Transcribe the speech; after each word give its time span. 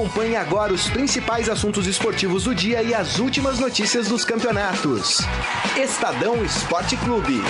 Acompanhe 0.00 0.34
agora 0.34 0.72
os 0.72 0.88
principais 0.88 1.46
assuntos 1.46 1.86
esportivos 1.86 2.44
do 2.44 2.54
dia 2.54 2.82
e 2.82 2.94
as 2.94 3.18
últimas 3.18 3.58
notícias 3.58 4.08
dos 4.08 4.24
campeonatos. 4.24 5.18
Estadão 5.76 6.42
Esporte 6.42 6.96
Clube. 6.96 7.42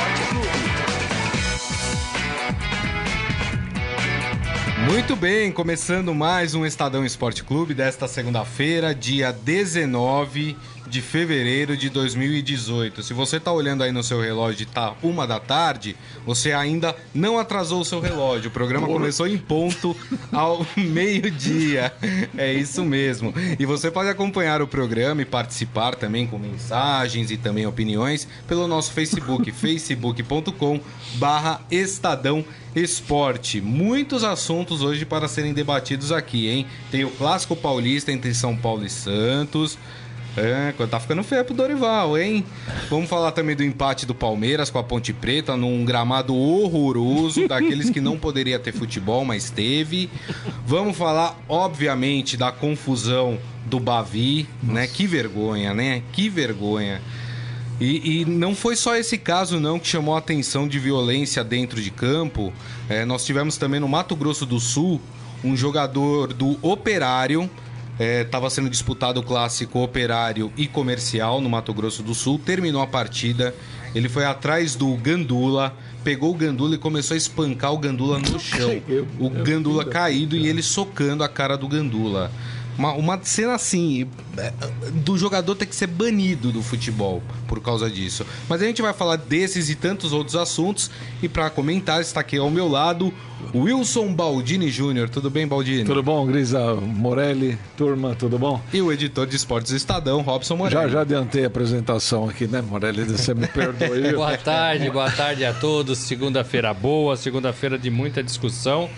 Muito 4.91 5.15
bem, 5.15 5.53
começando 5.53 6.13
mais 6.13 6.53
um 6.53 6.67
Estadão 6.67 7.05
Esporte 7.05 7.45
Clube 7.45 7.73
desta 7.73 8.09
segunda-feira, 8.09 8.93
dia 8.93 9.31
19 9.31 10.57
de 10.91 11.01
fevereiro 11.01 11.77
de 11.77 11.89
2018. 11.89 13.03
Se 13.03 13.15
você 13.15 13.37
está 13.37 13.53
olhando 13.53 13.85
aí 13.85 13.93
no 13.93 14.03
seu 14.03 14.21
relógio 14.21 14.65
e 14.65 14.67
tá 14.67 14.95
uma 15.03 15.27
da 15.27 15.39
tarde, 15.39 15.97
você 16.27 16.53
ainda 16.53 16.95
não 17.15 17.39
atrasou 17.39 17.81
o 17.81 17.85
seu 17.85 18.01
relógio. 18.01 18.49
O 18.49 18.53
programa 18.53 18.87
Porra. 18.87 18.99
começou 18.99 19.29
em 19.29 19.39
ponto 19.39 19.97
ao 20.33 20.67
meio-dia. 20.77 21.93
É 22.37 22.53
isso 22.53 22.85
mesmo. 22.85 23.33
E 23.59 23.65
você 23.65 23.91
pode 23.91 24.09
acompanhar 24.09 24.61
o 24.61 24.67
programa 24.67 25.23
e 25.23 25.25
participar 25.25 25.95
também 25.95 26.27
com 26.27 26.39
mensagens 26.39 27.31
e 27.31 27.37
também 27.37 27.67
opiniões 27.67 28.27
pelo 28.49 28.67
nosso 28.67 28.93
Facebook, 28.93 29.51
facebook.com 29.53 30.81
barra 31.15 31.61
Estadão 31.71 32.45
Esporte. 32.75 33.61
Muitos 33.61 34.25
assuntos 34.25 34.83
hoje 34.83 35.05
para 35.05 35.29
serem 35.29 35.53
debatidos 35.53 36.13
aqui, 36.13 36.49
hein? 36.49 36.67
Tem 36.91 37.05
o 37.05 37.11
Clássico 37.11 37.55
Paulista 37.55 38.13
entre 38.13 38.35
São 38.35 38.57
Paulo 38.57 38.85
e 38.85 38.91
Santos. 38.91 39.79
É, 40.37 40.73
tá 40.87 41.01
ficando 41.01 41.23
feio 41.23 41.45
pro 41.45 41.55
Dorival, 41.55 42.17
hein? 42.17 42.45
Vamos 42.89 43.09
falar 43.09 43.33
também 43.33 43.57
do 43.57 43.65
empate 43.65 44.07
do 44.07 44.15
Palmeiras 44.15 44.71
com 44.71 44.79
a 44.79 44.83
Ponte 44.83 45.13
Preta 45.13 45.57
num 45.57 45.85
gramado 45.85 46.35
horroroso, 46.35 47.49
daqueles 47.49 47.91
que 47.91 48.01
não 48.01 48.17
poderia 48.17 48.59
ter 48.59 48.73
futebol, 48.73 49.25
mas 49.25 49.51
teve. 49.51 50.09
Vamos 50.65 50.97
falar, 50.97 51.37
obviamente, 51.49 52.37
da 52.37 52.53
confusão 52.53 53.39
do 53.67 53.81
Bavi, 53.81 54.49
Nossa. 54.63 54.75
né? 54.75 54.87
Que 54.87 55.07
vergonha, 55.07 55.75
né? 55.75 56.03
Que 56.13 56.29
vergonha. 56.29 57.03
E, 57.81 58.21
e, 58.21 58.25
não 58.27 58.55
foi 58.55 58.77
só 58.77 58.95
esse 58.95 59.17
caso 59.17 59.59
não 59.59 59.79
que 59.79 59.89
chamou 59.89 60.15
a 60.15 60.19
atenção 60.19 60.69
de 60.69 60.79
violência 60.79 61.43
dentro 61.43 61.81
de 61.81 61.91
campo. 61.91 62.53
É, 62.89 63.07
nós 63.07 63.25
tivemos 63.25 63.57
também 63.57 63.81
no 63.81 63.89
Mato 63.89 64.15
Grosso 64.15 64.45
do 64.45 64.61
Sul 64.61 65.01
um 65.43 65.57
jogador 65.57 66.35
do 66.35 66.59
Operário 66.61 67.51
Estava 68.01 68.47
é, 68.47 68.51
sendo 68.51 68.71
disputado 68.71 69.21
o 69.21 69.23
clássico 69.23 69.83
operário 69.83 70.51
e 70.57 70.67
comercial 70.67 71.39
no 71.39 71.51
Mato 71.51 71.75
Grosso 71.75 72.03
do 72.03 72.15
Sul. 72.15 72.39
Terminou 72.39 72.81
a 72.81 72.87
partida. 72.87 73.55
Ele 73.95 74.09
foi 74.09 74.25
atrás 74.25 74.75
do 74.75 74.95
Gandula, 74.97 75.77
pegou 76.03 76.31
o 76.31 76.35
Gandula 76.35 76.77
e 76.77 76.79
começou 76.79 77.15
a 77.15 77.19
espancar 77.19 77.75
o 77.75 77.79
Gandula 77.79 78.19
no 78.19 78.39
chão. 78.41 78.81
O 79.19 79.29
Gandula 79.29 79.85
caído 79.85 80.35
e 80.35 80.49
ele 80.49 80.63
socando 80.63 81.23
a 81.23 81.29
cara 81.29 81.59
do 81.59 81.69
Gandula. 81.69 82.33
Uma, 82.81 82.95
uma 82.95 83.21
cena 83.23 83.55
assim, 83.55 84.09
é, 84.39 84.55
do 84.95 85.19
jogador 85.19 85.55
ter 85.55 85.67
que 85.67 85.77
ser 85.77 85.87
banido 85.87 86.51
do 86.51 86.63
futebol 86.63 87.23
por 87.47 87.61
causa 87.61 87.91
disso. 87.91 88.25
Mas 88.49 88.63
a 88.63 88.65
gente 88.65 88.81
vai 88.81 88.95
falar 88.95 89.17
desses 89.17 89.69
e 89.69 89.75
tantos 89.75 90.15
outros 90.15 90.35
assuntos. 90.35 90.91
E 91.23 91.29
para 91.29 91.51
comentar, 91.51 92.01
está 92.01 92.21
aqui 92.21 92.39
ao 92.39 92.51
meu 92.51 92.67
lado 92.67 93.13
Wilson 93.55 94.15
Baldini 94.15 94.71
Júnior. 94.71 95.11
Tudo 95.11 95.29
bem, 95.29 95.47
Baldini? 95.47 95.85
Tudo 95.85 96.03
bom, 96.03 96.25
Grisa 96.25 96.75
Morelli, 96.75 97.59
turma, 97.77 98.15
tudo 98.15 98.39
bom? 98.39 98.59
E 98.73 98.81
o 98.81 98.91
editor 98.91 99.27
de 99.27 99.37
esportes 99.37 99.73
Estadão, 99.73 100.23
Robson 100.23 100.57
Morelli. 100.57 100.85
Já, 100.85 100.89
já 100.89 101.01
adiantei 101.03 101.45
a 101.45 101.49
apresentação 101.49 102.31
aqui, 102.31 102.47
né, 102.47 102.63
Morelli? 102.63 103.05
Você 103.05 103.35
me 103.35 103.47
perdoe. 103.47 104.13
boa 104.17 104.39
tarde, 104.39 104.89
boa 104.89 105.11
tarde 105.11 105.45
a 105.45 105.53
todos. 105.53 105.99
Segunda-feira 105.99 106.73
boa, 106.73 107.15
segunda-feira 107.15 107.79
de 107.79 107.91
muita 107.91 108.23
discussão. 108.23 108.89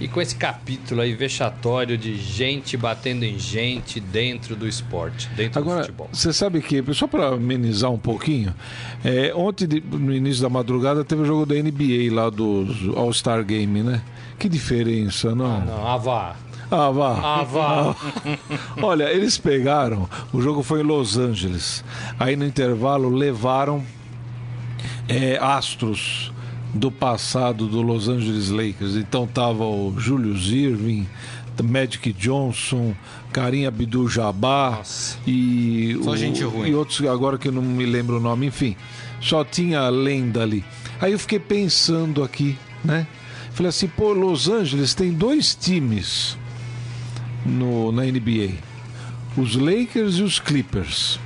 E 0.00 0.08
com 0.08 0.20
esse 0.20 0.34
capítulo 0.34 1.00
aí 1.00 1.14
vexatório 1.14 1.96
de 1.96 2.16
gente 2.16 2.76
batendo 2.76 3.24
em 3.24 3.38
gente 3.38 4.00
dentro 4.00 4.56
do 4.56 4.66
esporte, 4.66 5.28
dentro 5.36 5.60
Agora, 5.60 5.80
do 5.80 5.86
futebol. 5.86 6.08
Você 6.12 6.32
sabe 6.32 6.60
que, 6.60 6.82
só 6.92 7.06
para 7.06 7.28
amenizar 7.28 7.90
um 7.90 7.98
pouquinho, 7.98 8.54
é, 9.04 9.32
ontem, 9.34 9.68
no 9.90 10.12
início 10.12 10.42
da 10.42 10.48
madrugada, 10.48 11.04
teve 11.04 11.22
o 11.22 11.24
jogo 11.24 11.46
da 11.46 11.54
NBA 11.54 12.12
lá 12.12 12.28
do 12.28 12.66
All-Star 12.96 13.44
Game, 13.44 13.82
né? 13.82 14.02
Que 14.38 14.48
diferença, 14.48 15.34
não? 15.34 15.46
Ah, 15.46 15.64
não, 15.64 15.86
avá. 15.86 16.36
Ah, 16.70 16.90
vá. 16.90 17.20
Ah, 17.22 17.44
vá. 17.44 17.96
Olha, 18.82 19.04
eles 19.04 19.38
pegaram, 19.38 20.08
o 20.32 20.42
jogo 20.42 20.62
foi 20.62 20.80
em 20.80 20.82
Los 20.82 21.16
Angeles. 21.16 21.84
Aí 22.18 22.34
no 22.34 22.44
intervalo 22.44 23.08
levaram 23.08 23.84
é, 25.08 25.38
astros 25.40 26.32
do 26.74 26.90
passado 26.90 27.66
do 27.66 27.80
Los 27.80 28.08
Angeles 28.08 28.50
Lakers. 28.50 28.96
Então 28.96 29.26
tava 29.26 29.64
o 29.64 29.94
Julius 29.96 30.48
Irving, 30.48 31.06
Magic 31.62 32.12
Johnson, 32.12 32.94
Karim 33.32 33.66
Abdul-Jabbar 33.66 34.82
e 35.26 35.96
o, 35.96 36.66
e 36.66 36.74
outros 36.74 37.00
agora 37.06 37.38
que 37.38 37.48
eu 37.48 37.52
não 37.52 37.62
me 37.62 37.86
lembro 37.86 38.16
o 38.16 38.20
nome, 38.20 38.46
enfim. 38.46 38.76
Só 39.20 39.44
tinha 39.44 39.80
a 39.80 39.88
lenda 39.88 40.42
ali. 40.42 40.64
Aí 41.00 41.12
eu 41.12 41.18
fiquei 41.18 41.38
pensando 41.38 42.22
aqui, 42.22 42.58
né? 42.84 43.06
Falei 43.52 43.70
assim, 43.70 43.86
pô, 43.86 44.12
Los 44.12 44.48
Angeles 44.48 44.94
tem 44.94 45.12
dois 45.12 45.54
times 45.54 46.36
no, 47.46 47.92
na 47.92 48.02
NBA. 48.02 48.54
Os 49.36 49.54
Lakers 49.54 50.16
e 50.16 50.22
os 50.22 50.40
Clippers. 50.40 51.20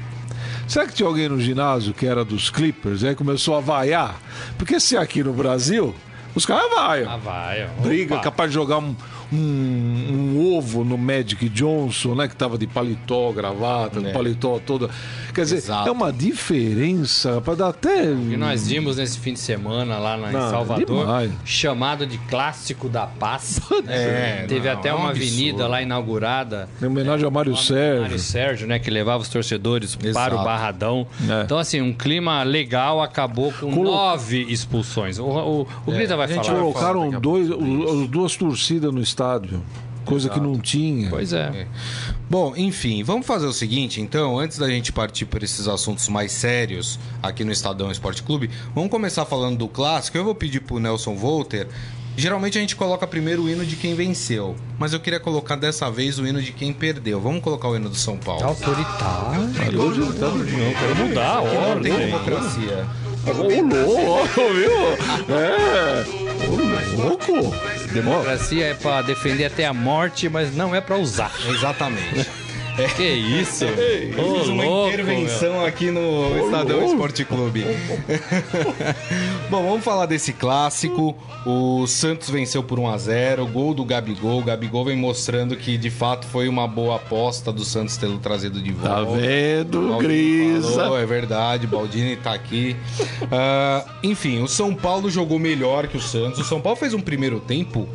Será 0.68 0.86
que 0.86 0.92
tinha 0.92 1.08
alguém 1.08 1.30
no 1.30 1.40
ginásio 1.40 1.94
que 1.94 2.06
era 2.06 2.22
dos 2.22 2.50
Clippers 2.50 3.00
e 3.00 3.08
aí 3.08 3.14
começou 3.14 3.56
a 3.56 3.60
vaiar? 3.60 4.20
Porque 4.58 4.78
se 4.78 4.98
aqui 4.98 5.24
no 5.24 5.32
Brasil, 5.32 5.94
os 6.34 6.44
caras 6.44 6.70
vaiam. 6.70 7.10
Ah, 7.10 7.16
vaiam. 7.16 7.70
Briga, 7.80 8.18
capaz 8.18 8.50
de 8.50 8.54
jogar 8.54 8.76
um, 8.76 8.94
um, 9.32 9.36
um, 9.36 10.56
ovo 10.56 10.84
no 10.84 10.98
Magic 10.98 11.48
Johnson, 11.48 12.14
né? 12.14 12.28
Que 12.28 12.36
tava 12.36 12.58
de 12.58 12.66
paletó, 12.66 13.32
gravata, 13.32 13.98
é. 14.00 14.12
paletó 14.12 14.58
toda. 14.58 14.90
Quer 15.38 15.44
dizer, 15.44 15.56
Exato. 15.58 15.88
é 15.88 15.92
uma 15.92 16.12
diferença 16.12 17.40
para 17.40 17.54
dar 17.54 17.68
até. 17.68 18.06
E 18.10 18.36
nós 18.36 18.66
vimos 18.66 18.96
nesse 18.96 19.20
fim 19.20 19.34
de 19.34 19.38
semana 19.38 19.96
lá 19.96 20.16
na, 20.16 20.30
em 20.30 20.50
Salvador, 20.50 20.84
demais. 21.06 21.30
chamado 21.44 22.04
de 22.04 22.18
Clássico 22.18 22.88
da 22.88 23.06
Paz. 23.06 23.60
É, 23.86 24.44
Teve 24.48 24.68
não, 24.68 24.78
até 24.78 24.88
é 24.88 24.94
um 24.94 24.98
uma 24.98 25.10
absurdo. 25.10 25.32
avenida 25.32 25.66
lá 25.68 25.80
inaugurada. 25.80 26.68
Em 26.82 26.86
homenagem 26.86 27.24
ao 27.24 27.30
Mário 27.30 27.56
Sérgio. 27.56 28.02
Mário 28.02 28.18
Sérgio, 28.18 28.66
né? 28.66 28.78
Que 28.78 28.90
levava 28.90 29.22
os 29.22 29.28
torcedores 29.28 29.96
Exato. 30.02 30.12
para 30.30 30.40
o 30.40 30.44
Barradão. 30.44 31.06
É. 31.28 31.42
Então, 31.44 31.58
assim, 31.58 31.80
um 31.80 31.92
clima 31.92 32.42
legal 32.42 33.00
acabou 33.00 33.52
com 33.52 33.72
Colo... 33.72 33.90
nove 33.90 34.44
expulsões. 34.48 35.18
O, 35.18 35.24
o, 35.24 35.60
o 35.86 35.92
Grita 35.92 36.16
vai 36.16 36.28
falar. 36.28 36.40
A 36.40 36.44
gente 36.44 36.54
colocaram 36.54 37.10
dois, 37.20 37.48
as 37.50 38.08
duas 38.08 38.36
torcidas 38.36 38.92
no 38.92 39.00
estádio. 39.00 39.62
Coisa 40.08 40.28
Exato. 40.28 40.40
que 40.40 40.46
não 40.46 40.58
tinha. 40.58 41.10
Pois 41.10 41.32
é. 41.32 41.42
é. 41.42 41.66
Bom, 42.30 42.54
enfim, 42.56 43.02
vamos 43.02 43.26
fazer 43.26 43.46
o 43.46 43.52
seguinte, 43.52 44.00
então, 44.00 44.38
antes 44.38 44.58
da 44.58 44.68
gente 44.68 44.92
partir 44.92 45.26
por 45.26 45.42
esses 45.42 45.68
assuntos 45.68 46.08
mais 46.08 46.32
sérios 46.32 46.98
aqui 47.22 47.44
no 47.44 47.52
Estadão 47.52 47.90
Esporte 47.90 48.22
Clube, 48.22 48.50
vamos 48.74 48.90
começar 48.90 49.24
falando 49.24 49.58
do 49.58 49.68
clássico. 49.68 50.16
Eu 50.16 50.24
vou 50.24 50.34
pedir 50.34 50.60
pro 50.60 50.78
Nelson 50.78 51.14
Volter. 51.14 51.68
Geralmente 52.16 52.58
a 52.58 52.60
gente 52.60 52.74
coloca 52.74 53.06
primeiro 53.06 53.44
o 53.44 53.48
hino 53.48 53.64
de 53.64 53.76
quem 53.76 53.94
venceu, 53.94 54.56
mas 54.76 54.92
eu 54.92 54.98
queria 54.98 55.20
colocar 55.20 55.54
dessa 55.54 55.88
vez 55.88 56.18
o 56.18 56.26
hino 56.26 56.42
de 56.42 56.50
quem 56.50 56.72
perdeu. 56.72 57.20
Vamos 57.20 57.40
colocar 57.40 57.68
o 57.68 57.76
hino 57.76 57.88
do 57.88 57.94
São 57.94 58.16
Paulo. 58.16 58.44
Autoritário. 58.44 59.40
Não, 59.40 60.74
quero 60.74 60.96
mudar 60.96 61.36
a 61.36 61.40
ordem. 61.40 61.92
Não 61.92 61.98
tem 61.98 62.06
democracia. 62.06 62.86
Ô, 63.26 63.32
louco, 63.32 64.40
viu? 64.54 64.72
É. 65.34 66.04
Ô, 66.46 67.02
louco. 67.02 67.54
Democracia 67.92 68.66
é 68.66 68.74
para 68.74 69.02
defender 69.02 69.46
até 69.46 69.66
a 69.66 69.72
morte, 69.72 70.28
mas 70.28 70.54
não 70.54 70.74
é 70.74 70.80
para 70.80 70.96
usar. 70.96 71.32
Exatamente. 71.48 72.26
É. 72.78 72.88
Que 72.88 73.02
isso? 73.02 73.66
Fiz 73.74 74.48
uma 74.48 74.64
louco, 74.64 74.88
intervenção 74.88 75.54
meu. 75.54 75.66
aqui 75.66 75.90
no 75.90 76.44
Estadão 76.44 76.86
Esporte 76.86 77.24
Clube. 77.24 77.64
Bom, 79.50 79.62
vamos 79.68 79.84
falar 79.84 80.06
desse 80.06 80.32
clássico. 80.32 81.16
O 81.44 81.86
Santos 81.88 82.30
venceu 82.30 82.62
por 82.62 82.78
1 82.78 82.88
a 82.88 82.98
0 82.98 83.46
gol 83.48 83.74
do 83.74 83.84
Gabigol. 83.84 84.40
O 84.40 84.44
Gabigol 84.44 84.84
vem 84.84 84.96
mostrando 84.96 85.56
que 85.56 85.76
de 85.76 85.90
fato 85.90 86.26
foi 86.26 86.48
uma 86.48 86.68
boa 86.68 86.96
aposta 86.96 87.52
do 87.52 87.64
Santos 87.64 87.96
tê-lo 87.96 88.18
trazido 88.18 88.62
de 88.62 88.70
volta. 88.70 88.94
Tá 88.94 89.02
vendo, 89.04 89.98
Grisa? 89.98 90.72
Falou, 90.74 90.98
é 90.98 91.06
verdade, 91.06 91.66
Baldini 91.66 92.16
tá 92.16 92.32
aqui. 92.32 92.76
Uh, 93.22 93.88
enfim, 94.04 94.40
o 94.40 94.46
São 94.46 94.72
Paulo 94.72 95.10
jogou 95.10 95.38
melhor 95.38 95.88
que 95.88 95.96
o 95.96 96.00
Santos. 96.00 96.38
O 96.38 96.44
São 96.44 96.60
Paulo 96.60 96.78
fez 96.78 96.94
um 96.94 97.00
primeiro 97.00 97.40
tempo 97.40 97.88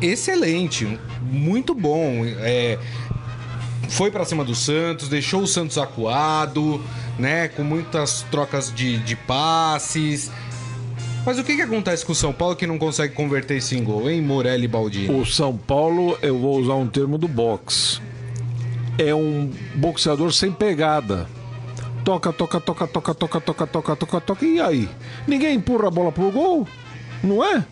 excelente, 0.00 0.98
muito 1.22 1.74
bom. 1.74 2.24
É, 2.24 2.78
foi 3.88 4.10
para 4.10 4.24
cima 4.24 4.44
do 4.44 4.54
Santos, 4.54 5.08
deixou 5.08 5.42
o 5.42 5.46
Santos 5.46 5.78
acuado, 5.78 6.82
né? 7.18 7.48
Com 7.48 7.62
muitas 7.62 8.22
trocas 8.30 8.72
de, 8.74 8.98
de 8.98 9.16
passes. 9.16 10.30
Mas 11.24 11.38
o 11.38 11.44
que, 11.44 11.56
que 11.56 11.62
acontece 11.62 12.04
com 12.04 12.12
o 12.12 12.14
São 12.14 12.32
Paulo 12.32 12.54
que 12.54 12.66
não 12.66 12.78
consegue 12.78 13.14
converter 13.14 13.56
esse 13.56 13.74
gol, 13.80 14.10
hein, 14.10 14.20
Morelli 14.20 14.68
Baldini? 14.68 15.14
O 15.14 15.24
São 15.24 15.56
Paulo, 15.56 16.18
eu 16.20 16.38
vou 16.38 16.58
usar 16.60 16.74
um 16.74 16.86
termo 16.86 17.16
do 17.16 17.26
boxe. 17.26 18.00
É 18.98 19.14
um 19.14 19.50
boxeador 19.74 20.32
sem 20.32 20.52
pegada. 20.52 21.26
Toca, 22.04 22.30
toca, 22.32 22.60
toca, 22.60 22.86
toca, 22.86 23.14
toca, 23.14 23.40
toca, 23.40 23.66
toca, 23.66 23.96
toca, 23.96 24.20
toca. 24.20 24.44
E 24.44 24.60
aí? 24.60 24.88
Ninguém 25.26 25.56
empurra 25.56 25.88
a 25.88 25.90
bola 25.90 26.12
pro 26.12 26.30
gol? 26.30 26.68
Não 27.22 27.42
é? 27.42 27.64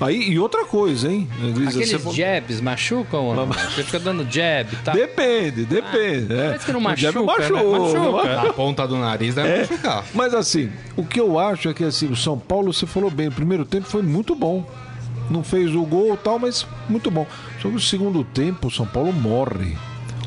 Aí, 0.00 0.30
e 0.30 0.38
outra 0.38 0.64
coisa, 0.64 1.10
hein? 1.10 1.28
Aqueles 1.38 1.74
você 1.92 2.12
jabs 2.12 2.60
machucam 2.60 3.20
ou 3.20 3.34
não? 3.34 3.46
Você 3.46 3.84
fica 3.84 3.98
dando 3.98 4.24
jab 4.30 4.72
e 4.72 4.76
tal. 4.76 4.94
Depende, 4.94 5.64
depende. 5.64 6.32
é. 6.32 6.46
parece 6.48 6.66
que 6.66 6.72
não 6.72 6.84
O 6.84 6.96
jab 6.96 7.18
machuca, 7.20 7.62
né? 7.62 7.78
Machuca. 7.78 8.42
Na 8.42 8.52
ponta 8.52 8.88
do 8.88 8.96
nariz 8.96 9.34
deve 9.34 9.60
machucar. 9.60 10.04
Mas 10.14 10.34
assim, 10.34 10.70
o 10.96 11.04
que 11.04 11.20
eu 11.20 11.38
acho 11.38 11.68
é 11.68 11.74
que 11.74 11.84
assim, 11.84 12.08
o 12.10 12.16
São 12.16 12.38
Paulo, 12.38 12.72
você 12.72 12.86
falou 12.86 13.10
bem, 13.10 13.28
o 13.28 13.32
primeiro 13.32 13.64
tempo 13.64 13.86
foi 13.86 14.02
muito 14.02 14.34
bom. 14.34 14.66
Não 15.30 15.42
fez 15.42 15.74
o 15.74 15.82
gol 15.84 16.14
e 16.14 16.16
tal, 16.18 16.38
mas 16.38 16.66
muito 16.88 17.10
bom. 17.10 17.26
Só 17.62 17.68
que 17.68 17.76
o 17.76 17.80
segundo 17.80 18.24
tempo, 18.24 18.68
o 18.68 18.70
São 18.70 18.86
Paulo 18.86 19.12
morre. 19.12 19.76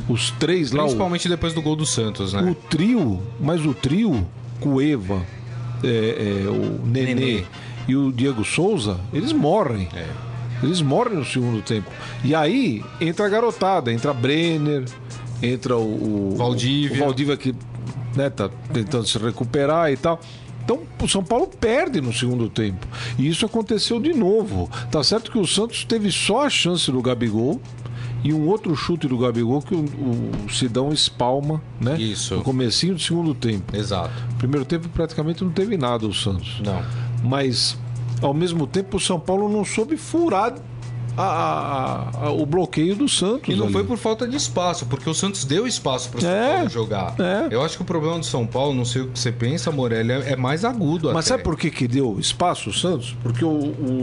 Os 0.09 0.31
três 0.31 0.71
lá, 0.71 0.83
o, 0.83 0.85
Principalmente 0.85 1.27
depois 1.27 1.53
do 1.53 1.61
gol 1.61 1.75
do 1.75 1.85
Santos, 1.85 2.33
o 2.33 2.41
né? 2.41 2.55
trio, 2.69 3.21
mas 3.39 3.65
o 3.65 3.73
trio, 3.73 4.25
Cueva, 4.59 5.21
é, 5.83 6.43
é, 6.45 6.49
o 6.49 6.81
Nenê, 6.85 7.13
Nenê. 7.13 7.43
E 7.87 7.95
o 7.95 8.11
Diego 8.11 8.43
Souza, 8.43 8.99
eles 9.13 9.31
morrem. 9.31 9.87
É. 9.95 10.07
Eles 10.61 10.81
morrem 10.81 11.15
no 11.15 11.25
segundo 11.25 11.61
tempo. 11.61 11.89
E 12.23 12.33
aí 12.33 12.83
entra 12.99 13.25
a 13.25 13.29
garotada, 13.29 13.93
entra 13.93 14.13
Brenner, 14.13 14.85
entra 15.41 15.77
o, 15.77 16.33
o 16.33 16.35
Valdívia. 16.35 16.97
o 16.97 17.05
Valdívia 17.05 17.37
que 17.37 17.55
né, 18.15 18.29
tá 18.29 18.49
tentando 18.73 19.05
se 19.05 19.17
recuperar 19.17 19.91
e 19.91 19.97
tal. 19.97 20.19
Então 20.63 20.81
o 21.01 21.07
São 21.07 21.23
Paulo 21.23 21.47
perde 21.47 22.01
no 22.01 22.11
segundo 22.11 22.49
tempo. 22.49 22.85
E 23.17 23.27
isso 23.27 23.45
aconteceu 23.45 23.99
de 23.99 24.13
novo. 24.13 24.69
Tá 24.91 25.01
certo 25.03 25.31
que 25.31 25.37
o 25.37 25.47
Santos 25.47 25.85
teve 25.85 26.11
só 26.11 26.45
a 26.45 26.49
chance 26.49 26.91
do 26.91 27.01
Gabigol 27.01 27.61
e 28.23 28.33
um 28.33 28.47
outro 28.49 28.75
chute 28.75 29.07
do 29.07 29.17
Gabigol 29.17 29.61
que 29.61 29.73
o, 29.73 29.85
o 30.45 30.49
Sidão 30.49 30.91
espalma, 30.91 31.61
né? 31.79 31.97
Isso. 31.97 32.35
No 32.35 32.43
comecinho 32.43 32.95
do 32.95 33.01
segundo 33.01 33.33
tempo. 33.33 33.75
Exato. 33.75 34.11
Primeiro 34.37 34.65
tempo 34.65 34.89
praticamente 34.89 35.43
não 35.43 35.51
teve 35.51 35.77
nada 35.77 36.05
o 36.05 36.13
Santos. 36.13 36.59
Não. 36.59 36.83
Mas, 37.23 37.77
ao 38.21 38.33
mesmo 38.33 38.65
tempo, 38.67 38.97
o 38.97 38.99
São 38.99 39.19
Paulo 39.19 39.49
não 39.49 39.65
soube 39.65 39.97
furar 39.97 40.55
a- 41.23 42.09
a- 42.27 42.31
o 42.31 42.45
bloqueio 42.45 42.95
do 42.95 43.09
Santos. 43.09 43.53
E 43.53 43.55
não 43.57 43.65
ali. 43.65 43.73
foi 43.73 43.83
por 43.83 43.97
falta 43.97 44.27
de 44.27 44.35
espaço, 44.37 44.85
porque 44.85 45.09
o 45.09 45.13
Santos 45.13 45.43
deu 45.45 45.65
espaço 45.67 46.09
para 46.09 46.17
o 46.19 46.21
São 46.21 46.29
É, 46.29 46.53
Paulo 46.55 46.69
jogar. 46.69 47.15
é. 47.19 47.47
Eu 47.49 47.63
acho 47.63 47.75
que 47.77 47.81
o 47.81 47.85
problema 47.85 48.19
do 48.19 48.25
São 48.25 48.45
Paulo, 48.45 48.73
não 48.73 48.85
sei 48.85 49.01
o 49.01 49.07
que 49.07 49.17
você 49.19 49.31
pensa, 49.31 49.71
Morelli, 49.71 50.11
é 50.11 50.27
é 50.33 50.35
mais 50.35 50.63
agudo 50.65 51.07
Mas 51.07 51.25
até. 51.25 51.27
sabe 51.29 51.43
por 51.43 51.57
que, 51.57 51.71
que 51.71 51.87
deu 51.87 52.19
espaço 52.19 52.69
o 52.69 52.73
Santos? 52.73 53.15
Porque 53.23 53.43
o, 53.43 53.49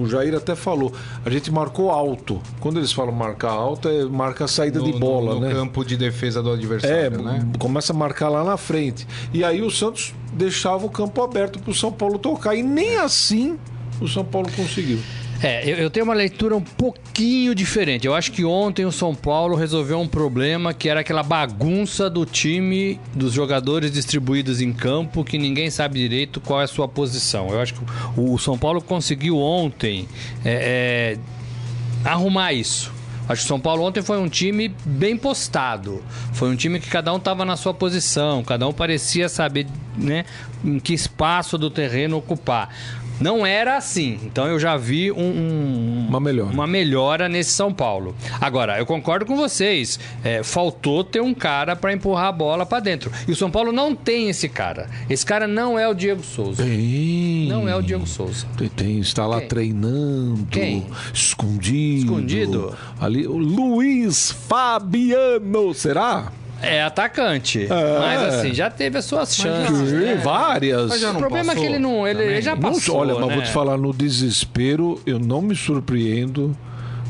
o 0.00 0.06
Jair 0.08 0.34
até 0.34 0.54
falou, 0.54 0.92
a 1.24 1.30
gente 1.30 1.50
marcou 1.50 1.90
alto. 1.90 2.40
Quando 2.60 2.78
eles 2.78 2.92
falam 2.92 3.12
marcar 3.12 3.50
alto, 3.50 3.88
é 3.88 4.04
marca 4.04 4.44
a 4.44 4.48
saída 4.48 4.78
no, 4.80 4.84
de 4.90 4.98
bola, 4.98 5.34
no, 5.34 5.40
no 5.40 5.46
né? 5.46 5.52
campo 5.54 5.84
de 5.84 5.96
defesa 5.96 6.42
do 6.42 6.50
É, 6.50 6.54
adversário, 6.54 7.22
né? 7.22 7.46
começa 7.58 7.92
a 7.92 7.96
marcar 7.96 8.28
lá 8.28 8.42
na 8.42 8.56
frente. 8.56 9.06
E 9.32 9.44
aí 9.44 9.60
o 9.62 9.70
Santos 9.70 10.14
deixava 10.32 10.84
o 10.86 10.90
campo 10.90 11.22
aberto 11.22 11.58
para 11.58 11.70
o 11.70 11.74
São 11.74 11.92
Paulo 11.92 12.18
tocar. 12.18 12.54
E 12.54 12.62
nem 12.62 12.96
assim 12.96 13.58
o 14.00 14.08
São 14.08 14.24
Paulo 14.24 14.48
conseguiu. 14.56 14.98
É, 15.44 15.62
eu, 15.70 15.76
eu 15.76 15.90
tenho 15.90 16.04
uma 16.04 16.14
leitura 16.14 16.56
um 16.56 16.60
pouquinho 16.62 17.54
diferente. 17.54 18.06
Eu 18.06 18.14
acho 18.14 18.32
que 18.32 18.46
ontem 18.46 18.86
o 18.86 18.90
São 18.90 19.14
Paulo 19.14 19.54
resolveu 19.54 20.00
um 20.00 20.08
problema 20.08 20.72
que 20.72 20.88
era 20.88 21.00
aquela 21.00 21.22
bagunça 21.22 22.08
do 22.08 22.24
time, 22.24 22.98
dos 23.14 23.34
jogadores 23.34 23.92
distribuídos 23.92 24.62
em 24.62 24.72
campo, 24.72 25.22
que 25.22 25.36
ninguém 25.36 25.68
sabe 25.68 25.98
direito 25.98 26.40
qual 26.40 26.62
é 26.62 26.64
a 26.64 26.66
sua 26.66 26.88
posição. 26.88 27.50
Eu 27.50 27.60
acho 27.60 27.74
que 27.74 27.80
o 28.16 28.38
São 28.38 28.56
Paulo 28.56 28.80
conseguiu 28.80 29.36
ontem 29.36 30.08
é, 30.42 31.18
é, 32.06 32.08
arrumar 32.08 32.54
isso. 32.54 32.90
Acho 33.28 33.42
que 33.42 33.44
o 33.44 33.48
São 33.48 33.60
Paulo 33.60 33.84
ontem 33.84 34.02
foi 34.02 34.16
um 34.16 34.28
time 34.30 34.74
bem 34.86 35.14
postado. 35.14 36.02
Foi 36.32 36.48
um 36.48 36.56
time 36.56 36.80
que 36.80 36.88
cada 36.88 37.12
um 37.12 37.18
estava 37.18 37.44
na 37.44 37.56
sua 37.56 37.74
posição, 37.74 38.42
cada 38.42 38.66
um 38.66 38.72
parecia 38.72 39.28
saber 39.28 39.66
né, 39.94 40.24
em 40.64 40.78
que 40.78 40.94
espaço 40.94 41.58
do 41.58 41.68
terreno 41.68 42.16
ocupar. 42.16 42.70
Não 43.20 43.46
era 43.46 43.76
assim. 43.76 44.18
Então 44.24 44.46
eu 44.46 44.58
já 44.58 44.76
vi 44.76 45.10
um- 45.12 45.16
um, 45.18 46.06
Uma 46.08 46.20
melhora. 46.20 46.50
uma 46.52 46.66
melhora 46.66 47.28
nesse 47.28 47.52
São 47.52 47.72
Paulo. 47.72 48.14
Agora, 48.40 48.78
eu 48.78 48.86
concordo 48.86 49.24
com 49.24 49.36
vocês. 49.36 49.98
é, 50.24 50.42
faltou 50.42 51.04
ter 51.04 51.20
um 51.20 51.32
cara 51.34 51.76
para 51.76 51.92
empurrar 51.92 52.26
a 52.26 52.32
bola 52.32 52.64
para 52.66 52.80
dentro. 52.80 53.10
E 53.28 53.32
o 53.32 53.36
São 53.36 53.50
Paulo 53.50 53.72
não 53.72 53.94
tem 53.94 54.28
esse 54.30 54.48
cara. 54.48 54.88
Esse 55.08 55.24
cara 55.24 55.46
não 55.46 55.78
é 55.78 55.86
o 55.88 55.94
Diego 55.94 56.22
Souza. 56.22 56.62
Tem. 56.62 57.46
Não 57.48 57.68
é 57.68 57.74
o 57.76 57.82
Diego 57.82 58.06
Souza. 58.06 58.46
Tem, 58.56 58.68
tem, 58.68 58.98
está 59.00 59.26
lá 59.26 59.38
Quem? 59.40 59.48
treinando. 59.48 60.46
Quem? 60.50 60.86
Escondido. 61.12 62.04
Escondido? 62.04 62.76
Ali, 63.00 63.26
o 63.26 63.36
Luiz 63.36 64.30
Fabiano, 64.30 65.72
será? 65.74 66.32
É 66.64 66.82
atacante. 66.82 67.64
É. 67.64 67.98
Mas 67.98 68.22
assim, 68.34 68.54
já 68.54 68.70
teve 68.70 68.98
as 68.98 69.04
suas 69.04 69.34
chances. 69.36 69.88
Sim, 69.90 69.96
né? 69.96 70.20
várias. 70.22 70.88
Mas 70.88 71.00
já 71.00 71.10
O 71.10 71.12
não 71.12 71.20
problema 71.20 71.52
é 71.52 71.54
que 71.54 71.60
passou 71.60 71.74
ele 71.74 71.78
não. 71.78 72.06
Ele, 72.06 72.22
ele 72.22 72.42
já 72.42 72.54
Não, 72.54 72.62
passou. 72.62 72.96
olha, 72.96 73.14
mas 73.14 73.26
né? 73.28 73.34
vou 73.34 73.42
te 73.44 73.50
falar, 73.50 73.76
no 73.76 73.92
desespero, 73.92 75.00
eu 75.06 75.18
não 75.18 75.40
me 75.42 75.54
surpreendo 75.54 76.56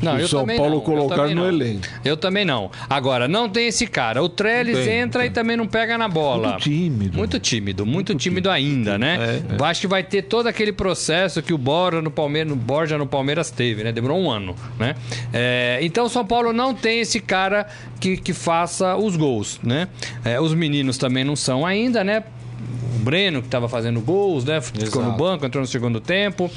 Não, 0.05 0.17
o 0.17 0.27
São 0.27 0.45
Paulo 0.45 0.75
não, 0.75 0.81
colocar 0.81 1.27
no 1.27 1.47
elenco. 1.47 1.87
Eu 2.03 2.15
também 2.15 2.45
não. 2.45 2.69
Agora, 2.89 3.27
não 3.27 3.49
tem 3.49 3.67
esse 3.67 3.87
cara. 3.87 4.21
O 4.23 4.29
Trellis 4.29 4.85
Tem, 4.85 4.99
entra 4.99 5.21
tem. 5.21 5.31
e 5.31 5.33
também 5.33 5.57
não 5.57 5.67
pega 5.67 5.97
na 5.97 6.07
bola. 6.07 6.49
Muito 6.49 6.63
tímido. 6.63 7.17
Muito 7.17 7.39
tímido, 7.39 7.85
muito, 7.85 8.15
tímido 8.15 8.49
ainda, 8.49 8.97
né? 8.97 9.41
É, 9.59 9.63
Acho 9.65 9.81
que 9.81 9.87
vai 9.87 10.03
ter 10.03 10.23
todo 10.23 10.47
aquele 10.47 10.71
processo 10.71 11.41
que 11.41 11.53
o 11.53 11.57
Borja 11.57 12.01
no 12.01 12.11
Palmeiras, 12.11 12.49
no 12.49 12.55
Borja 12.55 12.97
no 12.97 13.07
Palmeiras 13.07 13.49
teve, 13.49 13.83
né? 13.83 13.91
Demorou 13.91 14.19
um 14.19 14.29
ano, 14.29 14.55
né? 14.79 14.95
É, 15.33 15.79
então 15.81 16.05
o 16.05 16.09
São 16.09 16.25
Paulo 16.25 16.53
não 16.53 16.73
tem 16.73 16.99
esse 16.99 17.19
cara 17.19 17.67
que, 17.99 18.17
que 18.17 18.33
faça 18.33 18.95
os 18.95 19.15
gols, 19.15 19.59
né? 19.63 19.87
É, 20.23 20.39
os 20.39 20.53
meninos 20.53 20.97
também 20.97 21.23
não 21.23 21.35
são 21.35 21.65
ainda, 21.65 22.03
né? 22.03 22.23
O 22.95 22.99
Breno, 22.99 23.41
que 23.41 23.47
estava 23.47 23.67
fazendo 23.69 23.99
gols, 24.01 24.45
né? 24.45 24.61
Ficou 24.61 25.01
no 25.01 25.09
Exato. 25.09 25.17
banco, 25.17 25.45
entrou 25.45 25.61
no 25.61 25.67
segundo 25.67 25.99
tempo. 25.99 26.49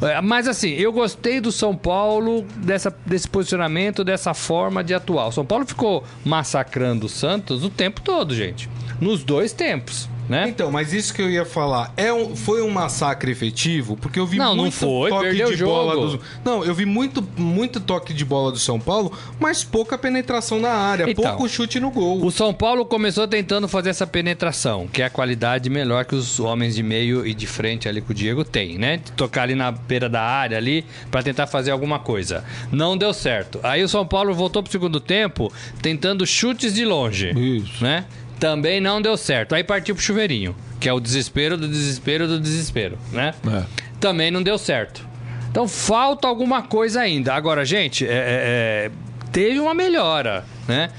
É, 0.00 0.20
Mas 0.20 0.46
assim, 0.46 0.70
eu 0.70 0.92
gostei 0.92 1.40
do 1.40 1.50
São 1.50 1.74
Paulo, 1.74 2.44
dessa, 2.56 2.94
desse 3.04 3.28
posicionamento, 3.28 4.04
dessa 4.04 4.34
forma 4.34 4.84
de 4.84 4.94
atuar. 4.94 5.28
O 5.28 5.32
São 5.32 5.44
Paulo 5.44 5.66
ficou 5.66 6.04
massacrando 6.24 7.06
o 7.06 7.08
Santos 7.08 7.64
o 7.64 7.70
tempo 7.70 8.00
todo, 8.00 8.34
gente. 8.34 8.68
Nos 9.00 9.24
dois 9.24 9.52
tempos, 9.52 10.08
né? 10.28 10.48
Então, 10.48 10.70
mas 10.70 10.92
isso 10.92 11.14
que 11.14 11.22
eu 11.22 11.30
ia 11.30 11.44
falar, 11.44 11.92
é 11.96 12.12
um, 12.12 12.36
foi 12.36 12.62
um 12.62 12.70
massacre 12.70 13.30
efetivo? 13.30 13.96
Porque 13.96 14.18
eu 14.18 14.26
vi 14.26 14.38
Não, 14.38 14.54
não 14.54 14.64
muito 14.64 14.74
foi, 14.74 15.10
toque 15.10 15.56
de 15.56 15.64
bola 15.64 15.94
do... 15.94 16.20
Não, 16.44 16.64
eu 16.64 16.74
vi 16.74 16.84
muito, 16.84 17.26
muito 17.36 17.80
toque 17.80 18.12
de 18.12 18.24
bola 18.24 18.52
do 18.52 18.58
São 18.58 18.78
Paulo, 18.78 19.12
mas 19.40 19.64
pouca 19.64 19.96
penetração 19.96 20.60
na 20.60 20.70
área, 20.70 21.10
Então, 21.10 21.24
pouco 21.24 21.48
chute 21.48 21.80
no 21.80 21.90
gol. 21.90 22.24
O 22.24 22.30
São 22.30 22.52
Paulo 22.52 22.84
começou 22.84 23.26
tentando 23.26 23.68
fazer 23.68 23.90
essa 23.90 24.06
penetração, 24.06 24.86
que 24.86 25.02
é 25.02 25.06
a 25.06 25.10
qualidade 25.10 25.70
melhor 25.70 26.04
que 26.04 26.14
os 26.14 26.38
homens 26.40 26.74
de 26.74 26.82
meio 26.82 27.26
e 27.26 27.34
de 27.34 27.46
frente 27.46 27.88
ali 27.88 28.00
com 28.00 28.12
o 28.12 28.14
Diego 28.14 28.44
tem, 28.44 28.78
né? 28.78 28.98
De 28.98 29.12
tocar 29.12 29.42
ali 29.42 29.54
na 29.54 29.70
beira 29.70 30.08
da 30.08 30.22
área 30.22 30.56
ali 30.56 30.84
pra 31.10 31.22
tentar 31.22 31.46
fazer 31.46 31.70
alguma 31.70 31.98
coisa. 31.98 32.44
Não 32.70 32.96
deu 32.96 33.12
certo. 33.12 33.60
Aí 33.62 33.82
o 33.82 33.88
São 33.88 34.06
Paulo 34.06 34.34
voltou 34.34 34.62
pro 34.62 34.70
segundo 34.70 35.00
tempo 35.00 35.52
tentando 35.80 36.26
chutes 36.26 36.74
de 36.74 36.84
longe, 36.84 37.30
Isso. 37.30 37.82
né? 37.82 38.04
Também 38.38 38.80
não 38.80 39.00
deu 39.02 39.16
certo. 39.16 39.54
Aí 39.54 39.64
partiu 39.64 39.94
pro 39.94 40.02
chuveirinho, 40.04 40.54
que 40.78 40.88
é 40.88 40.92
o 40.92 41.00
desespero 41.00 41.56
do 41.56 41.66
desespero 41.68 42.26
do 42.28 42.38
desespero, 42.38 42.98
né? 43.12 43.34
É. 43.46 43.64
Também 43.98 44.30
não 44.30 44.42
deu 44.42 44.56
certo. 44.58 45.06
Então 45.50 45.66
falta 45.66 46.28
alguma 46.28 46.62
coisa 46.62 47.00
ainda. 47.00 47.34
Agora, 47.34 47.64
gente, 47.64 48.06
é- 48.06 48.10
é- 48.10 48.12
é, 48.14 48.90
teve 49.32 49.58
uma 49.58 49.74
melhora, 49.74 50.44
né? 50.68 50.90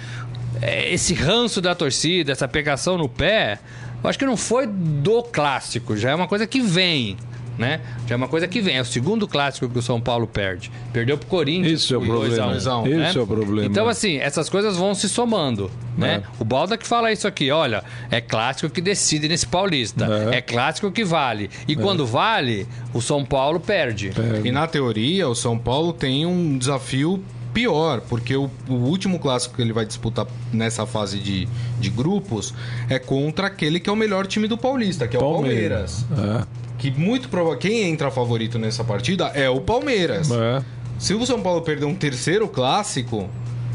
É, 0.61 0.91
Esse 0.93 1.13
ranço 1.13 1.61
da 1.61 1.73
torcida, 1.73 2.31
essa 2.31 2.47
pegação 2.47 2.97
no 2.97 3.07
pé, 3.07 3.59
eu 4.03 4.09
acho 4.09 4.19
que 4.19 4.25
não 4.25 4.35
foi 4.35 4.67
do 4.67 5.23
clássico, 5.23 5.95
já 5.95 6.09
é 6.11 6.15
uma 6.15 6.27
coisa 6.27 6.45
que 6.45 6.59
vem. 6.59 7.15
Né? 7.59 7.81
Já 8.07 8.15
é 8.15 8.17
uma 8.17 8.29
coisa 8.29 8.47
que 8.47 8.61
vem. 8.61 8.77
É 8.77 8.81
o 8.81 8.85
segundo 8.85 9.27
clássico 9.27 9.67
que 9.67 9.77
o 9.77 9.81
São 9.81 9.99
Paulo 9.99 10.25
perde. 10.25 10.71
Perdeu 10.93 11.17
pro 11.17 11.27
Corinthians. 11.27 11.83
Esse 11.83 11.93
é 11.93 11.97
o 11.97 11.99
por 11.99 12.19
2 12.19 12.39
a 12.39 12.43
problema. 12.43 12.47
1, 12.47 12.51
Dois 12.51 12.67
a 12.67 12.77
um, 12.77 12.85
né? 12.85 13.11
é 13.13 13.19
o 13.19 13.27
problema. 13.27 13.67
Então, 13.67 13.89
assim, 13.89 14.15
essas 14.17 14.47
coisas 14.47 14.77
vão 14.77 14.95
se 14.95 15.09
somando, 15.09 15.69
né? 15.97 16.23
É. 16.23 16.41
O 16.41 16.45
Balda 16.45 16.77
que 16.77 16.87
fala 16.87 17.11
isso 17.11 17.27
aqui, 17.27 17.51
olha, 17.51 17.83
é 18.09 18.21
clássico 18.21 18.69
que 18.69 18.79
decide 18.79 19.27
nesse 19.27 19.45
Paulista. 19.45 20.07
É. 20.31 20.37
É, 20.37 20.41
clássico 20.41 20.89
que 20.89 21.03
vale. 21.03 21.49
E 21.67 21.75
quando 21.75 22.05
vale, 22.05 22.65
o 22.93 23.01
São 23.01 23.25
Paulo 23.25 23.59
perde. 23.59 24.11
É. 24.17 24.47
E 24.47 24.51
na 24.51 24.65
teoria, 24.65 25.27
o 25.27 25.35
São 25.35 25.57
Paulo 25.57 25.91
tem 25.91 26.25
um 26.25 26.57
desafio 26.57 27.21
pior, 27.53 28.01
porque 28.01 28.35
o, 28.35 28.49
o 28.69 28.73
último 28.73 29.19
clássico 29.19 29.55
que 29.55 29.61
ele 29.61 29.73
vai 29.73 29.85
disputar 29.85 30.25
nessa 30.53 30.85
fase 30.85 31.19
de, 31.19 31.47
de 31.79 31.89
grupos 31.89 32.53
é 32.87 32.99
contra 32.99 33.47
aquele 33.47 33.79
que 33.79 33.89
é 33.89 33.93
o 33.93 33.95
melhor 33.95 34.27
time 34.27 34.47
do 34.47 34.57
Paulista, 34.57 35.07
que 35.07 35.17
é 35.17 35.19
o 35.19 35.21
Palmeiras. 35.21 36.05
É. 36.11 36.58
Que 36.79 36.89
muito 36.89 37.29
provavelmente 37.29 37.67
quem 37.67 37.89
entra 37.89 38.09
favorito 38.09 38.57
nessa 38.57 38.83
partida 38.83 39.27
é 39.35 39.49
o 39.49 39.61
Palmeiras. 39.61 40.31
É. 40.31 40.63
Se 40.97 41.13
o 41.13 41.25
São 41.25 41.41
Paulo 41.41 41.61
perder 41.61 41.85
um 41.85 41.95
terceiro 41.95 42.47
clássico, 42.47 43.29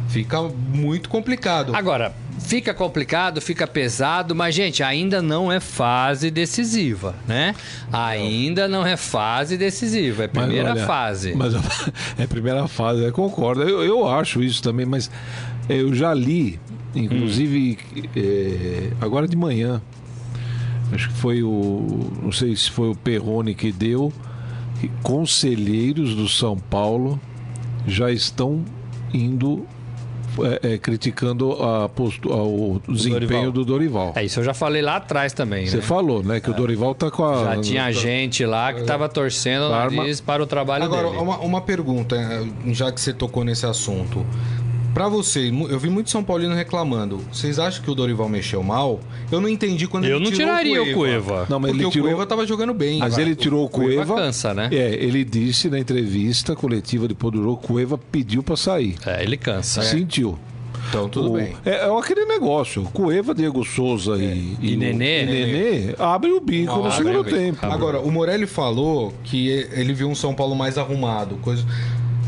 fica 0.08 0.42
muito 0.42 1.08
complicado. 1.08 1.74
Agora, 1.74 2.14
fica 2.38 2.74
complicado, 2.74 3.40
fica 3.40 3.66
pesado, 3.66 4.34
mas, 4.34 4.54
gente, 4.54 4.82
ainda 4.82 5.22
não 5.22 5.50
é 5.50 5.60
fase 5.60 6.30
decisiva, 6.30 7.14
né? 7.26 7.54
Ainda 7.92 8.68
não 8.68 8.86
é 8.86 8.96
fase 8.96 9.56
decisiva, 9.56 10.24
é 10.24 10.30
Mas, 10.32 10.44
primeira 10.44 10.72
olha, 10.72 10.86
fase. 10.86 11.34
Mas 11.34 11.54
é 12.18 12.26
primeira 12.26 12.68
fase, 12.68 13.02
eu 13.02 13.12
concordo. 13.12 13.62
Eu, 13.62 13.82
eu 13.82 14.06
acho 14.08 14.42
isso 14.42 14.62
também, 14.62 14.86
mas 14.86 15.10
eu 15.68 15.94
já 15.94 16.12
li, 16.12 16.60
inclusive 16.94 17.78
eh, 18.14 18.90
agora 19.00 19.26
de 19.26 19.36
manhã. 19.36 19.80
Acho 20.92 21.08
que 21.08 21.14
foi 21.14 21.42
o. 21.42 22.10
Não 22.22 22.32
sei 22.32 22.54
se 22.56 22.70
foi 22.70 22.88
o 22.90 22.94
Perrone 22.94 23.54
que 23.54 23.72
deu. 23.72 24.12
que 24.80 24.90
conselheiros 25.02 26.14
do 26.14 26.28
São 26.28 26.56
Paulo 26.58 27.18
já 27.86 28.10
estão 28.10 28.64
indo 29.12 29.64
é, 30.62 30.74
é, 30.74 30.78
criticando 30.78 31.52
a 31.62 31.88
postu- 31.88 32.32
a- 32.32 32.42
o 32.42 32.80
desempenho 32.88 33.20
Dorival. 33.20 33.52
do 33.52 33.64
Dorival. 33.64 34.12
É 34.16 34.24
isso 34.24 34.40
eu 34.40 34.44
já 34.44 34.52
falei 34.52 34.82
lá 34.82 34.96
atrás 34.96 35.32
também, 35.32 35.64
Você 35.66 35.76
né? 35.76 35.82
falou, 35.82 36.22
né? 36.24 36.40
Que 36.40 36.50
o 36.50 36.54
Dorival 36.54 36.92
tá 36.94 37.08
com 37.10 37.24
a. 37.24 37.54
Já 37.54 37.60
tinha 37.60 37.92
gente 37.92 38.44
lá 38.44 38.72
que 38.72 38.82
tava 38.82 39.08
torcendo 39.08 39.66
o 39.66 39.70
nariz 39.70 40.20
para 40.20 40.42
o 40.42 40.46
trabalho 40.46 40.84
Agora, 40.84 41.08
dele. 41.08 41.22
uma, 41.22 41.38
uma 41.38 41.60
pergunta, 41.60 42.16
já 42.66 42.90
que 42.90 43.00
você 43.00 43.12
tocou 43.12 43.44
nesse 43.44 43.64
assunto. 43.64 44.26
Pra 44.94 45.08
você, 45.08 45.48
eu 45.68 45.78
vi 45.78 45.90
muito 45.90 46.08
São 46.08 46.22
Paulino 46.22 46.54
reclamando. 46.54 47.18
Vocês 47.32 47.58
acham 47.58 47.82
que 47.82 47.90
o 47.90 47.94
Dorival 47.96 48.28
mexeu 48.28 48.62
mal? 48.62 49.00
Eu 49.30 49.40
não 49.40 49.48
entendi 49.48 49.88
quando 49.88 50.04
Eu 50.04 50.16
ele 50.18 50.24
não 50.24 50.30
tirou 50.30 50.46
tiraria 50.46 50.82
o 50.82 50.90
o 50.90 50.94
Cueva. 50.94 51.46
Não, 51.50 51.58
mas 51.58 51.72
porque 51.72 51.84
ele 51.84 51.90
tirou- 51.90 52.06
o 52.06 52.10
Cueva 52.12 52.26
tava 52.26 52.46
jogando 52.46 52.72
bem. 52.72 53.00
Mas 53.00 53.18
ele 53.18 53.34
tirou 53.34 53.64
o 53.64 53.68
Cueva 53.68 54.06
Cueva. 54.06 54.14
cansa, 54.14 54.54
né? 54.54 54.68
É, 54.70 54.94
ele 54.94 55.24
disse 55.24 55.68
na 55.68 55.80
entrevista 55.80 56.54
coletiva 56.54 57.08
de 57.08 57.14
Podurou, 57.14 57.56
Cueva 57.56 57.98
pediu 57.98 58.40
para 58.42 58.56
sair. 58.56 58.94
É, 59.04 59.20
ele 59.22 59.36
cansa. 59.36 59.82
Sentiu. 59.82 60.38
Então, 60.90 61.08
tudo 61.08 61.30
O- 61.32 61.36
bem. 61.38 61.54
É, 61.64 61.86
é 61.88 61.98
aquele 61.98 62.24
negócio. 62.26 62.82
Cueva, 62.92 63.34
Diego 63.34 63.64
Souza 63.64 64.16
e, 64.16 64.54
E 64.60 64.74
o- 64.76 64.78
Nenê. 64.78 65.22
e 65.22 65.26
Nenê 65.26 65.94
abre 65.98 66.30
o 66.30 66.40
bico 66.40 66.72
no 66.76 66.84
Abre 66.84 66.96
segundo 66.96 67.20
o 67.20 67.24
bico. 67.24 67.36
tempo. 67.36 67.58
Agora, 67.66 67.98
o 68.00 68.12
Morelli 68.12 68.46
falou 68.46 69.12
que 69.24 69.48
ele 69.72 69.92
viu 69.92 70.08
um 70.08 70.14
São 70.14 70.34
Paulo 70.34 70.54
mais 70.54 70.78
arrumado. 70.78 71.36
Coisa... 71.42 71.64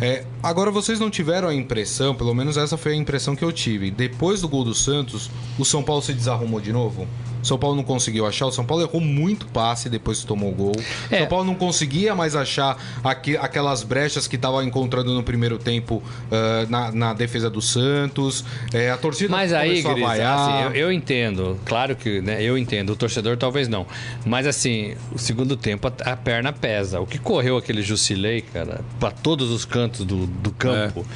É, 0.00 0.24
agora, 0.42 0.70
vocês 0.70 1.00
não 1.00 1.08
tiveram 1.08 1.48
a 1.48 1.54
impressão, 1.54 2.14
pelo 2.14 2.34
menos 2.34 2.56
essa 2.56 2.76
foi 2.76 2.92
a 2.92 2.96
impressão 2.96 3.34
que 3.34 3.44
eu 3.44 3.50
tive. 3.50 3.90
Depois 3.90 4.42
do 4.42 4.48
gol 4.48 4.62
do 4.62 4.74
Santos, 4.74 5.30
o 5.58 5.64
São 5.64 5.82
Paulo 5.82 6.02
se 6.02 6.12
desarrumou 6.12 6.60
de 6.60 6.72
novo? 6.72 7.08
O 7.46 7.48
São 7.48 7.58
Paulo 7.58 7.76
não 7.76 7.84
conseguiu 7.84 8.26
achar. 8.26 8.46
O 8.46 8.50
São 8.50 8.64
Paulo 8.64 8.82
errou 8.82 9.00
muito 9.00 9.46
passe 9.46 9.88
depois 9.88 10.18
que 10.20 10.26
tomou 10.26 10.50
o 10.50 10.54
gol. 10.54 10.72
O 10.76 11.14
É. 11.14 11.18
São 11.20 11.26
Paulo 11.28 11.44
não 11.44 11.54
conseguia 11.54 12.12
mais 12.12 12.34
achar 12.34 12.76
aqui- 13.04 13.36
aquelas 13.36 13.84
brechas 13.84 14.26
que 14.26 14.34
estava 14.34 14.64
encontrando 14.64 15.14
no 15.14 15.22
primeiro 15.22 15.56
tempo 15.56 16.02
ah, 16.32 16.66
na, 16.68 16.90
na 16.90 17.14
defesa 17.14 17.48
do 17.48 17.62
Santos. 17.62 18.44
É, 18.74 18.90
a 18.90 18.96
torcida 18.96 19.30
Mas 19.30 19.52
aí, 19.52 19.68
começou 19.82 19.90
a 19.90 19.94
Gris, 19.94 20.06
vaiar. 20.06 20.38
assim, 20.38 20.64
eu, 20.76 20.86
eu 20.86 20.92
entendo, 20.92 21.56
claro 21.64 21.94
que 21.94 22.20
né, 22.20 22.42
eu 22.42 22.58
entendo, 22.58 22.90
o 22.90 22.96
torcedor 22.96 23.36
talvez 23.36 23.68
não. 23.68 23.86
Mas 24.24 24.44
assim, 24.46 24.96
o 25.12 25.18
segundo 25.18 25.56
tempo 25.56 25.86
a, 25.86 26.12
a 26.12 26.16
perna 26.16 26.52
pesa. 26.52 27.00
O 27.00 27.06
que 27.06 27.18
correu 27.18 27.56
aquele 27.56 27.80
Jusilei, 27.80 28.40
cara, 28.42 28.80
pra 28.98 29.12
todos 29.12 29.50
os 29.52 29.64
cantos 29.64 30.04
do, 30.04 30.26
do 30.26 30.50
campo, 30.50 31.06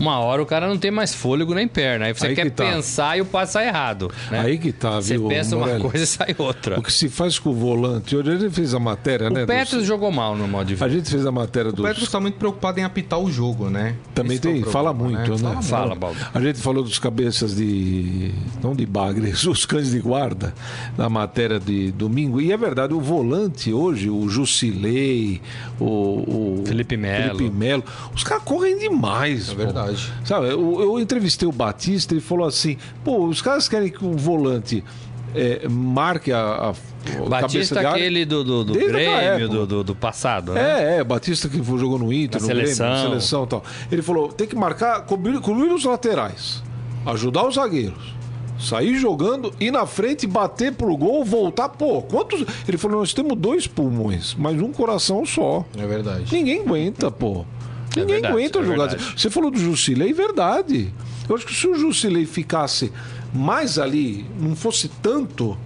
uma 0.00 0.18
hora 0.18 0.42
o 0.42 0.46
cara 0.46 0.66
não 0.68 0.76
tem 0.78 0.90
mais 0.90 1.14
fôlego 1.14 1.54
nem 1.54 1.68
perna. 1.68 2.06
Aí 2.06 2.12
você. 2.14 2.28
Aí 2.28 2.34
quer 2.34 2.44
que 2.46 2.50
tá. 2.50 2.64
pensar 2.64 3.16
e 3.18 3.20
o 3.20 3.24
passo 3.24 3.52
sai 3.52 3.68
errado. 3.68 4.10
né? 4.30 4.40
Aí 4.40 4.58
que 4.58 4.72
tá, 4.72 5.00
Você 5.00 5.16
viu, 5.18 5.28
pensa 5.28 5.54
uma 5.56 5.66
Morelli? 5.66 5.82
coisa 5.82 6.02
e 6.04 6.06
sai 6.06 6.34
outra. 6.38 6.78
O 6.78 6.82
que 6.82 6.92
se 6.92 7.08
faz 7.08 7.38
com 7.38 7.50
o 7.50 7.54
volante, 7.54 8.16
hoje 8.16 8.30
ele 8.30 8.50
fez 8.50 8.74
a 8.74 8.78
matéria, 8.80 9.28
né? 9.30 9.42
O 9.42 9.46
do- 9.46 9.48
Petros 9.48 9.84
jogou 9.84 10.10
mal 10.10 10.34
no 10.36 10.48
modo 10.48 10.74
de 10.74 10.82
A 10.82 10.88
gente 10.88 11.08
fez 11.10 11.24
a 11.26 11.30
matéria 11.32 11.70
O 11.70 11.72
do. 11.72 11.82
Petros 11.82 12.04
está 12.04 12.18
muito 12.18 12.34
preocupado 12.38 12.80
em 12.80 12.84
apitar 12.84 13.20
o 13.20 13.30
jogo, 13.30 13.68
né? 13.68 13.94
Também 14.14 14.36
Esse 14.36 14.46
é 14.46 14.50
o 14.50 14.52
tem, 14.54 14.62
problema, 14.62 14.72
fala 14.72 14.92
muito, 14.94 15.42
né? 15.42 15.62
Fala, 15.62 15.94
Baldo. 15.94 16.16
A 16.32 16.40
gente 16.40 16.58
falou 16.60 16.82
dos 16.82 16.98
cabeças 16.98 17.54
de. 17.54 18.32
não 18.62 18.74
de 18.74 18.86
bagre, 18.86 19.30
os 19.48 19.66
cães 19.66 19.90
de 19.90 20.00
guarda, 20.00 20.54
na 20.96 21.08
matéria 21.08 21.60
de 21.60 21.90
domingo. 21.92 22.40
E 22.40 22.50
é 22.52 22.56
verdade, 22.56 22.94
o 22.94 23.00
volante 23.00 23.72
hoje, 23.72 24.08
o 24.08 24.28
Jusilei, 24.28 25.40
o, 25.78 25.84
o 26.60 26.62
Felipe 26.66 26.96
Melo. 26.96 27.36
Felipe 27.36 27.54
Melo, 27.56 27.84
os 28.14 28.22
caras 28.24 28.44
correm 28.44 28.78
demais. 28.78 29.50
É 29.50 29.54
pô. 29.54 29.89
Verdade. 29.90 30.12
Sabe, 30.24 30.48
eu, 30.48 30.80
eu 30.80 31.00
entrevistei 31.00 31.48
o 31.48 31.52
Batista 31.52 32.14
e 32.14 32.20
falou 32.20 32.46
assim: 32.46 32.76
pô, 33.04 33.26
os 33.26 33.40
caras 33.42 33.68
querem 33.68 33.90
que 33.90 34.04
o 34.04 34.16
volante 34.16 34.82
é, 35.34 35.68
marque 35.68 36.32
a. 36.32 36.70
a 36.70 37.28
Batista, 37.28 37.78
área. 37.78 37.90
aquele 37.90 38.24
do, 38.24 38.44
do, 38.44 38.64
do 38.64 38.72
Grêmio, 38.74 39.48
do, 39.48 39.66
do, 39.66 39.84
do 39.84 39.94
passado, 39.94 40.52
né? 40.52 40.96
É, 40.96 40.98
é, 40.98 41.04
Batista 41.04 41.48
que 41.48 41.62
jogou 41.62 41.98
no 41.98 42.12
Inter, 42.12 42.40
Na 42.40 42.46
no 42.46 42.52
seleção. 42.54 42.86
Grêmio, 42.86 43.02
na 43.04 43.10
seleção 43.10 43.44
e 43.44 43.46
tal. 43.46 43.64
Ele 43.90 44.02
falou: 44.02 44.28
tem 44.28 44.46
que 44.46 44.56
marcar, 44.56 45.02
cobrir, 45.02 45.40
cobrir 45.40 45.72
os 45.72 45.84
laterais, 45.84 46.62
ajudar 47.06 47.46
os 47.46 47.54
zagueiros. 47.54 48.20
Sair 48.58 48.98
jogando, 48.98 49.54
ir 49.58 49.70
na 49.70 49.86
frente, 49.86 50.26
bater 50.26 50.74
pro 50.74 50.94
gol, 50.94 51.24
voltar. 51.24 51.70
Pô, 51.70 52.02
quantos. 52.02 52.44
Ele 52.68 52.76
falou: 52.76 53.00
nós 53.00 53.14
temos 53.14 53.34
dois 53.38 53.66
pulmões, 53.66 54.34
mas 54.38 54.60
um 54.60 54.70
coração 54.70 55.24
só. 55.24 55.64
É 55.78 55.86
verdade. 55.86 56.30
Ninguém 56.30 56.60
aguenta, 56.60 57.10
pô. 57.10 57.46
É 57.96 58.00
Ninguém 58.00 58.14
verdade, 58.16 58.34
aguenta 58.34 58.58
é 58.58 58.62
jogar. 58.64 58.86
verdade. 58.88 59.14
Você 59.16 59.30
falou 59.30 59.50
do 59.50 59.58
Jusilei, 59.58 60.12
verdade. 60.12 60.92
Eu 61.28 61.34
acho 61.36 61.46
que 61.46 61.54
se 61.54 61.66
o 61.66 61.74
Jusilei 61.74 62.24
ficasse 62.26 62.92
mais 63.32 63.78
ali, 63.78 64.24
não 64.40 64.54
fosse 64.56 64.88
tanto, 65.02 65.56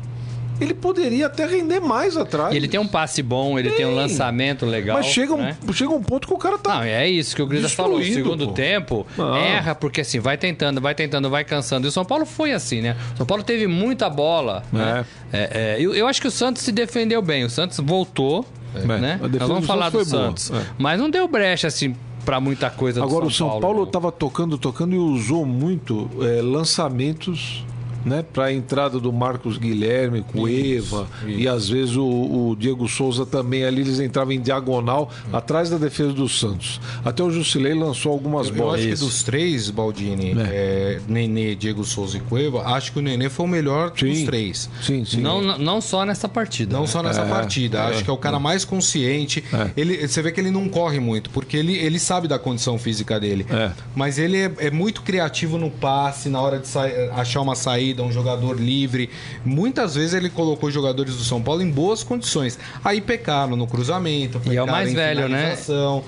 ele 0.60 0.72
poderia 0.74 1.26
até 1.26 1.46
render 1.46 1.80
mais 1.80 2.16
atrás. 2.16 2.54
Ele 2.54 2.68
tem 2.68 2.78
um 2.78 2.86
passe 2.86 3.22
bom, 3.22 3.58
ele 3.58 3.70
tem, 3.70 3.84
um 3.84 3.94
lançamento 3.94 4.64
legal. 4.64 4.96
Mas 4.98 5.06
chega 5.06 5.34
um, 5.34 5.38
né? 5.38 5.56
chega 5.72 5.90
um 5.90 6.02
ponto 6.02 6.28
que 6.28 6.34
o 6.34 6.38
cara 6.38 6.56
tá. 6.58 6.76
Não, 6.76 6.82
é 6.82 7.08
isso 7.08 7.34
que 7.34 7.42
o 7.42 7.46
Grisa 7.46 7.68
falou. 7.68 7.98
O 7.98 8.04
segundo 8.04 8.46
pô. 8.46 8.52
tempo 8.52 9.06
Não. 9.16 9.34
erra, 9.36 9.74
porque 9.74 10.02
assim, 10.02 10.20
vai 10.20 10.36
tentando, 10.36 10.80
vai 10.80 10.94
tentando, 10.94 11.28
vai 11.28 11.44
cansando. 11.44 11.86
E 11.86 11.88
o 11.88 11.92
São 11.92 12.04
Paulo 12.04 12.24
foi 12.24 12.52
assim, 12.52 12.80
né? 12.80 12.96
O 13.14 13.16
São 13.18 13.26
Paulo 13.26 13.42
teve 13.42 13.66
muita 13.66 14.08
bola. 14.08 14.62
Né? 14.72 15.04
É, 15.32 15.76
é, 15.76 15.76
eu, 15.80 15.94
eu 15.94 16.06
acho 16.06 16.20
que 16.20 16.28
o 16.28 16.30
Santos 16.30 16.62
se 16.62 16.70
defendeu 16.70 17.20
bem. 17.20 17.44
O 17.44 17.50
Santos 17.50 17.78
voltou, 17.80 18.46
É, 18.74 18.86
né? 18.86 19.18
Nós 19.20 19.48
vamos 19.48 19.66
falar 19.66 19.90
do 19.90 20.04
Santos. 20.04 20.50
é. 20.52 20.62
Mas 20.78 21.00
não 21.00 21.10
deu 21.10 21.26
brecha, 21.26 21.66
assim, 21.66 21.96
pra 22.24 22.40
muita 22.40 22.70
coisa 22.70 23.00
do 23.00 23.06
Agora 23.06 23.24
São 23.24 23.28
o 23.28 23.30
São 23.52 23.60
Paulo. 23.60 23.84
Estava 23.84 24.10
tocando, 24.10 24.58
tocando 24.58 24.94
e 24.94 24.98
usou 24.98 25.44
muito 25.44 26.08
é, 26.20 26.40
lançamentos. 26.42 27.64
Né, 28.04 28.22
para 28.22 28.44
a 28.46 28.52
entrada 28.52 29.00
do 29.00 29.12
Marcos 29.12 29.56
Guilherme, 29.56 30.22
Cueva 30.22 31.06
e 31.26 31.48
às 31.48 31.68
vezes 31.68 31.96
o, 31.96 32.04
o 32.50 32.56
Diego 32.58 32.86
Souza 32.88 33.24
também 33.24 33.64
ali, 33.64 33.80
eles 33.80 33.98
entravam 34.00 34.32
em 34.32 34.40
diagonal 34.40 35.10
atrás 35.32 35.70
da 35.70 35.78
defesa 35.78 36.12
do 36.12 36.28
Santos. 36.28 36.80
Até 37.04 37.22
o 37.22 37.30
Jusilei 37.30 37.72
lançou 37.74 38.12
algumas 38.12 38.48
Eu 38.48 38.54
bolas. 38.56 38.80
acho 38.80 38.88
que 38.90 38.94
dos 38.96 39.22
três, 39.22 39.70
Baldini, 39.70 40.34
é, 40.38 41.00
Nenê, 41.08 41.54
Diego 41.54 41.84
Souza 41.84 42.18
e 42.18 42.20
Cueva, 42.20 42.62
acho 42.74 42.92
que 42.92 42.98
o 42.98 43.02
Nenê 43.02 43.28
foi 43.28 43.46
o 43.46 43.48
melhor 43.48 43.90
dos 43.90 44.18
Sim. 44.18 44.26
três. 44.26 44.68
Sim, 44.82 45.04
sim. 45.04 45.20
Não, 45.20 45.40
não- 45.58 45.80
só 45.80 46.04
nessa 46.04 46.28
partida. 46.28 46.72
Não 46.74 46.82
né? 46.82 46.86
só 46.86 47.02
nessa 47.02 47.22
É, 47.22 47.28
partida. 47.28 47.78
é, 47.78 47.80
acho 47.88 48.04
que 48.04 48.10
é 48.10 48.12
o 48.12 48.16
cara 48.16 48.38
mais 48.38 48.64
consciente. 48.64 49.42
É. 49.52 49.70
Ele, 49.76 50.06
você 50.08 50.20
vê 50.22 50.32
que 50.32 50.40
ele 50.40 50.50
não 50.50 50.68
corre 50.68 50.98
muito, 51.00 51.30
porque 51.30 51.56
ele, 51.56 51.74
ele 51.76 51.98
sabe 51.98 52.26
da 52.28 52.38
condição 52.38 52.78
física 52.78 53.18
dele. 53.20 53.46
É. 53.50 53.70
Mas 53.94 54.18
ele 54.18 54.38
é, 54.38 54.52
é 54.58 54.70
muito 54.70 55.02
criativo 55.02 55.58
no 55.58 55.70
passe, 55.70 56.28
na 56.28 56.40
hora 56.40 56.58
de 56.58 56.66
achar 57.12 57.40
uma 57.40 57.54
saída, 57.54 57.93
um 58.02 58.12
jogador 58.12 58.58
livre. 58.60 59.10
Muitas 59.44 59.94
vezes 59.94 60.14
ele 60.14 60.30
colocou 60.30 60.68
os 60.68 60.74
jogadores 60.74 61.16
do 61.16 61.24
São 61.24 61.42
Paulo 61.42 61.62
em 61.62 61.70
boas 61.70 62.02
condições. 62.02 62.58
Aí 62.84 63.00
pecaram 63.00 63.56
no 63.56 63.66
cruzamento. 63.66 64.40
E 64.44 64.56
é 64.56 64.62
o 64.62 64.64
pecaram 64.66 64.66
mais 64.72 64.90
em 64.90 64.94
velho, 64.94 65.28
né? 65.28 65.56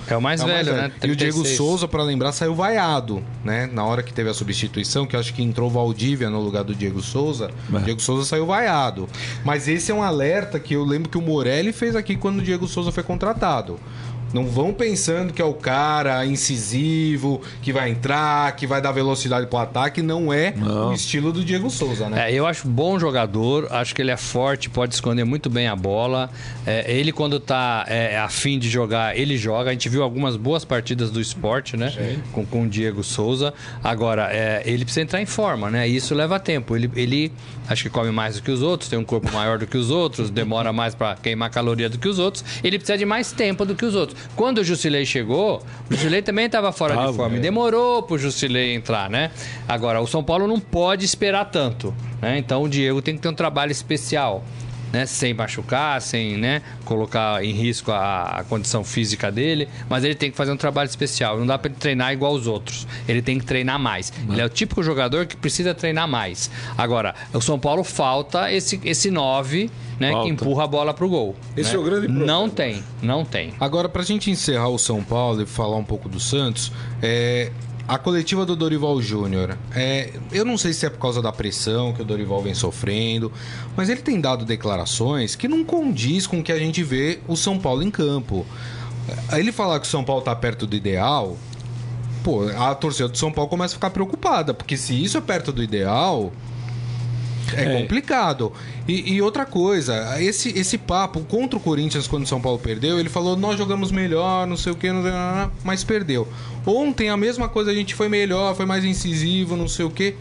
É 0.09 0.17
o 0.17 0.21
mais 0.23 0.43
velho, 0.43 0.73
né? 0.75 0.93
E 1.03 1.11
o 1.11 1.17
Diego 1.17 1.43
36. 1.43 1.57
Souza, 1.57 1.89
para 1.89 2.03
lembrar, 2.03 2.33
saiu 2.33 2.55
vaiado, 2.55 3.23
né? 3.45 3.69
Na 3.73 3.85
hora 3.85 4.03
que 4.03 4.13
teve 4.13 4.31
a 4.31 4.35
substituição, 4.35 5.07
que 5.07 5.17
acho 5.17 5.33
que 5.35 5.43
entrou 5.43 5.71
Valdívia 5.71 6.31
no 6.31 6.41
lugar 6.41 6.65
do 6.65 6.75
Diego 6.75 7.03
Souza, 7.03 7.51
É. 7.73 7.77
o 7.77 7.81
Diego 7.81 8.01
Souza 8.01 8.25
saiu 8.25 8.47
vaiado. 8.47 9.09
Mas 9.45 9.69
esse 9.69 9.91
é 9.93 9.95
um 9.95 10.03
alerta 10.03 10.59
que 10.59 10.75
eu 10.75 10.85
lembro 10.85 11.09
que 11.09 11.19
o 11.19 11.23
Morelli 11.23 11.73
fez 11.73 11.95
aqui 11.97 12.17
quando 12.17 12.39
o 12.39 12.43
Diego 12.43 12.67
Souza 12.67 12.91
foi 12.93 13.03
contratado. 13.03 13.79
Não 14.33 14.47
vão 14.47 14.73
pensando 14.73 15.33
que 15.33 15.41
é 15.41 15.45
o 15.45 15.55
cara 15.55 16.25
incisivo, 16.27 17.41
que 17.63 17.73
vai 17.73 17.91
entrar, 17.91 18.55
que 18.57 18.67
vai 18.67 18.81
dar 18.81 18.93
velocidade 18.93 19.47
pro 19.47 19.59
ataque. 19.59 20.03
Não 20.03 20.33
é 20.33 20.53
Não. 20.57 20.91
o 20.91 20.93
estilo 20.93 21.33
do 21.33 21.45
Diego 21.45 21.71
Souza, 21.71 22.09
né? 22.09 22.31
É, 22.31 22.35
eu 22.35 22.47
acho 22.47 22.67
bom 22.67 22.99
jogador, 22.99 23.69
acho 23.71 23.95
que 23.95 24.03
ele 24.03 24.11
é 24.11 24.17
forte, 24.17 24.69
pode 24.69 24.95
esconder 24.95 25.25
muito 25.25 25.49
bem 25.49 25.69
a 25.69 25.77
bola. 25.77 26.31
É, 26.67 26.91
ele, 26.91 27.13
quando 27.13 27.39
tá 27.39 27.85
é, 27.89 28.19
afim 28.19 28.59
de 28.59 28.69
jogar, 28.69 29.17
ele 29.17 29.37
joga. 29.37 29.71
A 29.71 29.73
gente 29.73 29.89
viu 29.89 30.03
algumas 30.03 30.37
boas 30.37 30.65
partidas 30.65 31.11
do 31.11 31.21
esporte, 31.21 31.77
né? 31.77 31.93
Com, 32.33 32.45
com 32.45 32.63
o 32.65 32.69
Diego 32.69 33.03
Souza. 33.03 33.55
Agora, 33.83 34.29
é, 34.33 34.63
ele 34.65 34.85
precisa 34.85 35.03
entrar 35.03 35.21
em 35.21 35.27
forma, 35.27 35.71
né? 35.71 35.89
E 35.89 35.97
isso 35.97 36.15
leva 36.15 36.39
tempo. 36.41 36.77
Ele, 36.77 36.91
ele 36.95 37.33
acho 37.69 37.85
que 37.85 37.91
come 37.91 38.11
mais 38.11 38.37
do 38.37 38.43
que 38.43 38.51
os 38.51 38.63
outros, 38.63 38.89
tem 38.89 38.99
um 38.99 39.05
corpo 39.05 39.33
maior 39.33 39.59
do 39.59 39.67
que 39.67 39.77
os 39.77 39.91
outros, 39.91 40.31
demora 40.31 40.73
mais 40.73 40.95
para 40.95 41.17
queimar 41.17 41.51
caloria 41.51 41.89
do 41.89 41.99
que 41.99 42.09
os 42.09 42.19
outros. 42.19 42.45
Ele 42.63 42.79
precisa 42.79 42.99
de 42.99 43.05
mais 43.05 43.33
tempo 43.33 43.65
do 43.65 43.75
que 43.75 43.85
os 43.85 43.95
outros. 43.95 44.16
Quando 44.35 44.59
o 44.59 44.65
Jusilei 44.65 45.05
chegou, 45.05 45.63
o 45.91 45.95
Jusilei 45.95 46.23
também 46.23 46.47
estava 46.47 46.73
fora 46.73 46.95
Tava, 46.95 47.11
de 47.11 47.17
forma. 47.17 47.37
é. 47.37 47.41
Demorou 47.41 48.03
pro 48.03 48.19
Jusilei 48.19 48.75
entrar, 48.75 49.09
né? 49.11 49.31
Agora, 49.69 50.01
o 50.01 50.07
São 50.07 50.23
Paulo 50.23 50.47
não 50.47 50.61
pode 50.61 51.05
esperar 51.05 51.47
tanto, 51.47 51.95
né? 52.21 52.39
Então 52.39 52.63
o 52.63 52.69
Diego 52.69 53.01
tem 53.03 53.15
que 53.17 53.21
ter 53.23 53.29
um 53.29 53.35
trabalho 53.35 53.73
especial. 53.73 54.45
Né, 54.93 55.05
sem 55.05 55.35
machucar, 55.35 56.01
sem 56.01 56.37
né, 56.37 56.63
colocar 56.85 57.45
em 57.45 57.53
risco 57.53 57.91
a, 57.91 58.39
a 58.39 58.45
condição 58.45 58.85
física 58.85 59.33
dele, 59.33 59.69
mas 59.91 60.05
ele 60.05 60.15
tem 60.15 60.31
que 60.31 60.37
fazer 60.37 60.53
um 60.53 60.57
trabalho 60.57 60.89
especial. 60.89 61.39
Não 61.39 61.47
dá 61.47 61.59
para 61.59 61.71
ele 61.71 61.79
treinar 61.79 62.13
igual 62.13 62.33
os 62.33 62.47
outros. 62.47 62.87
Ele 63.09 63.21
tem 63.21 63.39
que 63.39 63.45
treinar 63.45 63.81
mais. 63.81 64.13
Ele 64.31 64.41
é 64.41 64.45
o 64.45 64.49
típico 64.49 64.83
jogador 64.83 65.27
que 65.27 65.37
precisa 65.37 65.75
treinar 65.75 66.07
mais. 66.07 66.51
Agora, 66.79 67.15
o 67.35 67.41
São 67.41 67.59
Paulo 67.59 67.83
falta 67.83 68.51
esse 68.53 68.81
esse 68.85 69.11
9, 69.11 69.71
né, 69.99 70.13
que 70.23 70.29
empurra 70.29 70.65
a 70.65 70.67
bola 70.67 70.95
pro 70.95 71.09
gol. 71.09 71.35
Esse 71.57 71.71
né? 71.71 71.77
é 71.77 71.79
o 71.81 71.83
grande 71.83 72.07
problema. 72.07 72.27
Não 72.27 72.49
tem, 72.49 72.83
não 73.03 73.25
tem. 73.25 73.55
Agora, 73.59 73.89
pra 73.89 74.03
gente 74.03 74.31
encerrar 74.31 74.69
o 74.69 74.79
São 74.79 75.03
Paulo 75.03 75.43
e 75.43 75.47
falar 75.47 75.77
um 75.77 75.85
pouco 75.85 76.09
do 76.09 76.21
Santos, 76.21 76.73
é, 77.03 77.51
a 77.89 77.99
coletiva 77.99 78.45
do 78.45 78.57
Dorival 78.57 79.01
Júnior, 79.01 79.57
é, 79.75 80.13
eu 80.33 80.45
não 80.45 80.59
sei 80.59 80.73
se 80.73 80.85
é 80.85 80.91
por 80.91 80.99
causa 80.99 81.23
da 81.23 81.31
pressão 81.31 81.93
que 81.93 82.03
o 82.03 82.05
Dorival 82.05 82.43
vem 82.43 82.55
sofrendo, 82.55 83.33
mas 83.77 83.89
ele 83.89 84.03
tem 84.03 84.21
dado 84.21 84.45
declarações 84.45 85.37
que 85.37 85.47
não 85.47 85.65
condiz 85.65 86.27
com 86.27 86.41
o 86.41 86.43
que 86.43 86.51
a 86.51 86.59
gente 86.59 86.83
vê 86.83 87.21
o 87.29 87.37
São 87.37 87.59
Paulo 87.59 87.83
em 87.83 87.91
campo. 87.91 88.45
ele 89.33 89.53
falar 89.53 89.79
que 89.79 89.87
o 89.87 89.91
São 89.91 90.03
Paulo 90.03 90.23
tá 90.23 90.35
perto 90.35 90.67
do 90.67 90.75
ideal, 90.75 91.37
pô, 92.25 92.49
a 92.49 92.75
torcida 92.75 93.09
do 93.09 93.17
São 93.17 93.31
Paulo 93.31 93.49
começa 93.49 93.75
a 93.75 93.77
ficar 93.77 93.91
preocupada, 93.91 94.53
porque 94.53 94.77
se 94.77 95.01
isso 95.01 95.17
é 95.17 95.21
perto 95.21 95.53
do 95.53 95.63
ideal, 95.63 96.33
é, 97.55 97.65
É. 97.65 97.81
complicado. 97.83 98.53
E, 98.89 99.15
e 99.15 99.23
outra 99.23 99.45
coisa, 99.45 100.21
esse, 100.23 100.51
esse 100.59 100.79
papo 100.79 101.21
contra 101.21 101.57
o 101.59 101.61
Corinthians 101.61 102.07
quando 102.07 102.25
o 102.25 102.27
São 102.27 102.41
Paulo 102.41 102.59
perdeu, 102.59 102.99
ele 102.99 103.09
falou: 103.09 103.37
nós 103.37 103.59
jogamos 103.59 103.91
melhor, 103.93 104.47
não 104.47 104.57
sei 104.57 104.73
o 104.73 104.77
que, 104.77 104.91
não 104.91 105.03
sei, 105.03 105.11
não, 105.11 105.19
não, 105.35 105.37
não", 105.45 105.53
mas 105.65 105.85
perdeu. 105.85 106.27
Ontem 106.65 107.09
a 107.11 107.17
mesma 107.17 107.49
coisa, 107.49 107.71
a 107.71 107.75
gente 107.75 107.95
foi 107.95 108.09
melhor, 108.09 108.55
foi 108.57 108.67
mais 108.67 108.85
incisivo, 108.85 109.57
não 109.57 109.69
sei 109.69 109.85
o 109.85 109.91
que. 109.91 110.15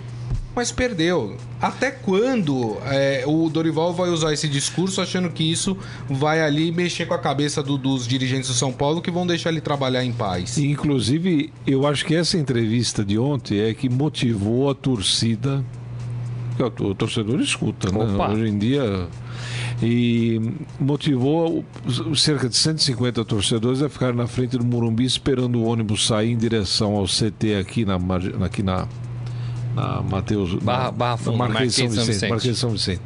Mas 0.55 0.71
perdeu. 0.71 1.35
Até 1.61 1.91
quando 1.91 2.77
é, 2.85 3.25
o 3.27 3.49
Dorival 3.49 3.93
vai 3.93 4.09
usar 4.09 4.31
esse 4.31 4.47
discurso 4.47 5.01
achando 5.01 5.29
que 5.29 5.43
isso 5.43 5.77
vai 6.09 6.41
ali 6.41 6.71
mexer 6.71 7.05
com 7.05 7.13
a 7.13 7.17
cabeça 7.19 7.61
do- 7.61 7.77
dos 7.77 8.07
dirigentes 8.07 8.47
do 8.47 8.53
São 8.55 8.71
Paulo 8.71 9.01
que 9.01 9.11
vão 9.11 9.27
deixar 9.27 9.49
ele 9.49 9.59
trabalhar 9.59 10.05
em 10.05 10.13
paz? 10.13 10.57
Inclusive, 10.57 11.51
eu 11.67 11.85
acho 11.85 12.05
que 12.05 12.15
essa 12.15 12.37
entrevista 12.37 13.03
de 13.03 13.17
ontem 13.19 13.59
é 13.59 13.73
que 13.73 13.89
motivou 13.89 14.69
a 14.69 14.73
torcida. 14.75 15.61
Que 16.55 16.83
O 16.83 16.95
torcedor 16.95 17.39
escuta, 17.39 17.89
né? 17.91 17.97
Hoje 18.33 18.47
em 18.49 18.57
dia. 18.57 19.07
E 19.83 20.39
motivou 20.79 21.65
cerca 22.15 22.47
de 22.47 22.55
150 22.55 23.25
torcedores 23.25 23.81
a 23.81 23.89
ficar 23.89 24.13
na 24.13 24.25
frente 24.25 24.57
do 24.57 24.65
Morumbi 24.65 25.03
esperando 25.03 25.59
o 25.59 25.65
ônibus 25.65 26.07
sair 26.07 26.31
em 26.31 26.37
direção 26.37 26.95
ao 26.95 27.05
CT 27.05 27.55
aqui 27.59 27.83
na, 27.85 27.97
aqui 28.45 28.63
na, 28.63 28.87
na 29.75 30.01
Mateus. 30.01 30.53
Barra- 30.55 30.85
na, 30.85 30.91
Barra 30.91 31.17
Funda, 31.17 31.37
Marquês 31.37 31.77
Marquês 31.77 31.93
São 31.93 32.05
Vicente. 32.05 32.29
Marquês 32.29 32.57
São 32.57 32.69
Vicente. 32.69 33.01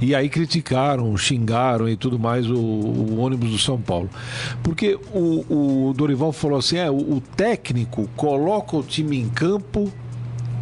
E 0.00 0.14
aí 0.14 0.28
criticaram, 0.28 1.16
xingaram 1.16 1.88
e 1.88 1.96
tudo 1.96 2.18
mais 2.18 2.50
o, 2.50 2.54
o 2.56 3.18
ônibus 3.18 3.50
do 3.50 3.58
São 3.58 3.80
Paulo. 3.80 4.10
Porque 4.62 4.98
o, 5.12 5.88
o 5.88 5.92
Dorival 5.94 6.32
falou 6.32 6.58
assim: 6.58 6.76
é, 6.76 6.90
o, 6.90 6.94
o 6.96 7.22
técnico 7.36 8.08
coloca 8.16 8.76
o 8.76 8.82
time 8.82 9.18
em 9.18 9.28
campo 9.28 9.90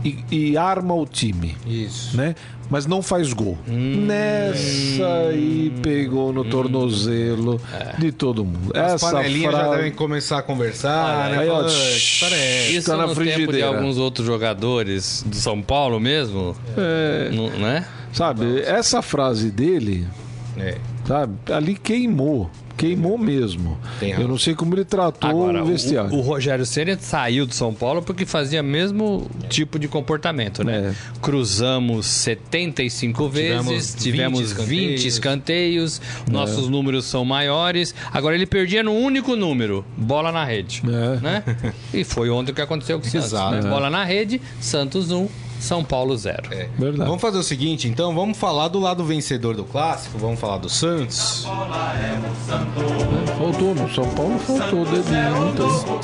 e, 0.04 0.18
e 0.30 0.56
arma 0.56 0.94
o 0.94 1.06
time, 1.06 1.56
Isso. 1.66 2.16
né? 2.16 2.34
Mas 2.70 2.86
não 2.86 3.02
faz 3.02 3.32
gol. 3.34 3.58
Nessa 3.66 5.28
aí 5.28 5.72
pegou 5.82 6.32
no 6.32 6.44
tornozelo 6.44 7.60
de 7.98 8.10
todo 8.12 8.44
mundo. 8.44 8.72
As 8.74 8.94
Essa 8.94 9.10
panelinhas 9.10 9.52
já 9.52 9.58
frase- 9.60 9.76
devem 9.76 9.92
começar 9.92 10.38
a 10.38 10.42
conversar, 10.42 11.30
né? 11.30 11.38
Aí, 11.40 11.48
ó, 11.48 11.60
"Ah, 11.60 11.64
é 11.64 11.66
essa?" 11.66 12.72
Isso 12.72 12.90
Tá 12.90 12.96
na 12.96 13.02
no 13.06 13.08
tempo 13.14 13.24
de 13.24 13.32
frigideira. 13.32 13.66
alguns 13.68 13.98
outros 13.98 14.26
jogadores 14.26 15.22
do 15.26 15.36
São 15.36 15.60
Paulo 15.60 16.00
mesmo, 16.00 16.56
É, 16.76 17.30
não- 17.32 17.50
né? 17.50 17.84
sabe, 18.12 18.60
essa 18.62 19.02
frase 19.02 19.50
dele, 19.50 20.06
É. 20.56 20.76
sabe, 21.06 21.34
ali 21.52 21.74
queimou. 21.74 22.50
Queimou 22.76 23.16
mesmo. 23.18 23.78
Eu 24.00 24.26
não 24.26 24.38
sei 24.38 24.54
como 24.54 24.74
ele 24.74 24.84
tratou 24.84 25.28
Agora, 25.30 25.60
o 25.62 25.66
o, 25.66 25.66
vestiário. 25.68 26.14
o 26.14 26.20
Rogério 26.20 26.64
Ceni 26.66 26.96
saiu 27.00 27.46
do 27.46 27.54
São 27.54 27.72
Paulo 27.72 28.02
porque 28.02 28.26
fazia 28.26 28.62
mesmo 28.62 29.30
tipo 29.48 29.78
de 29.78 29.86
comportamento, 29.88 30.64
né? 30.64 30.92
É. 30.92 31.20
Cruzamos 31.20 32.06
75 32.06 33.28
Tivemos 33.28 33.66
vezes, 33.66 33.94
20 33.94 34.02
tivemos 34.02 34.40
20 34.40 34.48
escanteios. 34.50 35.04
escanteios, 35.04 36.00
É. 36.28 36.30
nossos 36.30 36.68
números 36.68 37.04
são 37.04 37.24
maiores. 37.24 37.94
Agora 38.12 38.34
ele 38.34 38.46
perdia 38.46 38.82
no 38.82 38.92
único 38.92 39.36
número, 39.36 39.84
bola 39.96 40.32
na 40.32 40.44
rede, 40.44 40.82
É. 40.86 41.20
né? 41.20 41.42
E 41.92 42.04
foi 42.04 42.30
ontem 42.30 42.52
o 42.52 42.54
que 42.54 42.60
aconteceu 42.62 42.98
com 43.00 43.06
o 43.06 43.10
Santos, 43.10 43.26
Exato. 43.28 43.54
né? 43.56 43.70
Bola 43.70 43.90
na 43.90 44.04
rede, 44.04 44.40
Santos 44.60 45.10
1, 45.10 45.28
São 45.62 45.84
Paulo 45.84 46.16
0. 46.16 46.42
É. 46.50 46.68
Verdade. 46.76 47.08
Vamos 47.08 47.22
fazer 47.22 47.38
o 47.38 47.42
seguinte, 47.42 47.86
então, 47.88 48.14
vamos 48.14 48.36
falar 48.36 48.66
do 48.68 48.80
lado 48.80 49.04
vencedor 49.04 49.54
do 49.54 49.64
clássico, 49.64 50.18
vamos 50.18 50.40
falar 50.40 50.58
do 50.58 50.68
Santos. 50.68 51.46
Faltou 53.38 53.74
no 53.74 53.94
São 53.94 54.08
Paulo, 54.10 54.38
faltou 54.40 54.82
o 54.82 54.84
dedinho. 54.84 55.52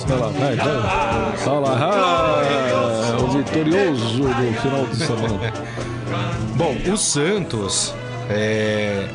Vai 0.06 0.18
lá, 0.18 0.28
vai, 0.28 0.56
vai. 0.56 1.48
Olha 1.48 1.60
lá, 1.60 1.76
ah, 1.80 3.16
o 3.20 3.28
vitorioso 3.28 4.18
do 4.22 4.60
final 4.60 4.86
de 4.86 4.96
semana. 4.96 5.52
Bom, 6.56 6.76
o 6.92 6.96
Santos 6.96 7.92
é, 8.30 9.08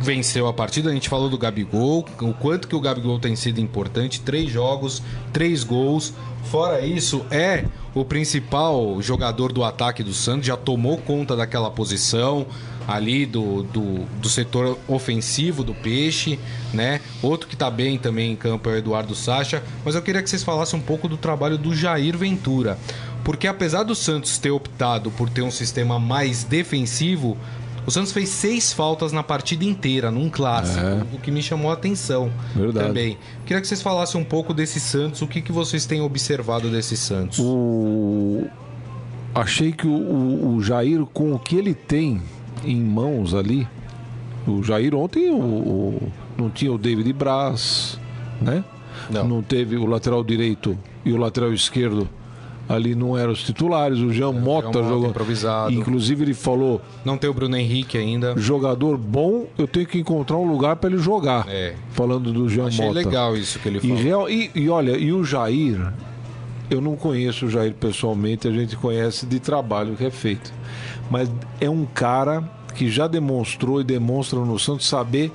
venceu 0.00 0.46
a 0.46 0.52
partida, 0.52 0.90
a 0.90 0.92
gente 0.92 1.08
falou 1.08 1.28
do 1.28 1.36
Gabigol, 1.36 2.06
o 2.20 2.32
quanto 2.32 2.68
que 2.68 2.76
o 2.76 2.80
Gabigol 2.80 3.18
tem 3.18 3.36
sido 3.36 3.60
importante, 3.60 4.20
três 4.20 4.50
jogos, 4.50 5.02
três 5.32 5.64
gols. 5.64 6.14
Fora 6.44 6.80
isso, 6.80 7.26
é 7.30 7.64
o 7.94 8.04
principal 8.04 9.00
jogador 9.02 9.52
do 9.52 9.64
ataque 9.64 10.02
do 10.02 10.12
Santos, 10.14 10.46
já 10.46 10.56
tomou 10.56 10.96
conta 10.98 11.36
daquela 11.36 11.70
posição 11.70 12.46
ali 12.86 13.26
do, 13.26 13.64
do, 13.64 14.06
do 14.18 14.28
setor 14.30 14.78
ofensivo 14.88 15.62
do 15.62 15.74
Peixe, 15.74 16.38
né? 16.72 17.02
Outro 17.20 17.46
que 17.46 17.54
tá 17.54 17.70
bem 17.70 17.98
também 17.98 18.32
em 18.32 18.36
campo 18.36 18.70
é 18.70 18.72
o 18.72 18.76
Eduardo 18.76 19.14
Sacha, 19.14 19.62
mas 19.84 19.94
eu 19.94 20.00
queria 20.00 20.22
que 20.22 20.30
vocês 20.30 20.42
falassem 20.42 20.78
um 20.78 20.82
pouco 20.82 21.06
do 21.06 21.18
trabalho 21.18 21.58
do 21.58 21.74
Jair 21.74 22.16
Ventura. 22.16 22.78
Porque 23.22 23.46
apesar 23.46 23.82
do 23.82 23.94
Santos 23.94 24.38
ter 24.38 24.50
optado 24.50 25.10
por 25.10 25.28
ter 25.28 25.42
um 25.42 25.50
sistema 25.50 25.98
mais 25.98 26.44
defensivo, 26.44 27.36
o 27.86 27.90
Santos 27.90 28.12
fez 28.12 28.28
seis 28.28 28.72
faltas 28.72 29.12
na 29.12 29.22
partida 29.22 29.64
inteira, 29.64 30.10
num 30.10 30.28
clássico, 30.28 30.84
É. 30.84 31.02
o 31.14 31.18
que 31.18 31.30
me 31.30 31.42
chamou 31.42 31.70
a 31.70 31.74
atenção 31.74 32.30
Verdade. 32.54 32.86
também. 32.86 33.18
Queria 33.46 33.60
que 33.60 33.66
vocês 33.66 33.80
falassem 33.82 34.20
um 34.20 34.24
pouco 34.24 34.52
desse 34.52 34.78
Santos, 34.80 35.22
o 35.22 35.26
que, 35.26 35.40
que 35.40 35.52
vocês 35.52 35.86
têm 35.86 36.00
observado 36.00 36.70
desse 36.70 36.96
Santos. 36.96 37.38
O... 37.38 38.46
Achei 39.34 39.72
que 39.72 39.86
o, 39.86 39.90
o- 39.92 40.56
o 40.56 40.62
Jair, 40.62 41.04
com 41.06 41.32
o 41.32 41.38
que 41.38 41.56
ele 41.56 41.74
tem 41.74 42.20
em 42.64 42.80
mãos 42.82 43.34
ali, 43.34 43.68
o 44.46 44.62
Jair 44.62 44.94
ontem 44.94 45.30
o, 45.30 45.36
o- 45.38 46.12
não 46.36 46.50
tinha 46.50 46.72
o 46.72 46.78
David 46.78 47.12
Braz, 47.12 47.98
né? 48.40 48.64
Não. 49.10 49.42
teve 49.42 49.76
o 49.76 49.86
lateral 49.86 50.24
direito 50.24 50.76
e 51.04 51.12
o 51.12 51.16
lateral 51.16 51.52
esquerdo 51.52 52.08
ali 52.68 52.94
não 52.94 53.16
eram 53.16 53.32
os 53.32 53.42
titulares. 53.42 53.98
O 54.00 54.12
Jean 54.12 54.32
Mota 54.32 54.66
Mota 54.68 54.82
jogou. 54.82 55.08
improvisado. 55.10 55.72
Inclusive 55.72 56.24
ele 56.24 56.34
falou: 56.34 56.80
Não 57.04 57.16
tem 57.16 57.28
o 57.30 57.32
Bruno 57.34 57.56
Henrique 57.56 57.96
ainda. 57.96 58.34
jogador 58.36 58.96
bom, 58.98 59.46
eu 59.56 59.66
tenho 59.66 59.86
que 59.86 59.98
encontrar 59.98 60.36
um 60.36 60.46
lugar 60.50 60.76
para 60.76 60.90
ele 60.90 60.98
jogar. 60.98 61.46
É. 61.48 61.74
Falando 61.92 62.32
do 62.32 62.48
Jean 62.48 62.66
Achei 62.66 62.84
Mota. 62.86 62.98
legal 62.98 63.36
isso 63.36 63.58
que 63.58 63.68
ele 63.68 63.78
E, 63.78 63.80
falou. 63.80 63.96
real- 63.96 64.30
e- 64.30 64.50
e 64.54 64.68
olha, 64.68 64.96
e 64.98 65.12
o 65.12 65.24
Jair, 65.24 65.92
eu 66.70 66.80
não 66.80 66.94
conheço 66.96 67.46
o 67.46 67.50
Jair 67.50 67.72
pessoalmente, 67.74 68.46
a 68.46 68.52
gente 68.52 68.76
conhece 68.76 69.24
de 69.24 69.40
trabalho 69.40 69.96
que 69.96 70.04
é 70.04 70.10
feito. 70.10 70.52
Mas 71.10 71.30
é 71.60 71.70
um 71.70 71.86
cara 71.86 72.42
que 72.74 72.90
já 72.90 73.06
demonstrou 73.08 73.80
e 73.80 73.84
demonstra 73.84 74.38
no 74.40 74.58
Santos 74.58 74.86
saber 74.86 75.32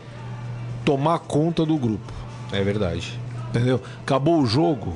tomar 0.86 1.20
conta 1.20 1.66
do 1.66 1.76
grupo. 1.78 2.14
É 2.52 2.62
verdade. 2.64 3.20
Entendeu? 3.50 3.82
Acabou 4.02 4.40
o 4.42 4.46
jogo, 4.46 4.94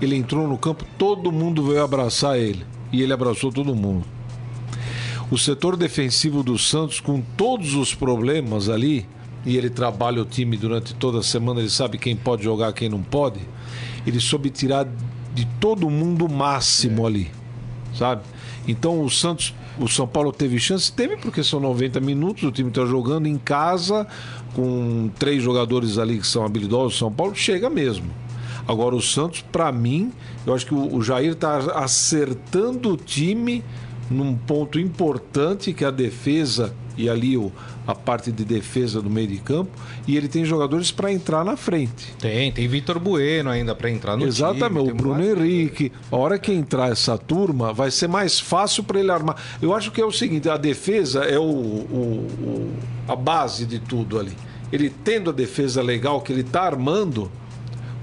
ele 0.00 0.16
entrou 0.16 0.46
no 0.48 0.58
campo, 0.58 0.84
todo 0.98 1.32
mundo 1.32 1.64
veio 1.64 1.82
abraçar 1.82 2.38
ele. 2.38 2.64
E 2.92 3.02
ele 3.02 3.12
abraçou 3.12 3.52
todo 3.52 3.74
mundo. 3.74 4.04
O 5.30 5.38
setor 5.38 5.76
defensivo 5.76 6.42
do 6.42 6.58
Santos, 6.58 7.00
com 7.00 7.20
todos 7.36 7.74
os 7.74 7.94
problemas 7.94 8.68
ali, 8.68 9.06
e 9.44 9.56
ele 9.56 9.68
trabalha 9.68 10.22
o 10.22 10.24
time 10.24 10.56
durante 10.56 10.94
toda 10.94 11.18
a 11.18 11.22
semana, 11.22 11.60
ele 11.60 11.70
sabe 11.70 11.98
quem 11.98 12.14
pode 12.14 12.44
jogar, 12.44 12.72
quem 12.72 12.88
não 12.88 13.02
pode. 13.02 13.40
Ele 14.06 14.20
soube 14.20 14.50
tirar 14.50 14.86
de 15.34 15.44
todo 15.60 15.90
mundo 15.90 16.26
o 16.26 16.32
máximo 16.32 17.06
ali, 17.06 17.30
sabe? 17.94 18.22
Então 18.66 19.02
o 19.02 19.10
Santos, 19.10 19.54
o 19.78 19.88
São 19.88 20.06
Paulo 20.06 20.32
teve 20.32 20.58
chance? 20.58 20.92
Teve, 20.92 21.16
porque 21.16 21.42
são 21.42 21.58
90 21.58 22.00
minutos, 22.00 22.44
o 22.44 22.52
time 22.52 22.68
está 22.68 22.86
jogando 22.86 23.26
em 23.26 23.36
casa, 23.36 24.06
com 24.54 25.10
três 25.18 25.42
jogadores 25.42 25.98
ali 25.98 26.18
que 26.18 26.26
são 26.26 26.44
habilidosos, 26.44 26.94
o 26.94 26.98
São 26.98 27.12
Paulo 27.12 27.34
chega 27.34 27.68
mesmo. 27.68 28.23
Agora 28.66 28.94
o 28.94 29.02
Santos, 29.02 29.42
para 29.52 29.70
mim, 29.70 30.12
eu 30.46 30.54
acho 30.54 30.66
que 30.66 30.74
o, 30.74 31.02
Jair 31.02 31.32
está 31.32 31.58
acertando 32.08 32.92
o 32.92 32.96
time 32.96 33.62
num 34.10 34.34
ponto 34.34 34.78
importante 34.78 35.72
que 35.72 35.84
é 35.84 35.88
a 35.88 35.90
defesa 35.90 36.74
e 36.96 37.08
ali 37.08 37.36
o, 37.36 37.50
a 37.86 37.94
parte 37.94 38.30
de 38.30 38.44
defesa 38.44 39.02
do 39.02 39.10
meio 39.10 39.26
de 39.26 39.38
campo 39.38 39.70
e 40.06 40.16
ele 40.16 40.28
tem 40.28 40.44
jogadores 40.44 40.90
para 40.92 41.10
entrar 41.12 41.44
na 41.44 41.56
frente. 41.56 42.14
Tem, 42.18 42.52
tem 42.52 42.68
Vitor 42.68 42.98
Bueno 43.00 43.50
ainda 43.50 43.74
pra 43.74 43.90
entrar 43.90 44.16
no 44.16 44.24
Exatamente, 44.26 44.86
time. 44.88 44.92
o 44.92 44.94
Bruno 44.94 45.22
Henrique. 45.24 45.90
A 46.12 46.16
hora 46.16 46.38
que 46.38 46.52
entrar 46.52 46.90
essa 46.92 47.18
turma, 47.18 47.72
vai 47.72 47.90
ser 47.90 48.08
mais 48.08 48.38
fácil 48.38 48.84
para 48.84 49.00
ele 49.00 49.10
armar. 49.10 49.36
Eu 49.60 49.74
acho 49.74 49.90
que 49.90 50.00
é 50.00 50.04
o 50.04 50.12
seguinte: 50.12 50.48
a 50.48 50.56
defesa 50.56 51.24
é 51.24 51.38
o, 51.38 51.42
o- 51.42 52.28
o- 52.42 52.72
a 53.08 53.16
base 53.16 53.66
de 53.66 53.78
tudo 53.78 54.18
ali. 54.18 54.32
Ele 54.72 54.88
tendo 54.90 55.30
a 55.30 55.32
defesa 55.32 55.82
legal 55.82 56.20
que 56.20 56.32
ele 56.32 56.42
está 56.42 56.62
armando, 56.62 57.30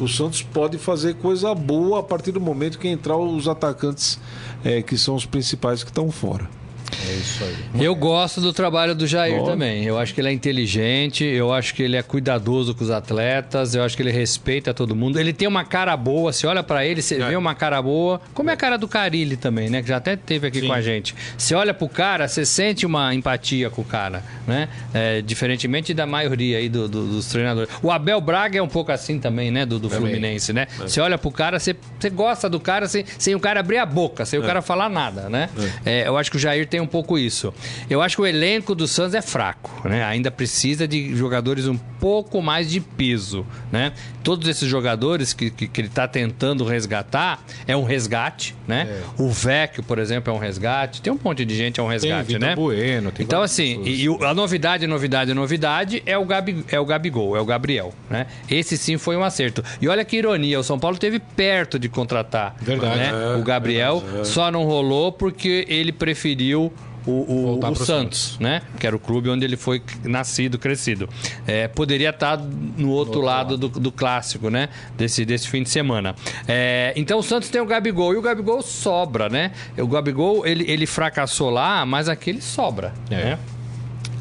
o 0.04 0.08
Santos 0.08 0.42
pode 0.42 0.78
fazer 0.78 1.16
coisa 1.16 1.54
boa 1.54 2.00
a 2.00 2.04
partir 2.04 2.32
do 2.32 2.42
momento 2.42 2.80
que 2.80 2.88
entrar 2.88 3.18
os 3.18 3.48
atacantes 3.48 4.20
eh, 4.64 4.82
que 4.82 4.98
são 4.98 5.16
os 5.16 5.26
principais 5.26 5.84
que 5.84 5.90
estão 5.90 6.10
fora. 6.10 6.61
É 7.08 7.14
isso 7.14 7.44
aí. 7.44 7.84
Eu 7.84 7.96
gosto 7.96 8.42
do 8.42 8.52
trabalho 8.54 8.94
do 8.94 9.08
Jair 9.08 9.44
também. 9.46 9.84
Eu 9.86 9.98
acho 9.98 10.14
que 10.14 10.22
ele 10.22 10.28
é 10.30 10.32
inteligente, 10.32 11.24
eu 11.24 11.54
acho 11.54 11.74
que 11.74 11.82
ele 11.84 11.96
é 11.96 12.04
cuidadoso 12.04 12.76
com 12.76 12.84
os 12.84 12.90
atletas, 12.90 13.74
eu 13.76 13.84
acho 13.84 13.96
que 13.96 14.04
ele 14.04 14.12
respeita 14.12 14.74
todo 14.74 14.96
mundo. 14.96 15.20
Ele 15.20 15.34
tem 15.34 15.48
uma 15.48 15.64
cara 15.64 15.96
boa, 15.96 16.32
você 16.34 16.46
olha 16.48 16.62
pra 16.64 16.86
ele, 16.86 17.02
você 17.02 17.18
vê 17.18 17.36
uma 17.36 17.56
cara 17.56 17.82
boa, 17.82 18.22
como 18.34 18.50
é 18.50 18.54
a 18.54 18.58
cara 18.58 18.78
do 18.78 18.88
Carilli 18.88 19.38
também, 19.38 19.70
né? 19.70 19.82
Que 19.82 19.88
já 19.90 19.98
até 19.98 20.16
teve 20.16 20.48
aqui 20.48 20.62
com 20.68 20.74
a 20.74 20.82
gente. 20.82 21.16
Você 21.38 21.56
olha 21.56 21.74
pro 21.74 21.88
cara, 21.90 22.28
você 22.28 22.46
sente 22.46 22.86
uma 22.86 23.14
empatia 23.14 23.70
com 23.70 23.82
o 23.82 23.86
cara, 23.86 24.24
né? 24.48 24.68
É, 24.94 25.22
diferentemente 25.22 25.94
da 25.94 26.06
maioria 26.06 26.58
aí 26.58 26.70
do- 26.70 26.88
do- 26.88 27.08
dos 27.08 27.26
treinadores. 27.28 27.70
O 27.82 27.90
Abel 27.92 28.20
Braga 28.22 28.60
é 28.60 28.62
um 28.62 28.68
pouco 28.68 28.92
assim 28.92 29.20
também, 29.20 29.50
né? 29.52 29.66
Do, 29.66 29.80
do 29.80 29.90
Fluminense, 29.90 30.54
né? 30.54 30.68
Você 30.78 31.00
olha 31.00 31.18
pro 31.18 31.32
cara, 31.32 31.60
você, 31.60 31.76
você 32.00 32.10
gosta 32.10 32.50
do 32.50 32.60
cara 32.60 32.88
sem, 32.88 33.06
sem 33.18 33.34
o 33.36 33.40
cara 33.40 33.60
abrir 33.60 33.78
a 33.78 33.86
boca, 33.86 34.26
sem 34.26 34.40
o 34.40 34.44
cara 34.44 34.62
falar 34.62 34.90
nada, 34.90 35.30
né? 35.30 35.50
É, 35.86 36.08
eu 36.08 36.18
acho 36.18 36.30
que 36.30 36.38
o 36.38 36.40
Jair 36.40 36.68
tem 36.68 36.81
um 36.82 36.88
pouco 36.88 37.18
isso. 37.18 37.54
Eu 37.90 38.02
acho 38.02 38.16
que 38.18 38.22
o 38.22 38.26
elenco 38.28 38.74
do 38.76 38.88
Santos 38.88 39.14
é 39.14 39.22
fraco, 39.22 39.88
né? 39.88 40.04
Ainda 40.04 40.32
precisa 40.32 40.88
de 40.88 41.16
jogadores 41.16 41.68
um 41.68 41.78
pouco 41.78 42.42
mais 42.42 42.70
de 42.70 42.80
peso, 42.80 43.46
né? 43.72 43.94
Todos 44.24 44.48
esses 44.48 44.68
jogadores 44.68 45.34
que, 45.34 45.50
que, 45.50 45.68
que 45.68 45.82
ele 45.82 45.90
tá 45.90 46.08
tentando 46.08 46.64
resgatar 46.64 47.44
é 47.68 47.76
um 47.76 47.84
resgate, 47.84 48.56
né? 48.68 49.02
O 49.18 49.30
Vecchio, 49.30 49.84
por 49.84 50.00
exemplo, 50.00 50.34
é 50.34 50.36
um 50.36 50.40
resgate. 50.40 51.02
Tem 51.02 51.12
um 51.12 51.20
monte 51.24 51.46
de 51.46 51.56
gente 51.56 51.80
é 51.80 51.84
um 51.84 51.88
Tem 51.88 51.94
resgate, 51.94 52.28
Vitor 52.28 52.42
né? 52.42 52.56
Bueno, 52.56 53.12
tem 53.12 53.24
Então, 53.24 53.42
assim, 53.42 53.82
e, 53.84 54.06
e 54.06 54.26
a 54.26 54.34
novidade, 54.34 54.86
novidade, 54.88 55.34
novidade 55.34 56.04
é 56.06 56.18
o, 56.18 56.26
Gabi, 56.26 56.66
é 56.70 56.80
o 56.80 56.86
Gabigol, 56.86 57.38
é 57.38 57.42
o 57.42 57.46
Gabriel, 57.46 57.94
né?Esse 58.10 58.78
sim 58.78 58.98
foi 58.98 59.16
um 59.16 59.24
acerto. 59.24 59.64
E 59.82 59.88
olha 59.88 60.04
que 60.04 60.18
ironia, 60.18 60.60
o 60.60 60.64
São 60.64 60.80
Paulo 60.80 60.98
teve 60.98 61.20
perto 61.20 61.78
de 61.78 61.90
contratar 61.90 62.56
Verdade. 62.60 62.98
né? 62.98 63.12
É, 63.12 63.38
o 63.38 63.44
Gabriel, 63.44 64.04
só 64.24 64.52
não 64.52 64.64
rolou 64.64 65.12
porque 65.12 65.66
ele 65.68 65.92
preferiu 65.92 66.71
o, 67.06 67.12
o- 67.12 67.60
o 67.72 67.76
Santos, 67.76 68.38
né? 68.40 68.62
Que 68.80 68.86
era 68.88 68.96
o 68.96 69.00
clube 69.00 69.30
onde 69.30 69.44
ele 69.46 69.58
foi 69.58 69.82
nascido, 70.04 70.60
crescido. 70.60 71.10
É, 71.48 71.68
poderia 71.68 72.10
estar 72.12 72.38
no 72.38 72.90
outro, 72.90 73.22
lado, 73.22 73.58
Do, 73.58 73.68
do 73.70 73.92
clássico, 73.92 74.50
né? 74.50 74.70
Desse, 74.98 75.26
desse 75.26 75.48
fim 75.48 75.64
de 75.64 75.70
semana. 75.70 76.16
É, 76.48 76.94
então 76.96 77.20
o 77.20 77.24
Santos 77.24 77.50
tem 77.50 77.62
o 77.62 77.66
Gabigol 77.66 78.14
e 78.14 78.18
o 78.18 78.22
Gabigol 78.22 78.62
sobra, 78.62 79.30
né? 79.30 79.52
O 79.78 79.88
Gabigol 79.88 80.46
ele, 80.46 80.70
ele 80.70 80.86
fracassou 80.86 81.50
lá, 81.50 81.86
mas 81.86 82.08
aquele 82.10 82.42
sobra, 82.42 82.94
É. 83.10 83.16
né? 83.16 83.40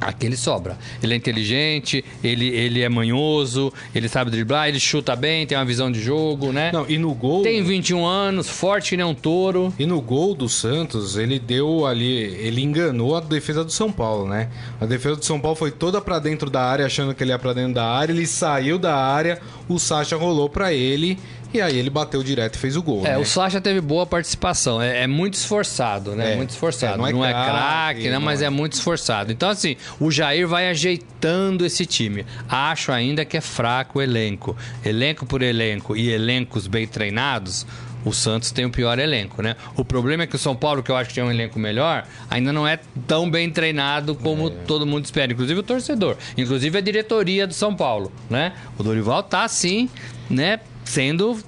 Aquele 0.01 0.37
sobra. 0.37 0.79
Ele 1.03 1.13
é 1.13 1.17
inteligente, 1.17 2.05
ele, 2.25 2.49
ele 2.49 2.81
é 2.81 2.89
manhoso, 2.89 3.73
ele 3.95 4.09
sabe 4.09 4.31
driblar, 4.31 4.69
ele 4.69 4.81
chuta 4.81 5.15
bem, 5.15 5.47
tem 5.47 5.59
uma 5.59 5.65
visão 5.65 5.93
de 5.93 6.01
jogo, 6.01 6.53
né? 6.53 6.71
Não, 6.73 6.89
e 6.89 6.97
no 6.97 7.13
gol. 7.15 7.43
Tem 7.43 7.63
21 7.63 8.07
anos, 8.07 8.49
forte 8.49 8.91
que 8.91 8.97
nem 8.97 9.05
um 9.05 9.15
touro. 9.15 9.73
E 9.79 9.85
no 9.85 10.01
gol 10.01 10.35
do 10.35 10.49
Santos, 10.49 11.17
ele 11.17 11.39
deu 11.39 11.87
ali, 11.87 12.07
ele 12.07 12.63
enganou 12.63 13.17
a 13.17 13.21
defesa 13.21 13.65
do 13.65 13.71
São 13.71 13.93
Paulo, 13.93 14.27
né? 14.27 14.49
A 14.81 14.87
defesa 14.87 15.17
do 15.17 15.25
São 15.25 15.39
Paulo 15.39 15.57
foi 15.57 15.71
toda 15.71 16.01
pra 16.01 16.19
dentro 16.19 16.49
da 16.49 16.63
área, 16.63 16.87
achando 16.87 17.15
que 17.15 17.23
ele 17.23 17.31
ia 17.31 17.39
pra 17.39 17.53
dentro 17.53 17.75
da 17.75 17.87
área, 17.87 18.13
ele 18.13 18.27
saiu 18.27 18.79
da 18.79 18.97
área, 18.97 19.41
o 19.69 19.79
Sacha 19.79 20.17
rolou 20.17 20.49
pra 20.49 20.73
ele 20.73 21.19
e 21.53 21.61
aí 21.61 21.79
ele 21.79 21.91
bateu 21.91 22.23
direto 22.23 22.55
e 22.57 22.59
fez 22.59 22.77
o 22.77 22.83
gol, 22.83 23.05
É, 23.07 23.11
né? 23.11 23.19
o 23.19 23.25
Sacha 23.25 23.61
teve 23.61 23.81
boa 23.81 24.07
participação. 24.07 24.81
É, 24.81 25.03
é 25.03 25.07
muito 25.07 25.35
esforçado, 25.35 26.15
né? 26.15 26.33
É. 26.33 26.37
Muito 26.37 26.51
esforçado. 26.51 26.95
É, 27.07 27.13
não 27.13 27.25
é 27.25 27.31
é, 27.31 27.33
craque, 27.33 28.09
né? 28.09 28.19
Mas 28.19 28.43
é. 28.43 28.47
é 28.47 28.51
muito 28.51 28.73
esforçado. 28.75 29.33
Então, 29.33 29.49
assim, 29.49 29.77
o 29.99 30.11
Jair 30.11 30.47
vai 30.47 30.69
ajeitando 30.69 31.65
esse 31.67 31.85
time. 31.87 32.25
Acho 32.49 32.93
ainda 32.93 33.25
que 33.25 33.37
é 33.37 33.41
fraco 33.41 33.99
o 33.99 34.03
elenco. 34.03 34.57
Elenco 34.85 35.27
por 35.27 35.43
elenco 35.43 35.97
e 35.97 36.11
elencos 36.11 36.67
bem 36.67 36.87
treinados. 36.87 37.67
O 38.03 38.15
Santos 38.15 38.51
tem 38.51 38.65
o 38.65 38.71
pior 38.71 38.99
elenco, 38.99 39.43
né? 39.43 39.57
O 39.77 39.85
problema 39.85 40.23
é 40.23 40.27
que 40.27 40.35
o 40.35 40.39
São 40.39 40.57
Paulo, 40.57 40.83
que 40.83 40.91
eu 40.91 40.97
acho 40.97 41.09
que 41.09 41.15
tinha 41.15 41.27
um 41.27 41.31
elenco 41.31 41.59
melhor, 41.59 42.07
ainda 42.31 42.51
não 42.51 42.67
é 42.67 42.79
tão 43.07 43.31
bem 43.31 43.51
treinado 43.51 44.15
como 44.15 44.49
É. 44.49 44.51
todo 44.67 44.87
mundo 44.87 45.05
espera. 45.05 45.31
Inclusive 45.31 45.61
o 45.61 45.63
torcedor. 45.63 46.17
Inclusive 46.35 46.79
a 46.79 46.81
diretoria 46.81 47.47
do 47.47 47.53
São 47.53 47.75
Paulo, 47.75 48.11
né? 48.31 48.55
O 48.79 48.83
Dorival 48.83 49.23
tá, 49.23 49.47
sim, 49.49 49.91
né? 50.31 50.61
Sendo 50.91 51.39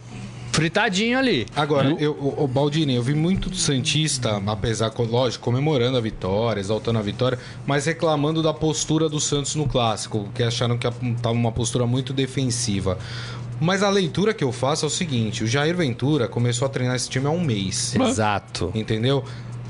fritadinho 0.53 1.19
ali. 1.19 1.47
Agora, 1.57 1.97
eu, 1.99 2.13
o, 2.13 2.45
o 2.45 2.47
Baldini, 2.47 2.95
eu 2.95 3.03
vi 3.03 3.15
muito 3.15 3.53
Santista, 3.57 4.41
apesar, 4.47 4.91
co- 4.91 5.03
lógico, 5.05 5.43
comemorando 5.45 5.97
a 5.97 6.01
vitória, 6.01 6.61
exaltando 6.61 6.99
a 6.99 7.03
vitória, 7.03 7.39
mas 7.67 7.87
reclamando 7.87 8.43
da 8.43 8.53
postura 8.53 9.09
do 9.09 9.19
Santos 9.19 9.55
no 9.55 9.67
clássico, 9.67 10.29
que 10.35 10.43
acharam 10.43 10.77
que 10.79 10.87
estava 10.87 11.35
uma 11.35 11.51
postura 11.51 11.87
muito 11.87 12.13
defensiva. 12.13 12.99
Mas 13.61 13.83
a 13.83 13.89
leitura 13.89 14.35
que 14.35 14.45
eu 14.45 14.53
faço 14.53 14.85
é 14.85 14.89
o 14.89 14.91
seguinte: 14.91 15.43
o 15.43 15.47
Jair 15.47 15.75
Ventura 15.77 16.29
começou 16.29 16.67
a 16.67 16.69
treinar 16.69 16.97
esse 16.97 17.09
time 17.09 17.27
há 17.27 17.31
um 17.31 17.41
mês. 17.41 17.95
Exato. 17.97 18.71
Entendeu? 18.75 19.25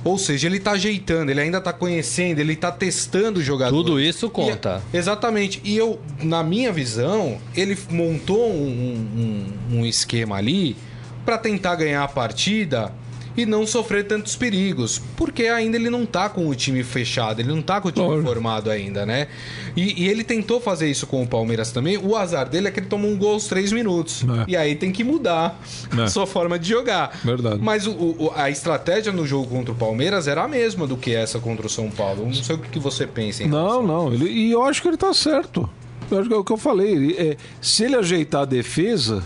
Ou 0.05 0.19
seja, 0.19 0.49
ele 0.49 0.59
tá 0.59 0.73
ajeitando, 0.73 1.31
ele 1.31 1.41
ainda 1.41 1.61
tá 1.61 1.73
conhecendo, 1.73 2.41
ele 2.41 2.57
tá 2.57 2.73
testando 2.73 3.39
o 3.39 3.43
jogador. 3.43 3.77
Tudo 3.77 4.01
isso 4.01 4.29
conta. 4.29 4.83
exatamente. 4.93 5.61
E 5.63 5.77
eu, 5.77 6.01
na 6.21 6.43
minha 6.43 6.73
visão, 6.73 7.39
ele 7.55 7.79
montou 7.91 8.51
um, 8.53 9.47
um- 9.71 9.79
um 9.79 9.87
esquema 9.87 10.37
ali 10.37 10.77
pra 11.25 11.39
tentar 11.39 11.77
ganhar 11.77 12.03
a 12.03 12.09
partida 12.09 12.93
e 13.37 13.47
não 13.47 13.67
sofrer 13.67 14.07
tantos 14.07 14.37
perigos. 14.37 15.01
Porque 15.17 15.45
ainda 15.47 15.77
ele 15.77 15.89
não 15.91 16.05
tá 16.07 16.29
com 16.29 16.49
o 16.49 16.55
time 16.55 16.83
fechado, 16.83 17.41
ele 17.41 17.49
não 17.49 17.63
tá 17.63 17.81
com 17.81 17.89
o 17.89 17.93
time 17.93 18.23
formado 18.23 18.71
ainda, 18.71 19.07
né? 19.07 19.29
E, 19.77 20.03
e 20.05 20.09
ele 20.09 20.23
tentou 20.25 20.61
fazer 20.61 20.91
isso 20.91 21.07
com 21.07 21.23
o 21.23 21.27
Palmeiras 21.27 21.73
também. 21.73 21.97
O 21.97 22.17
azar 22.17 22.49
dele 22.49 22.69
é 22.69 22.71
que 22.71 22.81
ele 22.81 22.87
tomou 22.87 23.11
um 23.11 23.17
gol 23.17 23.35
aos 23.35 23.47
três 23.47 23.73
minutos. 23.73 24.23
É. 24.47 24.51
E 24.51 24.57
aí 24.57 24.75
tem 24.75 24.93
que 24.93 25.03
mudar 25.05 25.59
É. 25.97 26.03
a 26.03 26.07
sua 26.11 26.27
forma 26.27 26.59
de 26.59 26.69
jogar. 26.69 27.19
Verdade. 27.25 27.59
Mas 27.63 27.87
o- 27.87 27.93
o- 27.93 28.33
a 28.35 28.51
estratégia 28.51 29.13
no 29.13 29.27
jogo 29.27 29.47
contra 29.49 29.73
o 29.73 29.75
Palmeiras 29.77 30.29
era 30.29 30.43
a 30.45 30.49
mesma 30.49 30.87
do 30.87 30.97
que 30.97 31.15
essa 31.15 31.39
contra 31.39 31.67
o 31.67 31.71
São 31.71 31.91
Paulo. 31.91 32.25
Não 32.27 32.35
sei 32.35 32.57
o 32.57 32.59
que 32.59 32.69
que 32.69 32.79
você 32.79 33.07
pensa 33.07 33.43
em 33.43 33.49
Não, 33.49 33.83
não. 33.83 34.13
Ele, 34.13 34.29
e 34.31 34.53
eu 34.53 34.63
acho 34.65 34.83
que 34.83 34.89
ele 34.89 34.97
tá 34.97 35.13
certo. 35.15 35.69
Eu 36.11 36.19
acho 36.21 36.29
que 36.29 36.35
é 36.35 36.39
o 36.39 36.45
que 36.45 36.53
eu 36.53 36.57
falei. 36.59 36.93
Ele, 36.93 37.15
é, 37.17 37.37
se 37.61 37.85
ele 37.85 37.97
ajeitar 37.97 38.43
a 38.43 38.45
defesa, 38.45 39.23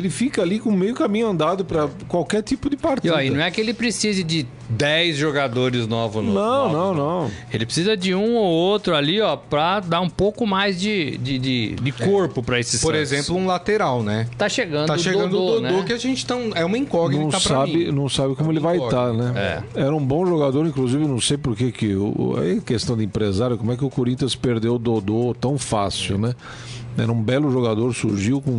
ele 0.00 0.10
fica 0.10 0.42
ali 0.42 0.58
com 0.58 0.70
meio 0.72 0.94
caminho 0.94 1.28
andado 1.28 1.64
para 1.64 1.88
qualquer 2.08 2.42
tipo 2.42 2.68
de 2.68 2.76
partida. 2.76 3.22
e 3.22 3.30
não 3.30 3.40
é 3.40 3.50
que 3.50 3.60
ele 3.60 3.72
precise 3.74 4.22
de 4.24 4.46
10 4.68 5.16
jogadores 5.16 5.86
novos 5.86 6.24
no 6.24 6.32
Não, 6.32 6.72
novos, 6.72 6.72
não, 6.72 6.94
não. 7.22 7.30
Ele 7.52 7.64
precisa 7.66 7.96
de 7.96 8.14
um 8.14 8.34
ou 8.36 8.44
outro 8.52 8.94
ali, 8.94 9.20
ó, 9.20 9.36
pra 9.36 9.80
dar 9.80 10.00
um 10.00 10.08
pouco 10.08 10.46
mais 10.46 10.80
de, 10.80 11.16
de, 11.18 11.38
de, 11.38 11.74
de 11.74 11.92
corpo 11.92 12.42
pra 12.42 12.58
esse 12.60 12.78
Por 12.78 12.94
Santos. 12.94 13.12
exemplo, 13.12 13.36
um 13.36 13.46
lateral, 13.46 14.02
né? 14.02 14.26
tá 14.38 14.48
chegando, 14.48 14.86
Tá 14.86 14.96
chegando 14.98 15.30
Dodô, 15.30 15.58
o 15.58 15.60
Dodô, 15.60 15.76
né? 15.78 15.84
que 15.86 15.92
a 15.92 15.98
gente 15.98 16.24
tá. 16.24 16.36
É 16.54 16.64
uma 16.64 16.78
incógnita 16.78 17.22
Não 17.22 17.30
pra 17.30 17.40
sabe, 17.40 17.86
mim. 17.86 17.92
não 17.92 18.08
sabe 18.08 18.34
como 18.36 18.50
É 18.50 18.52
ele 18.52 18.60
vai 18.60 18.76
estar, 18.76 19.12
incógnita. 19.12 19.32
né? 19.32 19.62
Era 19.74 19.94
um 19.94 20.04
bom 20.04 20.24
jogador, 20.24 20.64
inclusive, 20.66 21.04
não 21.06 21.20
sei 21.20 21.36
por 21.36 21.56
que 21.56 21.72
que 21.72 21.94
o, 21.96 22.36
aí 22.40 22.60
questão 22.60 22.96
de 22.96 23.04
empresário, 23.04 23.58
como 23.58 23.72
é 23.72 23.76
que 23.76 23.84
o 23.84 23.90
Corinthians 23.90 24.34
perdeu 24.36 24.74
o 24.76 24.78
Dodô 24.78 25.34
tão 25.38 25.58
fácil, 25.58 26.16
né? 26.18 26.34
Era 26.96 27.10
um 27.10 27.20
belo 27.22 27.50
jogador, 27.50 27.92
surgiu 27.94 28.40
com 28.40 28.58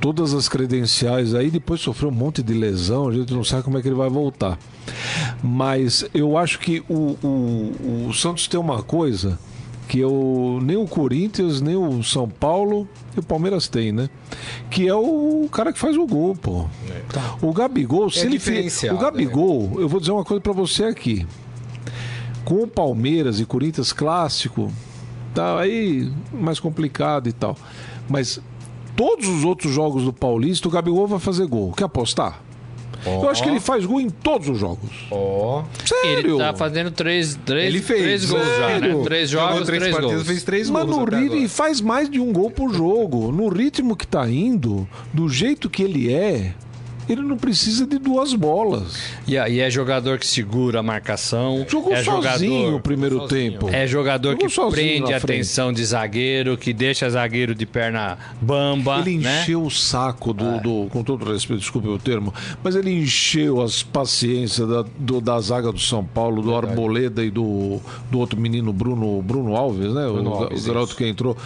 todas 0.00 0.34
as 0.34 0.48
credenciais 0.48 1.34
aí, 1.34 1.50
depois 1.50 1.80
sofreu 1.80 2.10
um 2.10 2.14
monte 2.14 2.42
de 2.42 2.52
lesão, 2.52 3.08
a 3.08 3.12
gente 3.12 3.32
não 3.32 3.44
sabe 3.44 3.62
como 3.62 3.78
é 3.78 3.82
que 3.82 3.88
ele 3.88 3.94
vai 3.94 4.08
voltar. 4.10 4.58
Mas 5.42 6.04
eu 6.14 6.36
acho 6.36 6.58
que 6.58 6.82
o, 6.88 7.16
o, 7.22 8.06
o 8.08 8.12
Santos 8.14 8.46
tem 8.46 8.58
uma 8.58 8.82
coisa 8.82 9.38
que 9.88 10.00
eu, 10.00 10.58
nem 10.62 10.76
o 10.76 10.86
Corinthians, 10.86 11.60
nem 11.60 11.76
o 11.76 12.02
São 12.02 12.28
Paulo 12.28 12.88
e 13.16 13.20
o 13.20 13.22
Palmeiras 13.22 13.68
tem, 13.68 13.92
né? 13.92 14.08
Que 14.68 14.88
é 14.88 14.94
o 14.94 15.48
cara 15.50 15.72
que 15.72 15.78
faz 15.78 15.96
o 15.96 16.06
gol, 16.06 16.34
pô. 16.34 16.66
O 17.40 17.52
Gabigol, 17.52 18.10
se 18.10 18.20
É 18.20 18.22
ele 18.22 18.32
diferenciado, 18.32 18.96
O 18.96 19.00
Gabigol, 19.00 19.76
eu 19.78 19.88
vou 19.88 20.00
dizer 20.00 20.12
uma 20.12 20.24
coisa 20.24 20.40
pra 20.40 20.52
você 20.52 20.84
aqui. 20.84 21.26
Com 22.44 22.62
o 22.62 22.68
Palmeiras 22.68 23.40
e 23.40 23.44
Corinthians 23.44 23.92
clássico, 23.92 24.72
tá 25.34 25.60
aí 25.60 26.10
mais 26.32 26.58
complicado 26.58 27.28
e 27.28 27.32
tal. 27.32 27.56
Mas 28.08 28.40
todos 28.96 29.28
os 29.28 29.44
outros 29.44 29.72
jogos 29.72 30.02
do 30.04 30.12
Paulista, 30.12 30.66
o 30.66 30.70
Gabigol 30.70 31.06
vai 31.06 31.18
fazer 31.20 31.46
gol. 31.46 31.72
Quer 31.72 31.84
apostar? 31.84 32.42
Eu 33.04 33.28
acho 33.30 33.40
que 33.40 33.48
ele 33.48 33.60
faz 33.60 33.84
gol 33.86 34.00
em 34.00 34.10
todos 34.10 34.48
os 34.48 34.58
jogos. 34.58 34.90
Ó. 35.12 35.62
Sério? 35.84 36.30
Ele 36.34 36.38
tá 36.38 36.52
fazendo 36.54 36.90
três, 36.90 37.38
três, 37.44 37.66
Ele 37.66 37.80
fez. 37.80 38.00
três 38.02 38.24
gols 38.24 38.42
já, 38.44 38.66
né? 38.68 38.80
Sério? 38.80 39.02
Três 39.04 39.30
Jogou 39.30 39.48
jogos, 39.50 39.66
três, 39.66 39.80
três, 39.82 39.94
partidas, 39.94 40.16
gols. 40.16 40.26
fez 40.28 40.42
três 40.42 40.70
Mas 40.70 40.84
gols. 40.86 40.96
no 40.96 41.02
até 41.04 41.20
ritmo, 41.20 41.36
e 41.36 41.46
faz 41.48 41.80
mais 41.80 42.10
de 42.10 42.18
um 42.18 42.32
gol 42.32 42.50
por 42.50 42.74
jogo. 42.74 43.30
No 43.30 43.48
ritmo 43.48 43.94
que 43.94 44.06
tá 44.08 44.28
indo, 44.28 44.88
do 45.12 45.28
jeito 45.28 45.70
que 45.70 45.84
ele 45.84 46.12
é, 46.12 46.52
ele 47.08 47.22
não 47.22 47.36
precisa 47.36 47.86
de 47.86 47.98
duas 47.98 48.34
bolas. 48.34 48.98
E, 49.26 49.36
a- 49.38 49.48
e 49.48 49.60
é 49.60 49.70
jogador 49.70 50.18
que 50.18 50.26
segura 50.26 50.80
a 50.80 50.82
marcação. 50.82 51.64
Jogou 51.68 51.92
é 51.92 52.02
sozinho 52.02 52.52
jogador, 52.62 52.74
o 52.76 52.80
primeiro 52.80 53.18
sozinho. 53.20 53.52
tempo. 53.52 53.68
É 53.70 53.86
jogador 53.86 54.36
Jogou 54.40 54.70
que 54.70 54.76
prende 54.76 55.12
a 55.12 55.16
atenção 55.16 55.72
de 55.72 55.84
zagueiro, 55.84 56.56
que 56.56 56.72
deixa 56.72 57.08
zagueiro 57.08 57.54
de 57.54 57.64
perna 57.66 58.18
bamba. 58.40 59.00
Ele 59.00 59.18
né? 59.18 59.42
encheu 59.42 59.62
o 59.62 59.70
saco 59.70 60.32
do, 60.32 60.60
do- 60.60 60.88
com 60.90 61.02
todo 61.02 61.24
respeito, 61.30 61.60
desculpe 61.60 61.88
o 61.88 61.98
termo, 61.98 62.32
mas 62.62 62.74
ele 62.76 62.90
encheu 62.90 63.60
as 63.62 63.82
paciências 63.82 64.68
da, 64.68 64.84
do- 64.98 65.20
da 65.20 65.38
zaga 65.40 65.70
do 65.72 65.78
São 65.80 66.04
Paulo, 66.04 66.42
do 66.42 66.54
Arboleda 66.54 67.24
e 67.24 67.30
do, 67.30 67.80
do 68.10 68.18
outro 68.18 68.38
menino 68.40 68.72
Bruno, 68.72 69.22
Bruno 69.22 69.56
Alves, 69.56 69.92
né? 69.92 70.06
Bruno 70.06 70.30
o, 70.30 70.34
Alves, 70.34 70.64
o 70.64 70.66
garoto 70.66 70.88
isso. 70.88 70.96
que 70.96 71.06
entrou. 71.06 71.36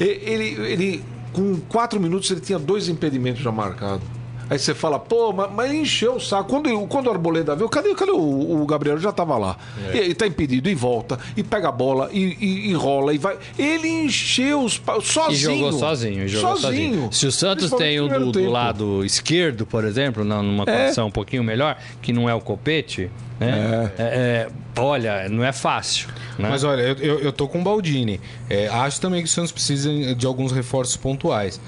E- 0.00 0.20
Ele, 0.22 0.44
ele, 0.72 1.04
com 1.32 1.56
quatro 1.68 2.00
minutos, 2.00 2.30
ele 2.30 2.40
tinha 2.40 2.58
dois 2.58 2.88
impedimentos 2.88 3.42
já 3.42 3.50
marcados. 3.52 4.06
Aí 4.52 4.58
você 4.58 4.74
fala, 4.74 4.98
pô, 4.98 5.32
mas, 5.32 5.50
mas 5.50 5.72
encheu 5.72 6.16
o 6.16 6.20
saco. 6.20 6.50
Quando, 6.50 6.86
quando 6.86 7.06
o 7.06 7.10
Arboleda 7.10 7.56
veio, 7.56 7.68
cadê, 7.70 7.94
cadê 7.94 8.12
o, 8.12 8.60
o 8.62 8.66
Gabriel? 8.66 8.98
Já 8.98 9.10
tava 9.10 9.38
lá. 9.38 9.56
É. 9.90 9.96
E, 9.96 10.00
ele 10.00 10.14
tá 10.14 10.26
impedido, 10.26 10.68
e 10.68 10.74
volta, 10.74 11.18
e 11.36 11.42
pega 11.42 11.68
a 11.68 11.72
bola, 11.72 12.10
e, 12.12 12.36
e, 12.38 12.70
e 12.70 12.74
rola, 12.74 13.14
e 13.14 13.18
vai. 13.18 13.38
Ele 13.58 13.88
encheu 13.88 14.62
os 14.62 14.76
pa- 14.76 14.98
E 14.98 15.02
sozinho. 15.02 15.38
jogou 15.58 15.72
sozinho, 15.72 16.28
jogou 16.28 16.56
sozinho. 16.58 17.08
Se 17.12 17.26
o 17.26 17.32
Santos 17.32 17.70
tem 17.70 17.98
um 18.00 18.08
primeiro 18.08 18.32
do, 18.32 18.42
do 18.42 18.50
lado 18.50 19.04
esquerdo, 19.04 19.64
por 19.64 19.84
exemplo, 19.84 20.22
numa 20.24 20.64
É. 20.64 20.82
condição 20.84 21.06
um 21.06 21.10
pouquinho 21.10 21.42
melhor, 21.42 21.78
que 22.02 22.12
não 22.12 22.28
é 22.28 22.34
o 22.34 22.40
copete, 22.40 23.10
né? 23.40 23.90
É, 23.98 24.48
é, 24.76 24.80
olha, 24.80 25.28
não 25.28 25.42
é 25.42 25.52
fácil. 25.52 26.08
Né? 26.38 26.48
Mas 26.50 26.62
olha, 26.62 26.82
eu, 26.82 26.96
eu, 26.96 27.18
eu 27.20 27.32
tô 27.32 27.48
com 27.48 27.60
o 27.60 27.62
Baldini. 27.62 28.20
É, 28.50 28.68
acho 28.68 29.00
também 29.00 29.22
que 29.22 29.28
o 29.28 29.30
Santos 29.32 29.50
precisa 29.52 30.14
de 30.14 30.26
alguns 30.26 30.52
reforços 30.52 30.96
pontuais. 30.96 31.60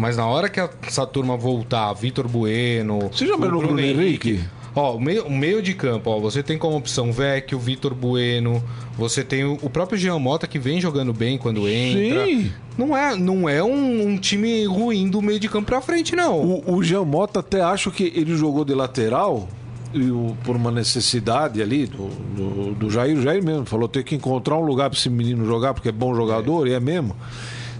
Mas 0.00 0.16
na 0.16 0.26
hora 0.26 0.48
que 0.48 0.58
essa 0.86 1.06
turma 1.06 1.36
voltar, 1.36 1.92
Vitor 1.92 2.26
Bueno. 2.26 3.10
Você 3.12 3.26
já 3.26 3.34
o 3.34 3.38
viu 3.38 3.50
no 3.50 3.58
Bruno 3.60 3.78
Henrique? 3.80 4.40
Ó, 4.74 4.94
o 4.96 5.00
meio, 5.00 5.26
o 5.26 5.30
meio 5.30 5.60
de 5.60 5.74
campo, 5.74 6.08
ó, 6.10 6.18
você 6.20 6.42
tem 6.44 6.56
como 6.56 6.76
opção 6.76 7.12
Vecchio, 7.12 7.58
Vitor 7.58 7.92
Bueno, 7.92 8.62
você 8.96 9.24
tem 9.24 9.44
o, 9.44 9.58
o 9.62 9.68
próprio 9.68 9.98
Jean 9.98 10.18
Mota 10.20 10.46
que 10.46 10.60
vem 10.60 10.80
jogando 10.80 11.12
bem 11.12 11.36
quando 11.36 11.68
entra. 11.68 12.24
Sim. 12.24 12.52
Não 12.78 12.96
é, 12.96 13.16
não 13.16 13.48
é 13.48 13.62
um, 13.64 14.06
um 14.10 14.16
time 14.16 14.64
ruim 14.66 15.10
do 15.10 15.20
meio 15.20 15.40
de 15.40 15.48
campo 15.48 15.66
pra 15.66 15.80
frente, 15.80 16.14
não. 16.16 16.40
O, 16.40 16.76
o 16.76 16.82
Jean 16.84 17.04
Mota 17.04 17.40
até 17.40 17.60
acho 17.60 17.90
que 17.90 18.12
ele 18.14 18.34
jogou 18.36 18.64
de 18.64 18.72
lateral 18.72 19.48
e 19.92 20.08
o- 20.08 20.36
por 20.44 20.54
uma 20.54 20.70
necessidade 20.70 21.60
ali 21.60 21.86
do, 21.86 22.06
do, 22.08 22.74
do 22.74 22.90
Jair. 22.90 23.18
O 23.18 23.22
Jair 23.22 23.44
mesmo 23.44 23.66
falou: 23.66 23.88
tem 23.88 24.04
que 24.04 24.14
encontrar 24.14 24.56
um 24.56 24.64
lugar 24.64 24.88
para 24.88 24.96
esse 24.98 25.10
menino 25.10 25.44
jogar, 25.44 25.74
porque 25.74 25.88
é 25.88 25.92
bom 25.92 26.14
jogador, 26.14 26.68
e 26.68 26.72
é 26.72 26.78
mesmo. 26.80 27.16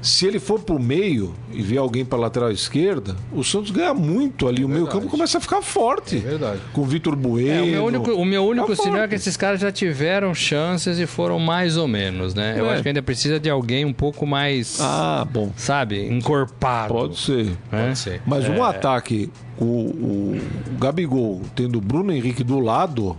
Se 0.03 0.27
ele 0.27 0.39
for 0.39 0.61
pro 0.61 0.79
meio 0.79 1.35
e 1.53 1.61
vier 1.61 1.79
alguém 1.79 2.05
para 2.07 2.19
lateral 2.19 2.51
esquerda, 2.51 3.15
o 3.33 3.45
Santos 3.45 3.71
ganha 3.71 3.93
muito 3.93 4.49
ali. 4.49 4.65
o 4.65 4.69
meio 4.69 4.87
campo 4.87 5.09
começa 5.09 5.37
a 5.37 5.41
ficar 5.43 5.61
forte. 5.61 6.17
É 6.17 6.21
verdade. 6.21 6.61
Com 6.73 6.81
o 6.81 6.85
Vitor 6.85 7.15
Bueno. 7.15 7.51
É, 7.51 7.61
o 7.63 7.67
meu 7.67 7.85
único, 7.85 8.11
o 8.13 8.25
meu 8.25 8.45
único 8.47 8.75
Tá 8.75 8.83
sinal 8.83 9.03
é 9.03 9.09
que 9.09 9.15
esses 9.17 9.37
caras 9.37 9.61
já 9.61 9.71
tiveram 9.71 10.35
chances 10.35 10.99
e 10.99 11.07
foram 11.07 11.39
mais 11.39 11.77
ou 11.77 11.87
menos, 11.87 12.35
né? 12.35 12.55
Eu 12.59 12.67
É. 12.67 12.73
acho 12.73 12.83
que 12.83 12.89
ainda 12.89 13.03
precisa 13.03 13.39
de 13.39 13.51
alguém 13.51 13.85
um 13.85 13.93
pouco 13.93 14.27
mais, 14.27 14.79
Ah, 14.81 15.27
bom. 15.31 15.53
sabe, 15.57 16.07
encorpado. 16.09 16.95
Pode 16.95 17.19
ser. 17.19 17.45
né? 17.45 17.57
Pode 17.71 17.99
ser. 17.99 18.23
Mas 18.27 18.47
É. 18.47 18.51
um 18.51 18.65
ataque, 18.65 19.31
o, 19.59 19.65
o, 19.65 20.41
o 20.75 20.79
Gabigol 20.79 21.43
tendo 21.55 21.77
o 21.77 21.81
Bruno 21.81 22.11
Henrique 22.11 22.43
do 22.43 22.59
lado, 22.59 23.19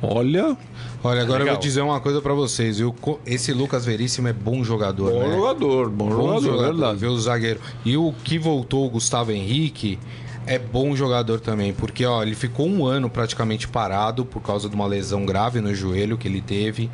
olha. 0.00 0.56
Olha, 1.04 1.22
agora 1.22 1.42
eu 1.42 1.48
vou 1.48 1.56
dizer 1.56 1.80
uma 1.82 2.00
coisa 2.00 2.20
pra 2.20 2.32
vocês, 2.32 2.78
viu? 2.78 2.92
Co- 2.92 3.18
Esse 3.26 3.52
Lucas 3.52 3.84
Veríssimo 3.84 4.28
é 4.28 4.32
bom 4.32 4.62
jogador, 4.62 5.10
Bom 5.10 5.20
né? 5.28 5.34
jogador, 5.36 5.90
bom, 5.90 6.08
Bom 6.08 6.10
jogador, 6.10 6.40
jogador, 6.42 6.72
verdade. 6.74 6.98
viu, 6.98 7.10
o 7.10 7.20
zagueiro. 7.20 7.60
E 7.84 7.96
o 7.96 8.12
que 8.22 8.38
voltou, 8.38 8.86
o 8.86 8.90
Gustavo 8.90 9.32
Henrique, 9.32 9.98
é 10.46 10.58
bom 10.60 10.94
jogador 10.94 11.40
também, 11.40 11.72
porque 11.72 12.04
ó, 12.06 12.22
ele 12.22 12.34
ficou 12.36 12.66
um 12.68 12.84
ano 12.86 13.08
praticamente 13.10 13.66
parado 13.66 14.24
por 14.24 14.40
causa 14.42 14.68
de 14.68 14.74
uma 14.76 14.86
lesão 14.86 15.24
grave 15.26 15.60
no 15.60 15.74
joelho 15.74 16.16
que 16.18 16.26
ele 16.28 16.40
teve 16.40 16.88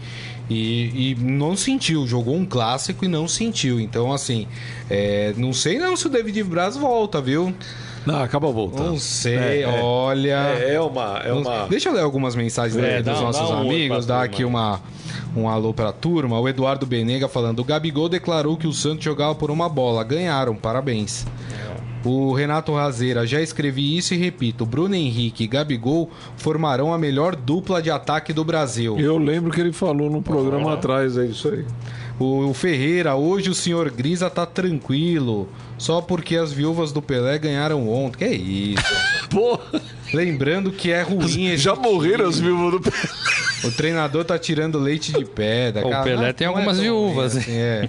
e, 0.50 1.12
e 1.12 1.14
não 1.18 1.56
sentiu, 1.56 2.06
jogou 2.06 2.34
um 2.36 2.44
clássico 2.46 3.04
e 3.04 3.08
não 3.08 3.26
sentiu. 3.28 3.78
Então, 3.80 4.12
assim, 4.12 4.46
é, 4.88 5.34
não 5.36 5.52
sei 5.52 5.78
não 5.78 5.96
se 5.96 6.06
o 6.06 6.10
David 6.10 6.42
Braz 6.44 6.76
volta, 6.76 7.20
viu? 7.20 7.54
Não, 8.08 8.22
acaba 8.22 8.50
voltando. 8.50 8.86
Não 8.86 8.98
sei, 8.98 9.36
É, 9.36 9.60
é. 9.60 9.82
olha. 9.82 10.56
É, 10.58 10.74
é 10.76 10.80
uma. 10.80 11.18
É 11.18 11.30
uma... 11.30 11.66
Deixa 11.66 11.90
eu 11.90 11.92
ler 11.92 12.00
algumas 12.00 12.34
mensagens 12.34 12.82
É, 12.82 12.94
aqui 12.94 13.02
dá 13.02 13.12
dos 13.12 13.20
nossos 13.20 13.48
dá 13.50 13.56
um 13.56 13.60
amigos, 13.60 14.06
dar 14.06 14.22
aqui 14.22 14.46
uma, 14.46 14.80
um 15.36 15.46
alô 15.46 15.74
pra 15.74 15.92
turma. 15.92 16.40
O 16.40 16.48
Eduardo 16.48 16.86
Benega 16.86 17.28
falando: 17.28 17.58
o 17.58 17.64
Gabigol 17.64 18.08
declarou 18.08 18.56
que 18.56 18.66
o 18.66 18.72
Santos 18.72 19.04
jogava 19.04 19.34
por 19.34 19.50
uma 19.50 19.68
bola. 19.68 20.02
Ganharam, 20.02 20.54
parabéns. 20.54 21.26
O 22.02 22.32
Renato 22.32 22.72
Razeira, 22.72 23.26
já 23.26 23.42
escrevi 23.42 23.98
isso 23.98 24.14
e 24.14 24.16
repito: 24.16 24.64
Bruno 24.64 24.94
Henrique 24.94 25.44
e 25.44 25.46
Gabigol 25.46 26.08
formarão 26.38 26.94
a 26.94 26.96
melhor 26.96 27.36
dupla 27.36 27.82
de 27.82 27.90
ataque 27.90 28.32
do 28.32 28.42
Brasil. 28.42 28.98
Eu 28.98 29.18
lembro 29.18 29.50
que 29.50 29.60
ele 29.60 29.72
falou 29.72 30.08
no 30.08 30.22
programa 30.22 30.72
atrás, 30.72 31.18
é 31.18 31.26
isso 31.26 31.48
aí. 31.48 31.66
O, 32.18 32.48
o 32.48 32.54
Ferreira, 32.54 33.14
hoje 33.14 33.48
o 33.50 33.54
senhor 33.54 33.90
Grisa 33.90 34.28
tá 34.28 34.44
tranquilo, 34.44 35.48
só 35.76 36.00
porque 36.00 36.36
as 36.36 36.52
viúvas 36.52 36.90
do 36.90 37.00
Pelé 37.00 37.38
ganharam 37.38 37.88
ontem. 37.88 38.18
Que 38.18 38.24
é 38.24 38.34
isso? 38.34 38.84
Pô, 39.30 39.58
Lembrando 40.12 40.72
que 40.72 40.90
é 40.90 41.02
ruim 41.02 41.56
já 41.56 41.74
morreram 41.76 42.24
time. 42.24 42.28
as 42.30 42.40
viúvas 42.40 42.72
do 42.72 42.80
Pelé. 42.80 42.98
O 43.64 43.70
treinador 43.72 44.24
tá 44.24 44.38
tirando 44.38 44.78
leite 44.78 45.12
de 45.12 45.24
pedra. 45.24 45.86
O 45.86 45.90
cara. 45.90 46.04
Pelé 46.04 46.32
tem 46.32 46.46
não 46.46 46.54
algumas 46.54 46.76
tão 46.76 46.84
viúvas, 46.84 47.34
ruim 47.34 47.42
assim, 47.42 47.56
é. 47.56 47.88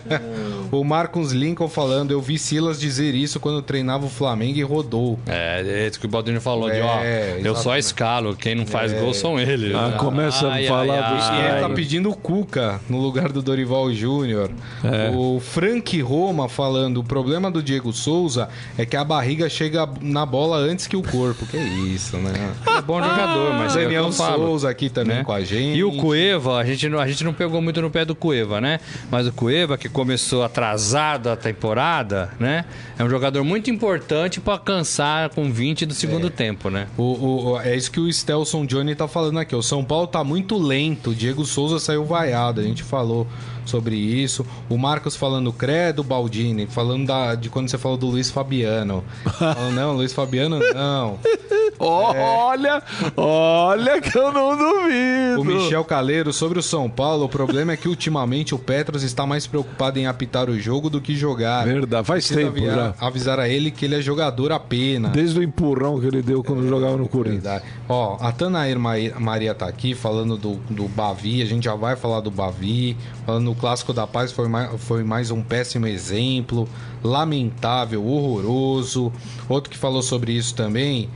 o 0.72 0.82
Marcos 0.82 1.32
Lincoln 1.32 1.68
falando, 1.68 2.10
eu 2.10 2.20
vi 2.20 2.38
Silas 2.38 2.80
dizer 2.80 3.14
isso 3.14 3.38
quando 3.38 3.60
treinava 3.62 4.06
o 4.06 4.08
Flamengo 4.08 4.58
e 4.58 4.62
rodou. 4.62 5.18
É, 5.26 5.62
é 5.66 5.86
isso 5.88 6.00
que 6.00 6.06
o 6.06 6.08
Baldini 6.08 6.40
falou, 6.40 6.70
de 6.70 6.80
ó, 6.80 7.00
É, 7.02 7.40
eu 7.42 7.54
só 7.54 7.76
escalo, 7.76 8.34
quem 8.34 8.54
não 8.54 8.66
faz 8.66 8.92
gol 8.92 9.12
são 9.12 9.38
eles. 9.38 9.74
Ah, 9.74 9.96
começa 9.98 10.48
a 10.48 10.62
falar 10.66 11.14
dos 11.14 11.24
E 11.26 11.30
Ai. 11.30 11.50
ele 11.50 11.60
tá 11.60 11.68
pedindo 11.70 12.10
o 12.10 12.16
Cuca 12.16 12.80
no 12.88 12.98
lugar 12.98 13.30
do 13.30 13.42
Dorival 13.42 13.92
Júnior. 13.92 14.50
É. 14.82 15.10
O 15.14 15.40
Frank 15.40 16.00
Roma 16.00 16.48
falando, 16.48 16.98
o 16.98 17.04
problema 17.04 17.50
do 17.50 17.62
Diego 17.62 17.92
Souza 17.92 18.48
é 18.78 18.86
que 18.86 18.96
a 18.96 19.04
barriga 19.04 19.48
chega 19.48 19.88
na 20.00 20.24
bola 20.24 20.56
antes 20.56 20.86
que 20.86 20.96
o 20.96 21.02
corpo. 21.02 21.46
Que 21.46 21.58
isso, 21.58 22.16
né? 22.16 22.32
É 22.66 22.80
bom 22.80 23.02
jogador, 23.02 23.52
mas 23.54 23.76
é 23.76 23.82
Daniel. 23.82 24.12
Souza 24.12 24.70
aqui 24.70 24.88
também 24.94 25.16
né? 25.18 25.24
com 25.24 25.32
a 25.32 25.40
gente. 25.42 25.76
E 25.76 25.84
o 25.84 25.92
Cueva, 25.96 26.58
a 26.58 26.64
gente, 26.64 26.88
não, 26.88 26.98
a 26.98 27.06
gente 27.06 27.22
não 27.24 27.34
pegou 27.34 27.60
muito 27.60 27.82
no 27.82 27.90
pé 27.90 28.04
do 28.04 28.14
Cueva, 28.14 28.60
né? 28.60 28.80
Mas 29.10 29.26
o 29.26 29.32
Cueva, 29.32 29.76
que 29.76 29.88
começou 29.88 30.42
atrasado 30.44 31.28
a 31.28 31.36
temporada, 31.36 32.30
né? 32.38 32.64
É 32.98 33.04
um 33.04 33.10
jogador 33.10 33.42
muito 33.44 33.70
importante 33.70 34.40
para 34.40 34.58
cansar 34.58 35.28
com 35.30 35.52
20 35.52 35.84
do 35.84 35.92
segundo 35.94 36.30
tempo, 36.30 36.70
né? 36.70 36.86
O, 36.96 37.02
o- 37.02 37.44
o- 37.52 37.60
é 37.60 37.76
isso 37.76 37.90
que 37.90 37.98
o 38.00 38.10
Stelson 38.10 38.64
Johnny 38.64 38.94
tá 38.94 39.08
falando 39.08 39.38
aqui. 39.38 39.54
O 39.54 39.62
São 39.62 39.84
Paulo 39.84 40.06
tá 40.06 40.22
muito 40.22 40.56
lento. 40.56 41.10
O 41.10 41.14
Diego 41.14 41.44
Souza 41.44 41.78
saiu 41.78 42.04
vaiado. 42.04 42.60
A 42.60 42.64
gente 42.64 42.82
falou 42.82 43.26
sobre 43.64 43.96
isso. 43.96 44.44
O 44.68 44.76
Marcos 44.78 45.16
falando 45.16 45.52
credo, 45.52 46.02
Baldini. 46.04 46.66
Falando 46.66 47.06
da- 47.06 47.34
de 47.34 47.48
quando 47.48 47.68
você 47.68 47.78
falou 47.78 47.96
do 47.96 48.06
Luiz 48.06 48.30
Fabiano. 48.30 49.04
Falando, 49.38 49.74
não, 49.74 49.92
Luiz 49.94 50.12
Fabiano 50.12 50.58
não. 50.74 51.18
Olha, 51.76 52.80
olha 53.16 54.00
que 54.00 54.16
eu 54.16 54.32
não 54.32 54.56
duvido. 54.56 55.40
O 55.40 55.44
Michel 55.44 55.84
Caleiro 55.84 56.32
sobre 56.32 56.58
o 56.58 56.62
São 56.62 56.88
Paulo. 56.88 57.24
O 57.24 57.28
problema 57.28 57.72
é 57.72 57.76
que 57.76 57.88
ultimamente 57.88 58.54
o 58.54 58.58
Petros 58.58 59.02
está 59.02 59.26
mais 59.26 59.46
preocupado 59.46 59.98
em 59.98 60.06
apitar 60.06 60.48
o 60.48 60.58
jogo 60.58 60.88
do 60.88 61.00
que 61.00 61.16
jogar. 61.16 61.64
Verdade, 61.66 62.06
faz 62.06 62.26
Precisa 62.28 62.40
tempo 62.48 62.58
aviar- 62.58 62.94
já. 62.98 63.06
avisar 63.06 63.40
a 63.40 63.48
ele 63.48 63.72
que 63.72 63.84
ele 63.84 63.96
é 63.96 64.00
jogador 64.00 64.52
apenas. 64.52 65.10
Desde 65.12 65.38
o 65.38 65.42
empurrão 65.42 65.98
que 66.00 66.06
ele 66.06 66.22
deu 66.22 66.44
quando 66.44 66.66
jogava 66.68 66.96
no 66.96 67.08
Corinthians. 67.08 67.42
Verdade. 67.42 67.64
Ó, 67.88 68.16
a 68.20 68.30
Tanair 68.30 68.78
Ma- 68.78 68.94
Maria 69.18 69.52
tá 69.52 69.66
aqui 69.66 69.94
falando 69.94 70.36
do, 70.36 70.54
do 70.70 70.84
Bavi, 70.88 71.42
a 71.42 71.46
gente 71.46 71.64
já 71.64 71.74
vai 71.74 71.96
falar 71.96 72.20
do 72.20 72.30
Bavi. 72.30 72.96
Falando 73.26 73.53
no 73.54 73.60
Clássico 73.60 73.92
da 73.92 74.06
Paz 74.06 74.32
foi 74.32 74.48
mais, 74.48 74.80
foi 74.82 75.04
mais 75.04 75.30
um 75.30 75.40
péssimo 75.42 75.86
exemplo, 75.86 76.68
lamentável, 77.02 78.04
horroroso. 78.04 79.12
Outro 79.48 79.70
que 79.70 79.78
falou 79.78 80.02
sobre 80.02 80.32
isso 80.32 80.54
também, 80.54 81.08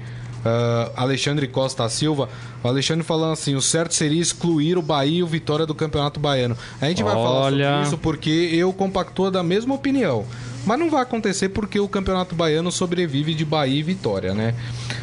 ah, 0.44 0.90
Alexandre 0.96 1.48
Costa 1.48 1.88
Silva. 1.88 2.28
O 2.62 2.68
Alexandre 2.68 3.04
falando 3.04 3.32
assim: 3.32 3.54
o 3.54 3.60
certo 3.60 3.94
seria 3.94 4.20
excluir 4.20 4.78
o 4.78 4.82
Bahia 4.82 5.18
e 5.18 5.22
o 5.22 5.26
Vitória 5.26 5.66
do 5.66 5.74
Campeonato 5.74 6.20
Baiano. 6.20 6.56
A 6.80 6.86
gente 6.86 7.02
vai 7.02 7.14
falar 7.14 7.50
sobre 7.50 7.82
isso 7.82 7.98
porque 7.98 8.30
eu 8.30 8.72
compactua 8.72 9.30
da 9.30 9.42
mesma 9.42 9.74
opinião. 9.74 10.24
Mas 10.66 10.78
não 10.78 10.90
vai 10.90 11.02
acontecer 11.02 11.48
porque 11.50 11.80
o 11.80 11.88
Campeonato 11.88 12.34
Baiano 12.34 12.70
sobrevive 12.70 13.34
de 13.34 13.44
Bahia 13.44 13.80
e 13.80 13.82
Vitória, 13.82 14.34
né? 14.34 14.54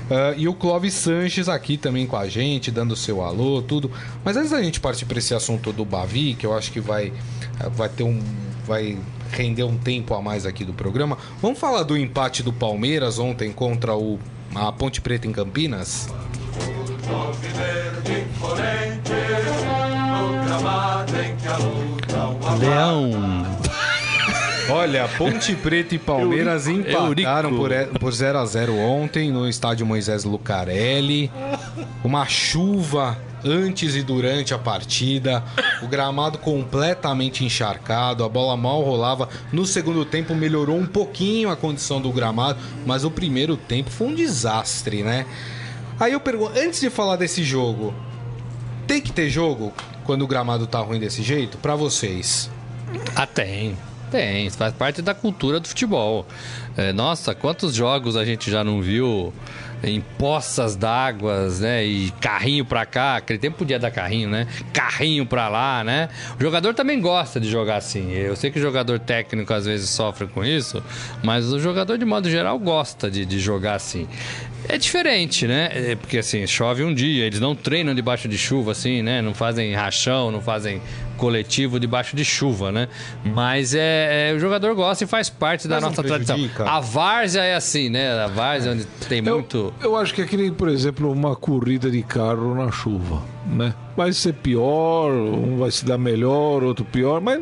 Ah, 0.09 0.33
e 0.37 0.47
o 0.47 0.53
Clóvis 0.53 0.93
Sanches 0.93 1.49
aqui 1.49 1.77
também 1.77 2.05
com 2.05 2.15
a 2.15 2.27
gente, 2.27 2.71
dando 2.71 2.95
seu 2.95 3.21
alô, 3.21 3.61
tudo. 3.61 3.91
Mas 4.23 4.37
antes 4.37 4.51
da 4.51 4.61
gente 4.61 4.79
partir 4.79 5.05
para 5.05 5.17
esse 5.17 5.33
assunto 5.33 5.71
do 5.71 5.83
Bavi, 5.83 6.35
que 6.35 6.45
eu 6.45 6.55
acho 6.55 6.71
que 6.71 6.79
vai, 6.79 7.11
vai 7.71 7.89
ter 7.89 8.03
um. 8.03 8.21
vai 8.65 8.97
render 9.31 9.63
um 9.63 9.77
tempo 9.77 10.13
a 10.13 10.21
mais 10.21 10.45
aqui 10.45 10.63
do 10.63 10.73
programa, 10.73 11.17
vamos 11.41 11.59
falar 11.59 11.83
do 11.83 11.97
empate 11.97 12.43
do 12.43 12.53
Palmeiras 12.53 13.19
ontem 13.19 13.51
contra 13.51 13.95
o, 13.95 14.19
a 14.53 14.71
Ponte 14.71 15.01
Preta 15.01 15.27
em 15.27 15.31
Campinas? 15.31 16.07
Leão. 22.59 23.11
Olha, 24.69 25.07
Ponte 25.17 25.55
Preta 25.55 25.93
e 25.95 25.99
Palmeiras 25.99 26.67
empataram 26.67 27.55
por, 27.55 27.71
e- 27.71 27.85
por 27.99 28.11
0 28.11 28.39
a 28.39 28.45
0 28.45 28.75
ontem 28.77 29.31
no 29.31 29.47
estádio 29.47 29.85
Moisés 29.85 30.23
Lucarelli. 30.23 31.31
Uma 32.03 32.25
chuva 32.25 33.17
antes 33.43 33.95
e 33.95 34.01
durante 34.01 34.55
a 34.55 34.57
partida, 34.57 35.43
o 35.83 35.87
gramado 35.87 36.39
completamente 36.39 37.45
encharcado, 37.45 38.23
a 38.23 38.29
bola 38.29 38.57
mal 38.57 38.81
rolava. 38.81 39.29
No 39.51 39.65
segundo 39.67 40.03
tempo 40.03 40.33
melhorou 40.33 40.77
um 40.77 40.85
pouquinho 40.87 41.49
a 41.51 41.55
condição 41.55 42.01
do 42.01 42.11
gramado, 42.11 42.57
mas 42.87 43.05
o 43.05 43.11
primeiro 43.11 43.55
tempo 43.55 43.91
foi 43.91 44.07
um 44.07 44.15
desastre, 44.15 45.03
né? 45.03 45.27
Aí 45.99 46.13
eu 46.13 46.19
pergunto, 46.19 46.57
antes 46.59 46.79
de 46.81 46.89
falar 46.89 47.17
desse 47.17 47.43
jogo, 47.43 47.93
tem 48.87 48.99
que 48.99 49.11
ter 49.11 49.29
jogo 49.29 49.71
quando 50.05 50.23
o 50.23 50.27
gramado 50.27 50.65
tá 50.65 50.79
ruim 50.79 50.99
desse 50.99 51.21
jeito? 51.21 51.57
Pra 51.59 51.75
vocês? 51.75 52.49
Ah, 53.15 53.27
tem. 53.27 53.77
Tem, 54.11 54.49
faz 54.49 54.73
parte 54.73 55.01
da 55.01 55.13
cultura 55.13 55.59
do 55.59 55.67
futebol. 55.67 56.25
É, 56.77 56.93
nossa, 56.93 57.33
quantos 57.33 57.73
jogos 57.73 58.15
a 58.15 58.23
gente 58.25 58.51
já 58.51 58.63
não 58.63 58.81
viu 58.81 59.33
em 59.83 60.01
poças 60.17 60.75
d'água, 60.75 61.49
né? 61.59 61.85
E 61.85 62.11
carrinho 62.19 62.65
pra 62.65 62.85
cá, 62.85 63.17
aquele 63.17 63.39
tempo 63.39 63.57
podia 63.57 63.77
dar 63.77 63.91
carrinho, 63.91 64.29
né? 64.29 64.47
Carrinho 64.73 65.25
pra 65.25 65.47
lá, 65.47 65.83
né? 65.83 66.09
O 66.39 66.41
jogador 66.41 66.73
também 66.73 66.99
gosta 66.99 67.39
de 67.39 67.49
jogar 67.49 67.77
assim. 67.77 68.11
Eu 68.11 68.35
sei 68.35 68.51
que 68.51 68.59
o 68.59 68.61
jogador 68.61 68.99
técnico 68.99 69.53
às 69.53 69.65
vezes 69.65 69.89
sofre 69.89 70.27
com 70.27 70.43
isso, 70.43 70.83
mas 71.23 71.51
o 71.51 71.59
jogador 71.59 71.97
de 71.97 72.05
modo 72.05 72.29
geral 72.29 72.57
gosta 72.57 73.09
de, 73.09 73.25
de 73.25 73.39
jogar 73.39 73.75
assim. 73.75 74.07
É 74.67 74.77
diferente, 74.77 75.45
né? 75.45 75.69
É 75.91 75.95
porque 75.95 76.17
assim, 76.17 76.45
chove 76.47 76.83
um 76.83 76.93
dia, 76.93 77.25
eles 77.25 77.39
não 77.39 77.55
treinam 77.55 77.93
debaixo 77.93 78.27
de 78.27 78.37
chuva, 78.37 78.71
assim, 78.71 79.03
né? 79.03 79.21
Não 79.21 79.33
fazem 79.33 79.73
rachão, 79.75 80.31
não 80.31 80.41
fazem 80.41 80.81
coletivo 81.17 81.79
debaixo 81.79 82.15
de 82.15 82.23
chuva, 82.25 82.71
né? 82.71 82.87
Mas 83.23 83.73
é, 83.73 84.29
é 84.31 84.33
o 84.33 84.39
jogador 84.39 84.73
gosta 84.75 85.03
e 85.03 85.07
faz 85.07 85.29
parte 85.29 85.67
da 85.67 85.75
Mas 85.75 85.83
não 85.83 85.89
nossa 85.89 86.03
tradição. 86.03 86.37
A 86.65 86.79
várzea 86.79 87.41
é 87.43 87.55
assim, 87.55 87.89
né? 87.89 88.11
A 88.23 88.27
várzea 88.27 88.71
onde 88.73 88.85
tem 89.07 89.19
Eu, 89.25 89.35
muito. 89.35 89.73
eu 89.81 89.95
acho 89.95 90.13
que 90.13 90.21
é 90.21 90.25
que 90.25 90.37
nem, 90.37 90.51
por 90.51 90.69
exemplo, 90.69 91.11
uma 91.11 91.35
corrida 91.35 91.89
de 91.89 92.01
carro 92.03 92.53
na 92.55 92.71
chuva, 92.71 93.21
né? 93.45 93.73
Vai 93.95 94.11
ser 94.13 94.33
pior, 94.33 95.11
um 95.11 95.57
vai 95.57 95.71
se 95.71 95.85
dar 95.85 95.97
melhor, 95.97 96.63
outro 96.63 96.83
pior, 96.85 97.21
mas 97.21 97.41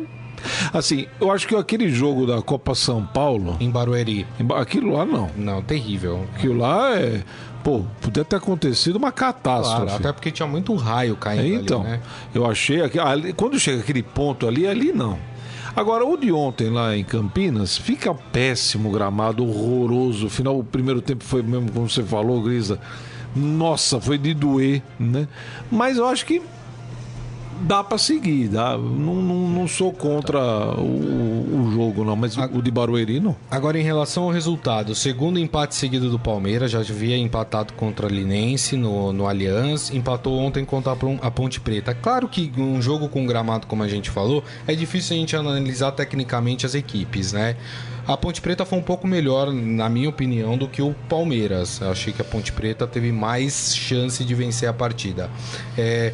assim, 0.72 1.06
eu 1.20 1.30
acho 1.32 1.48
que 1.48 1.54
aquele 1.56 1.88
jogo 1.88 2.26
da 2.26 2.40
Copa 2.42 2.74
São 2.74 3.04
Paulo, 3.04 3.56
Em 3.60 3.70
Barueri. 3.70 4.26
aquilo 4.56 4.92
lá 4.92 5.04
não. 5.04 5.30
Não, 5.36 5.62
terrível. 5.62 6.26
Aquilo 6.34 6.58
lá 6.58 6.96
é, 6.96 7.22
pô, 7.64 7.82
podia 8.00 8.24
ter 8.24 8.36
acontecido 8.36 8.96
uma 8.96 9.10
catástrofe. 9.10 9.82
Claro, 9.86 9.96
até 9.98 10.12
porque 10.12 10.30
tinha 10.30 10.46
muito 10.46 10.72
raio 10.76 11.16
caindo 11.16 11.42
É, 11.42 11.60
então, 11.62 11.80
ali, 11.80 11.90
né? 11.90 12.00
eu 12.34 12.46
achei 12.48 12.80
aqui, 12.82 12.98
ali- 13.00 13.32
quando 13.32 13.58
chega 13.58 13.80
aquele 13.80 14.02
ponto 14.02 14.46
ali, 14.46 14.66
ali 14.66 14.92
não. 14.92 15.18
Agora, 15.74 16.04
o 16.06 16.16
de 16.16 16.30
ontem 16.30 16.70
lá 16.70 16.96
em 16.96 17.02
Campinas, 17.02 17.76
fica 17.76 18.14
péssimo 18.14 18.88
o 18.90 18.92
gramado, 18.92 19.44
horroroso. 19.44 20.28
Final, 20.28 20.56
o 20.60 20.62
primeiro 20.62 21.00
tempo 21.00 21.24
foi 21.24 21.42
mesmo, 21.42 21.72
como 21.72 21.90
você 21.90 22.02
falou, 22.04 22.40
Grisa. 22.42 22.78
Nossa, 23.34 24.00
foi 24.00 24.16
de 24.16 24.32
doer, 24.34 24.80
né? 25.00 25.26
Mas 25.72 25.96
eu 25.96 26.06
acho 26.06 26.24
que 26.24 26.40
dá 27.62 27.82
pra 27.82 27.98
seguir, 27.98 28.48
dá. 28.48 28.76
Não, 28.76 29.14
não, 29.14 29.48
não 29.48 29.68
sou 29.68 29.92
contra 29.92 30.38
o, 30.78 31.66
o 31.66 31.70
jogo, 31.72 32.04
não, 32.04 32.16
mas 32.16 32.36
o 32.36 32.62
de 32.62 32.70
Barueri 32.70 33.20
não. 33.20 33.36
Agora, 33.50 33.78
em 33.78 33.82
relação 33.82 34.24
ao 34.24 34.30
resultado, 34.30 34.94
segundo 34.94 35.38
empate 35.38 35.74
seguido 35.74 36.10
do 36.10 36.18
Palmeiras, 36.18 36.70
já 36.70 36.80
havia 36.80 37.16
empatado 37.16 37.72
contra 37.74 38.06
a 38.06 38.10
Linense 38.10 38.76
no, 38.76 39.12
no 39.12 39.26
Allianz, 39.26 39.90
empatou 39.90 40.38
ontem 40.38 40.64
contra 40.64 40.92
a 41.22 41.30
Ponte 41.30 41.60
Preta. 41.60 41.94
Claro 41.94 42.28
que 42.28 42.52
um 42.56 42.80
jogo 42.80 43.08
com 43.08 43.26
gramado, 43.26 43.66
como 43.66 43.82
a 43.82 43.88
gente 43.88 44.10
falou, 44.10 44.44
é 44.66 44.74
difícil 44.74 45.16
a 45.16 45.20
gente 45.20 45.36
analisar 45.36 45.92
tecnicamente 45.92 46.66
as 46.66 46.74
equipes, 46.74 47.32
né? 47.32 47.56
A 48.06 48.18
Ponte 48.18 48.38
Preta 48.42 48.66
foi 48.66 48.78
um 48.78 48.82
pouco 48.82 49.06
melhor, 49.06 49.50
na 49.50 49.88
minha 49.88 50.10
opinião, 50.10 50.58
do 50.58 50.68
que 50.68 50.82
o 50.82 50.94
Palmeiras. 51.08 51.80
Eu 51.80 51.90
achei 51.90 52.12
que 52.12 52.20
a 52.20 52.24
Ponte 52.24 52.52
Preta 52.52 52.86
teve 52.86 53.10
mais 53.10 53.74
chance 53.74 54.22
de 54.22 54.34
vencer 54.34 54.68
a 54.68 54.74
partida. 54.74 55.30
É, 55.76 56.12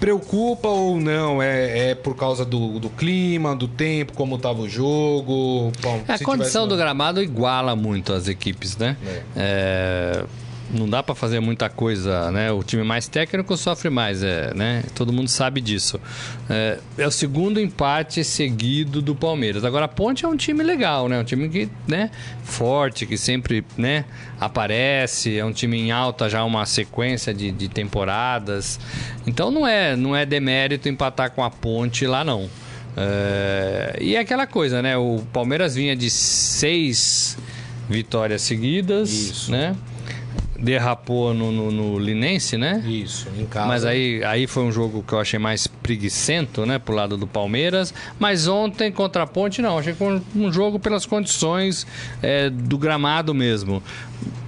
Preocupa 0.00 0.68
ou 0.68 1.00
não? 1.00 1.42
É, 1.42 1.90
é 1.90 1.94
por 1.94 2.14
causa 2.14 2.44
do, 2.44 2.78
do 2.78 2.88
clima, 2.90 3.54
do 3.56 3.66
tempo, 3.66 4.12
como 4.12 4.36
estava 4.36 4.60
o 4.60 4.68
jogo? 4.68 5.72
Bom, 5.82 6.02
A 6.06 6.16
se 6.16 6.24
condição 6.24 6.62
tivesse- 6.62 6.68
do 6.68 6.76
gramado 6.76 7.22
iguala 7.22 7.74
muito 7.74 8.12
as 8.12 8.28
equipes, 8.28 8.76
né? 8.76 8.96
É, 9.36 10.24
não 10.70 10.88
dá 10.88 11.02
pra 11.02 11.14
fazer 11.14 11.40
muita 11.40 11.68
coisa, 11.68 12.30
né? 12.30 12.52
O 12.52 12.62
time 12.62 12.82
mais 12.82 13.08
técnico 13.08 13.56
sofre 13.56 13.88
mais, 13.88 14.22
é, 14.22 14.52
né? 14.54 14.84
Todo 14.94 15.12
mundo 15.12 15.28
sabe 15.28 15.60
disso. 15.60 16.00
É, 16.48 16.78
é 16.98 17.06
o 17.06 17.10
segundo 17.10 17.58
empate 17.58 18.22
seguido 18.22 19.00
do 19.00 19.14
Palmeiras. 19.14 19.64
Agora 19.64 19.86
a 19.86 19.88
Ponte 19.88 20.24
é 20.24 20.28
um 20.28 20.36
time 20.36 20.62
legal, 20.62 21.08
né? 21.08 21.18
Um 21.18 21.24
time 21.24 21.48
que, 21.48 21.68
né? 21.86 22.10
Forte, 22.42 23.06
que 23.06 23.16
sempre, 23.16 23.64
né? 23.76 24.04
Aparece. 24.38 25.38
É 25.38 25.44
um 25.44 25.52
time 25.52 25.78
em 25.78 25.90
alta 25.90 26.28
já 26.28 26.44
uma 26.44 26.66
sequência 26.66 27.32
de, 27.32 27.50
de 27.50 27.68
temporadas. 27.68 28.78
Então 29.26 29.50
não 29.50 29.66
é, 29.66 29.96
não 29.96 30.14
é 30.14 30.26
demérito 30.26 30.88
empatar 30.88 31.30
com 31.30 31.42
a 31.42 31.50
Ponte 31.50 32.06
lá 32.06 32.22
não. 32.22 32.48
É, 32.96 33.96
e 34.00 34.16
é 34.16 34.18
aquela 34.18 34.46
coisa, 34.46 34.82
né? 34.82 34.96
O 34.96 35.22
Palmeiras 35.32 35.74
vinha 35.76 35.94
de 35.96 36.10
seis 36.10 37.38
vitórias 37.88 38.42
seguidas, 38.42 39.10
Isso. 39.10 39.50
né? 39.50 39.74
Derrapou 40.60 41.32
no, 41.32 41.52
no, 41.52 41.70
no 41.70 41.98
Linense, 41.98 42.56
né? 42.56 42.82
Isso, 42.84 43.28
em 43.38 43.46
casa. 43.46 43.68
Mas 43.68 43.84
aí, 43.84 44.22
aí 44.24 44.46
foi 44.46 44.64
um 44.64 44.72
jogo 44.72 45.04
que 45.06 45.12
eu 45.12 45.20
achei 45.20 45.38
mais 45.38 45.66
preguiçento, 45.66 46.66
né? 46.66 46.78
Pro 46.78 46.94
lado 46.94 47.16
do 47.16 47.26
Palmeiras. 47.26 47.94
Mas 48.18 48.48
ontem, 48.48 48.90
contra 48.90 49.22
a 49.22 49.26
Ponte, 49.26 49.62
não. 49.62 49.78
Achei 49.78 49.92
que 49.92 49.98
foi 49.98 50.16
um, 50.16 50.22
um 50.46 50.52
jogo 50.52 50.78
pelas 50.78 51.06
condições 51.06 51.86
é, 52.20 52.50
do 52.50 52.76
gramado 52.76 53.32
mesmo. 53.32 53.82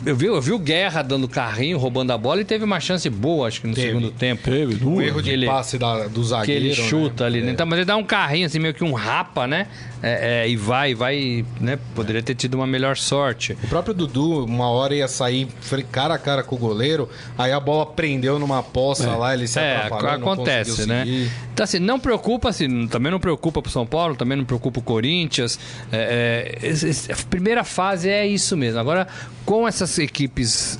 Eu 0.04 0.16
vi, 0.16 0.26
eu 0.26 0.40
vi 0.40 0.50
o 0.52 0.59
Guerra 0.59 1.02
dando 1.02 1.28
carrinho, 1.28 1.76
roubando 1.76 2.11
a 2.11 2.16
bola 2.16 2.40
e 2.40 2.44
teve 2.44 2.64
uma 2.64 2.80
chance 2.80 3.09
boa, 3.11 3.46
acho 3.48 3.61
que 3.61 3.66
no 3.66 3.74
Teve. 3.74 3.88
segundo 3.88 4.11
tempo. 4.11 4.42
Teve, 4.44 4.74
Um 4.76 4.94
duas. 4.94 5.06
erro 5.06 5.18
de 5.22 5.28
que 5.28 5.35
ele- 5.35 5.46
passe 5.46 5.76
da- 5.76 6.06
do 6.09 6.22
Que 6.22 6.26
zagueiro. 6.26 6.64
ele 6.64 6.74
chuta 6.74 7.24
né? 7.24 7.26
ali, 7.26 7.42
né? 7.42 7.52
Então, 7.52 7.66
mas 7.66 7.78
ele 7.80 7.85
dá 7.85 7.96
um 7.98 8.02
carrinho, 8.04 8.46
assim, 8.46 8.59
meio 8.59 8.72
que 8.72 8.83
um 8.83 8.94
rapa, 8.94 9.46
né? 9.46 9.66
É, 10.02 10.44
é, 10.44 10.48
e 10.48 10.56
vai, 10.56 10.94
vai, 10.94 11.44
né? 11.61 11.78
Poderia 11.94 12.22
ter 12.22 12.35
tido 12.35 12.54
uma 12.54 12.66
melhor 12.66 12.96
sorte. 12.96 13.52
O 13.62 13.66
próprio 13.68 13.92
Dudu, 13.92 14.46
uma 14.46 14.70
hora 14.70 14.94
ia 14.94 15.06
sair 15.06 15.46
cara 15.92 16.14
a 16.14 16.18
cara 16.18 16.42
com 16.42 16.56
o 16.56 16.59
goleiro, 16.59 17.06
aí 17.37 17.52
a 17.52 17.61
bola 17.61 17.85
prendeu 17.85 18.38
numa 18.38 18.62
poça 18.62 19.11
lá, 19.14 19.35
ele 19.35 19.46
se 19.46 19.59
É, 19.61 19.76
atrapalhou, 19.76 20.12
acontece, 20.33 20.87
né? 20.87 21.28
Então, 21.60 21.66
assim, 21.66 21.78
não 21.78 22.00
preocupa, 22.00 22.48
assim, 22.48 22.88
também 22.88 23.12
não 23.12 23.20
preocupa 23.20 23.60
pro 23.60 23.70
São 23.70 23.84
Paulo, 23.86 24.16
também 24.16 24.38
não 24.38 24.46
preocupa 24.46 24.80
o 24.80 24.82
Corinthians. 24.82 25.58
É, 25.92 26.58
é, 26.62 27.12
a 27.12 27.26
primeira 27.28 27.64
fase 27.64 28.08
é 28.08 28.26
isso 28.26 28.56
mesmo. 28.56 28.80
Agora, 28.80 29.06
com 29.44 29.68
essas 29.68 29.98
equipes 29.98 30.78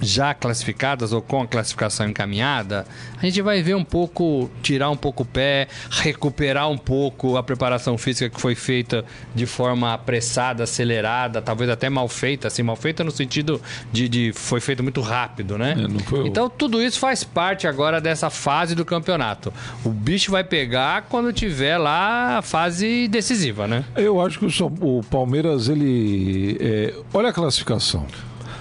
já 0.00 0.34
classificadas 0.34 1.12
ou 1.12 1.20
com 1.20 1.42
a 1.42 1.46
classificação 1.46 2.08
encaminhada, 2.08 2.86
a 3.20 3.24
gente 3.26 3.40
vai 3.42 3.62
ver 3.62 3.74
um 3.74 3.84
pouco, 3.84 4.50
tirar 4.62 4.90
um 4.90 4.96
pouco 4.96 5.22
o 5.22 5.26
pé, 5.26 5.68
recuperar 5.90 6.68
um 6.70 6.78
pouco 6.78 7.36
a 7.36 7.42
preparação 7.42 7.98
física 7.98 8.30
que 8.30 8.40
foi 8.40 8.54
feita 8.54 9.04
de 9.34 9.46
forma 9.46 9.92
apressada, 9.92 10.64
acelerada, 10.64 11.42
talvez 11.42 11.70
até 11.70 11.88
mal 11.88 12.08
feita, 12.08 12.48
assim, 12.48 12.62
mal 12.62 12.76
feita 12.76 13.02
no 13.02 13.10
sentido 13.10 13.60
de, 13.92 14.08
de 14.08 14.32
foi 14.32 14.60
feito 14.60 14.82
muito 14.82 15.00
rápido, 15.00 15.58
né? 15.58 15.74
É, 15.78 16.26
então 16.26 16.48
tudo 16.48 16.82
isso 16.82 16.98
faz 16.98 17.24
parte 17.24 17.66
agora 17.66 18.00
dessa 18.00 18.30
fase 18.30 18.74
do 18.74 18.84
campeonato. 18.84 19.52
O 19.84 19.90
bicho 19.90 20.30
vai 20.30 20.44
pegar 20.44 21.02
quando 21.08 21.32
tiver 21.32 21.78
lá 21.78 22.38
a 22.38 22.42
fase 22.42 23.08
decisiva, 23.08 23.66
né? 23.66 23.84
Eu 23.96 24.20
acho 24.20 24.38
que 24.38 24.44
o, 24.46 24.50
São- 24.50 24.72
o 24.80 25.02
Palmeiras, 25.10 25.68
ele. 25.68 26.56
é, 26.60 26.94
olha 27.12 27.28
a 27.30 27.32
classificação. 27.32 28.06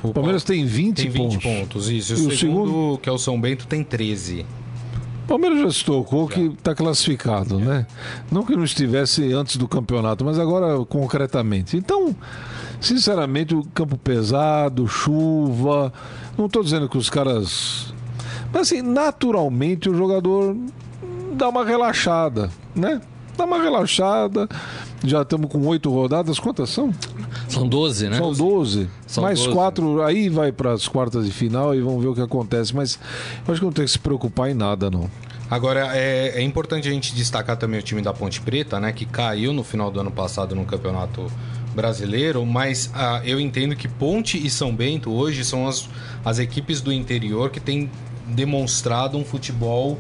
O 0.10 0.14
Palmeiras 0.14 0.44
tem 0.44 0.66
20, 0.66 0.96
Tem 1.04 1.10
20 1.10 1.22
pontos. 1.22 1.44
pontos, 1.44 1.90
isso. 1.90 2.14
E 2.14 2.20
E 2.20 2.26
o 2.26 2.28
o 2.30 2.38
segundo, 2.38 3.00
que 3.02 3.10
é 3.10 3.12
o 3.12 3.18
São 3.18 3.40
Bento, 3.40 3.68
tem 3.68 3.84
13. 3.84 4.46
O 5.24 5.28
Palmeiras 5.28 5.60
já 5.60 5.72
se 5.72 5.84
tocou 5.84 6.28
que 6.28 6.40
está 6.58 6.74
classificado, 6.74 7.60
né? 7.60 7.86
Não 8.32 8.46
que 8.46 8.56
não 8.56 8.64
estivesse 8.64 9.34
antes 9.34 9.58
do 9.58 9.68
campeonato, 9.68 10.24
mas 10.24 10.40
agora 10.40 10.78
concretamente. 10.86 11.76
Então, 11.76 12.16
sinceramente, 12.80 13.54
o 13.54 13.62
campo 13.74 13.98
pesado, 13.98 14.88
chuva. 14.88 15.92
Não 16.38 16.46
estou 16.46 16.64
dizendo 16.64 16.88
que 16.88 16.98
os 16.98 17.10
caras. 17.10 17.94
Mas 18.54 18.62
assim, 18.72 18.82
naturalmente 18.82 19.90
o 19.90 19.96
jogador 19.98 20.56
dá 21.34 21.50
uma 21.50 21.66
relaxada, 21.66 22.50
né? 22.74 23.02
Dá 23.38 23.44
uma 23.44 23.62
relaxada. 23.62 24.48
Já 25.04 25.24
estamos 25.24 25.52
com 25.52 25.60
oito 25.68 25.92
rodadas. 25.92 26.40
Quantas 26.40 26.70
são? 26.70 26.92
São 27.48 27.68
12, 27.68 28.10
né? 28.10 28.18
São 28.18 28.34
12. 28.34 28.90
São 29.06 29.24
mais 29.24 29.40
12. 29.40 29.54
quatro. 29.54 30.02
Aí 30.04 30.30
vai 30.30 30.52
para 30.52 30.74
as 30.74 30.88
quartas 30.88 31.26
de 31.26 31.32
final 31.32 31.74
e 31.74 31.82
vamos 31.82 32.02
ver 32.02 32.10
o 32.10 32.16
que 32.16 32.22
acontece. 32.22 32.76
Mas 32.76 33.00
eu 33.46 33.52
acho 33.52 33.62
que 33.62 33.66
não 33.66 33.74
tem 33.74 33.86
que 33.86 33.92
se 33.92 34.00
preocupar 34.00 34.50
em 34.50 34.54
nada, 34.54 34.90
não. 34.90 35.10
Agora, 35.50 35.92
é, 35.96 36.34
é 36.36 36.42
importante 36.42 36.90
a 36.90 36.92
gente 36.92 37.16
destacar 37.16 37.56
também 37.56 37.80
o 37.80 37.84
time 37.84 38.02
da 38.02 38.14
Ponte 38.14 38.42
Preta, 38.42 38.80
né? 38.80 38.92
Que 38.92 39.06
caiu 39.06 39.54
no 39.54 39.64
final 39.64 39.90
do 39.90 40.00
ano 40.00 40.12
passado 40.12 40.54
no 40.54 40.66
Campeonato 40.66 41.32
Brasileiro, 41.74 42.46
mas 42.46 42.90
ah, 42.94 43.22
eu 43.24 43.40
entendo 43.40 43.76
que 43.76 43.88
Ponte 43.88 44.38
e 44.38 44.50
São 44.50 44.76
Bento 44.76 45.12
hoje 45.12 45.46
são 45.46 45.68
as, 45.68 45.88
as 46.26 46.40
equipes 46.40 46.82
do 46.82 46.92
interior 46.92 47.50
que 47.50 47.60
têm 47.60 47.90
demonstrado 48.26 49.18
um 49.18 49.24
futebol 49.24 49.98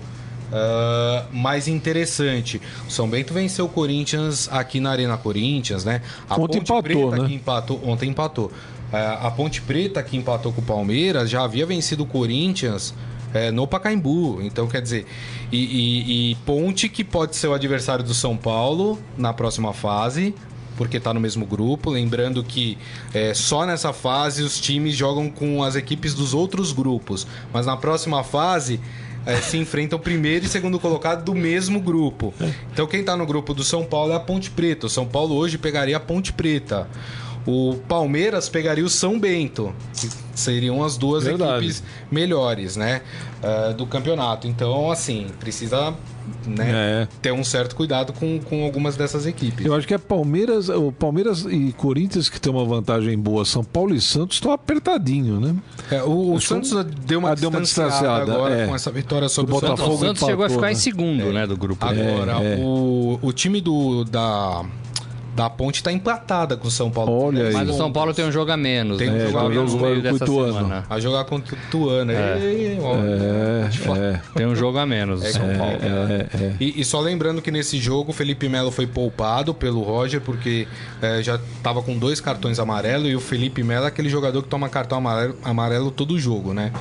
ah, 0.52 1.26
mais 1.32 1.68
interessante. 1.68 2.62
O 2.88 2.92
São 2.92 3.08
Bento 3.10 3.34
venceu 3.34 3.66
o 3.66 3.70
Corinthians 3.70 4.48
aqui 4.52 4.80
na 4.80 4.92
Arena 4.92 5.18
Corinthians, 5.18 5.84
né? 5.84 6.02
A 6.30 6.36
Ontem 6.36 6.60
Ponte 6.60 6.72
empatou, 6.72 6.82
Preta 7.10 7.22
né? 7.24 7.28
que 7.28 7.34
empatou, 7.36 7.82
ontem 7.86 8.10
empatou. 8.10 8.52
Ah, 8.92 9.28
a 9.28 9.32
Ponte 9.32 9.62
Preta 9.62 10.02
que 10.02 10.16
empatou 10.16 10.54
com 10.54 10.62
o 10.62 10.64
Palmeiras 10.64 11.30
já 11.30 11.44
havia 11.44 11.66
vencido 11.66 12.04
o 12.04 12.06
Corinthians 12.06 12.94
é, 13.34 13.52
no 13.52 13.68
Pacaembu. 13.68 14.40
Então, 14.42 14.68
quer 14.68 14.82
dizer, 14.82 15.06
e, 15.52 15.58
e- 15.58 16.32
e 16.32 16.36
Ponte 16.46 16.88
que 16.88 17.04
pode 17.04 17.36
ser 17.36 17.48
o 17.48 17.54
adversário 17.54 18.04
do 18.04 18.14
São 18.14 18.38
Paulo 18.38 18.98
na 19.18 19.34
próxima 19.34 19.74
fase, 19.74 20.34
porque 20.78 20.95
está 20.98 21.14
no 21.14 21.20
mesmo 21.20 21.45
grupo. 21.45 21.89
Lembrando 21.89 22.41
que 22.43 22.78
é, 23.14 23.34
só 23.34 23.66
nessa 23.66 23.91
fase 23.91 24.43
os 24.43 24.60
times 24.62 24.95
jogam 24.95 25.30
com 25.30 25.62
as 25.62 25.76
equipes 25.76 26.14
dos 26.14 26.34
outros 26.34 26.72
grupos, 26.72 27.28
mas 27.52 27.66
na 27.66 27.76
próxima 27.76 28.24
fase 28.24 28.80
é, 29.28 29.36
se 29.41 29.57
enfrentam 29.57 29.99
primeiro 29.99 30.45
e 30.45 30.47
segundo 30.49 30.80
colocado 30.80 31.23
do 31.23 31.36
mesmo 31.36 31.80
grupo. 31.82 32.34
Então 32.71 32.88
quem 32.88 33.03
tá 33.03 33.15
no 33.17 33.25
grupo 33.25 33.53
do 33.53 33.63
São 33.63 33.84
Paulo 33.84 34.13
é 34.13 34.15
a 34.15 34.19
Ponte 34.19 34.49
Preta. 34.49 34.88
O 34.88 34.89
São 34.89 35.05
Paulo 35.05 35.36
hoje 35.36 35.57
pegaria 35.57 35.97
a 35.97 35.99
Ponte 35.99 36.32
Preta. 36.32 36.88
O 37.45 37.75
Palmeiras 37.88 38.49
pegaria 38.49 38.84
o 38.84 38.89
São 38.89 39.19
Bento. 39.19 39.73
Seriam 40.34 40.84
as 40.84 40.97
duas 40.97 41.23
Verdade. 41.23 41.57
equipes 41.57 41.84
melhores, 42.11 42.75
né? 42.75 43.01
eh, 43.41 43.73
do 43.73 43.86
campeonato. 43.86 44.47
Então, 44.47 44.91
assim, 44.91 45.28
precisa 45.39 45.93
né, 46.45 46.65
É. 47.03 47.07
ter 47.21 47.32
um 47.32 47.43
certo 47.43 47.75
cuidado 47.75 48.13
com, 48.13 48.39
com 48.39 48.63
algumas 48.63 48.95
dessas 48.95 49.25
equipes. 49.25 49.65
Eu 49.65 49.73
acho 49.75 49.88
que 49.88 49.93
é 49.93 49.97
Palmeiras, 49.97 50.69
o 50.69 50.91
Palmeiras 50.91 51.45
e 51.49 51.73
Corinthians 51.73 52.30
que 52.30 52.39
tem 52.39 52.51
uma 52.51 52.65
vantagem 52.65 53.17
boa. 53.17 53.45
São 53.45 53.63
Paulo 53.63 53.93
e 53.95 54.01
Santos 54.01 54.38
estão 54.38 54.51
apertadinho, 54.51 55.39
né? 55.39 55.55
É, 55.91 56.03
o, 56.03 56.34
o 56.34 56.41
Santos 56.41 56.71
deu 57.05 57.19
uma, 57.19 57.32
Ah, 57.32 57.36
deu 57.36 57.49
uma 57.49 57.61
distanciada, 57.61 58.34
agora 58.34 58.55
é. 58.55 58.67
com 58.67 58.75
essa 58.75 58.91
vitória 58.91 59.30
sobre 59.30 59.51
Do 59.51 59.57
o 59.57 59.59
Santos. 59.59 59.75
Botafogo 59.80 59.95
o 60.03 60.07
Santos 60.07 60.19
chegou 60.25 60.43
a 60.43 60.47
empatou, 60.47 60.55
ficar 60.57 60.67
né? 60.67 60.71
em 60.73 60.75
segundo, 60.75 61.34
né, 61.34 61.47
do 61.47 61.57
grupo. 61.57 61.86
Agora, 61.86 62.43
É, 62.43 62.59
é. 62.59 62.63
O, 62.63 63.19
o 63.21 63.34
time 63.34 63.61
do, 63.61 64.03
da, 64.05 64.63
da 65.38 65.48
Ponte 65.52 65.84
tá 65.84 65.92
empatada 65.92 66.58
com 66.58 66.68
o 66.68 66.72
São 66.72 66.90
Paulo. 66.90 67.28
Olha 67.28 67.48
aí. 67.50 67.54
Mas 67.54 67.70
o 67.70 67.74
São 67.74 67.92
Paulo 67.92 68.12
tem 68.12 68.26
um 68.26 68.32
jogo 68.32 68.52
a 68.52 68.58
menos, 68.58 68.98
Tem 68.98 69.08
um 69.08 69.14
né? 69.14 69.28
jogo 69.28 69.38
a 69.38 69.50
menos 69.50 69.72
no 69.74 69.78
com 69.80 69.86
meio 69.86 70.00
o 70.00 70.02
dessa 70.02 70.24
Ituano. 70.24 70.54
semana. 70.54 70.86
A 70.90 71.00
jogar 71.00 71.26
contra 71.26 71.54
o 71.54 71.58
Tuano. 71.70 72.12
Ó, 72.82 72.96
É, 72.96 73.70
é. 74.16 74.22
Tem 74.36 74.48
um 74.48 74.56
jogo 74.56 74.80
a 74.80 74.86
menos, 74.86 75.24
É, 75.24 75.32
São 75.32 75.48
é, 75.48 75.54
Paulo. 75.58 75.74
É, 75.80 76.38
é. 76.44 76.54
E, 76.60 76.82
e 76.82 76.84
só 76.84 77.00
lembrando 77.00 77.40
que 77.42 77.52
nesse 77.52 77.78
jogo 77.78 78.10
o 78.10 78.14
Felipe 78.14 78.50
Melo 78.50 78.72
foi 78.72 78.88
poupado 78.88 79.54
pelo 79.54 79.82
Roger, 79.84 80.20
porque 80.22 80.68
já 81.22 81.40
tava 81.62 81.84
com 81.84 81.98
dois 81.98 82.20
cartões 82.20 82.58
amarelos 82.60 83.08
e 83.12 83.16
o 83.16 83.20
Felipe 83.20 83.62
Melo 83.64 83.86
é 83.86 83.88
aquele 83.90 84.10
jogador 84.10 84.42
que 84.42 84.50
toma 84.50 84.68
cartão 84.70 84.98
amarelo, 84.98 85.36
amarelo 85.44 85.92
todo 85.92 86.18
jogo, 86.20 86.52
né? 86.54 86.72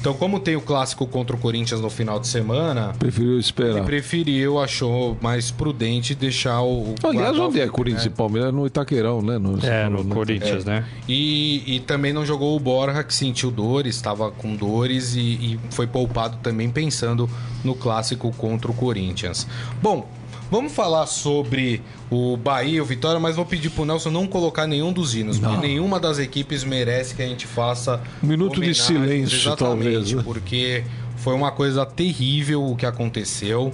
Então, 0.00 0.14
como 0.14 0.40
tem 0.40 0.56
o 0.56 0.60
clássico 0.62 1.06
contra 1.06 1.36
o 1.36 1.38
Corinthians 1.38 1.80
no 1.82 1.90
final 1.90 2.18
de 2.18 2.28
semana, 2.28 2.94
Preferiu 2.98 3.32
ele 3.32 3.40
esperar. 3.40 3.84
preferiu, 3.84 4.58
achou 4.58 5.18
mais 5.20 5.50
prudente 5.50 6.14
deixar 6.14 6.62
o. 6.62 6.94
Aliás, 7.02 7.38
onde 7.38 7.60
é 7.60 7.66
Corinthians 7.68 8.05
e 8.06 8.10
Melo. 8.10 8.16
Palmeiras? 8.16 8.52
No 8.54 8.66
Itaquerão, 8.66 9.22
né? 9.22 9.38
No, 9.38 9.58
É, 9.64 9.88
no 9.88 10.02
né? 10.02 10.14
Corinthians, 10.14 10.64
né? 10.64 10.84
E, 11.08 11.62
e 11.76 11.80
também 11.80 12.12
não 12.12 12.24
jogou 12.24 12.56
o 12.56 12.60
Borja, 12.60 13.02
que 13.04 13.14
sentiu 13.14 13.50
dores, 13.50 13.96
estava 13.96 14.30
com 14.30 14.54
dores 14.54 15.14
e, 15.14 15.20
e 15.20 15.60
foi 15.70 15.86
poupado 15.86 16.38
também 16.42 16.70
pensando 16.70 17.28
no 17.64 17.74
clássico 17.74 18.32
contra 18.32 18.70
o 18.70 18.74
Corinthians. 18.74 19.46
Bom, 19.82 20.08
vamos 20.50 20.72
falar 20.72 21.06
sobre 21.06 21.82
o 22.10 22.36
Bahia 22.36 22.78
e 22.78 22.80
o 22.80 22.84
Vitória, 22.84 23.18
mas 23.18 23.36
vou 23.36 23.44
pedir 23.44 23.70
pro 23.70 23.84
Nelson 23.84 24.10
não 24.10 24.26
colocar 24.26 24.66
nenhum 24.66 24.92
dos 24.92 25.14
hinos, 25.14 25.38
porque 25.38 25.56
nenhuma 25.56 25.98
das 25.98 26.18
equipes 26.18 26.64
merece 26.64 27.14
que 27.14 27.22
a 27.22 27.26
gente 27.26 27.46
faça. 27.46 28.00
Um 28.22 28.26
minuto 28.28 28.60
de 28.60 28.74
silêncio, 28.74 29.36
exatamente, 29.36 29.58
talvez, 29.58 30.12
né? 30.12 30.22
Porque 30.24 30.84
foi 31.16 31.34
uma 31.34 31.50
coisa 31.50 31.84
terrível 31.84 32.64
o 32.64 32.76
que 32.76 32.86
aconteceu. 32.86 33.72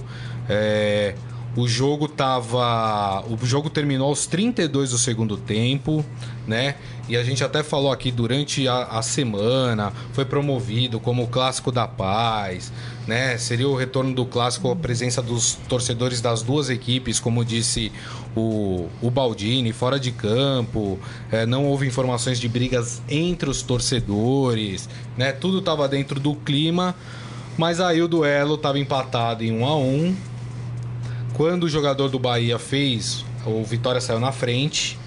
É, 0.49 1.15
o 1.55 1.67
jogo 1.67 2.07
tava. 2.07 3.23
O 3.29 3.45
jogo 3.45 3.69
terminou 3.69 4.07
aos 4.07 4.25
32 4.25 4.91
do 4.91 4.97
segundo 4.97 5.37
tempo, 5.37 6.03
né? 6.47 6.75
E 7.07 7.15
a 7.17 7.23
gente 7.23 7.43
até 7.43 7.61
falou 7.61 7.91
aqui 7.91 8.11
durante 8.11 8.67
a, 8.67 8.83
a 8.85 9.01
semana, 9.01 9.91
foi 10.13 10.25
promovido 10.25 10.99
como 10.99 11.23
o 11.23 11.27
clássico 11.27 11.71
da 11.71 11.87
paz, 11.87 12.71
né? 13.05 13.37
Seria 13.37 13.67
o 13.67 13.75
retorno 13.75 14.15
do 14.15 14.25
clássico, 14.25 14.71
a 14.71 14.75
presença 14.75 15.21
dos 15.21 15.55
torcedores 15.69 16.21
das 16.21 16.41
duas 16.41 16.69
equipes, 16.69 17.19
como 17.19 17.43
disse 17.45 17.91
o, 18.35 18.87
o 19.01 19.11
Baldini, 19.11 19.71
fora 19.73 19.99
de 19.99 20.11
campo. 20.11 20.97
é, 21.31 21.45
não 21.45 21.65
houve 21.65 21.85
informações 21.85 22.39
de 22.39 22.47
brigas 22.47 23.01
entre 23.07 23.49
os 23.49 23.61
torcedores, 23.61 24.89
né? 25.15 25.31
Tudo 25.31 25.59
estava 25.59 25.87
dentro 25.87 26.19
do 26.19 26.35
clima. 26.35 26.95
Mas 27.55 27.79
aí 27.79 28.01
o 28.01 28.07
duelo 28.07 28.55
estava 28.55 28.79
empatado 28.79 29.43
em 29.43 29.51
1 29.51 29.65
a 29.67 29.77
1 29.77 30.15
quando 31.33 31.63
o 31.63 31.69
jogador 31.69 32.09
do 32.09 32.19
Bahia 32.19 32.59
fez, 32.59 33.25
o 33.45 33.63
Vitória 33.63 33.99
saiu 33.99 34.19
na 34.19 34.31
frente 34.31 34.97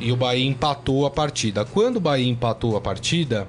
e 0.00 0.10
o 0.10 0.16
Bahia 0.16 0.46
empatou 0.46 1.06
a 1.06 1.10
partida. 1.10 1.64
Quando 1.64 1.96
o 1.96 2.00
Bahia 2.00 2.28
empatou 2.28 2.76
a 2.76 2.80
partida, 2.80 3.46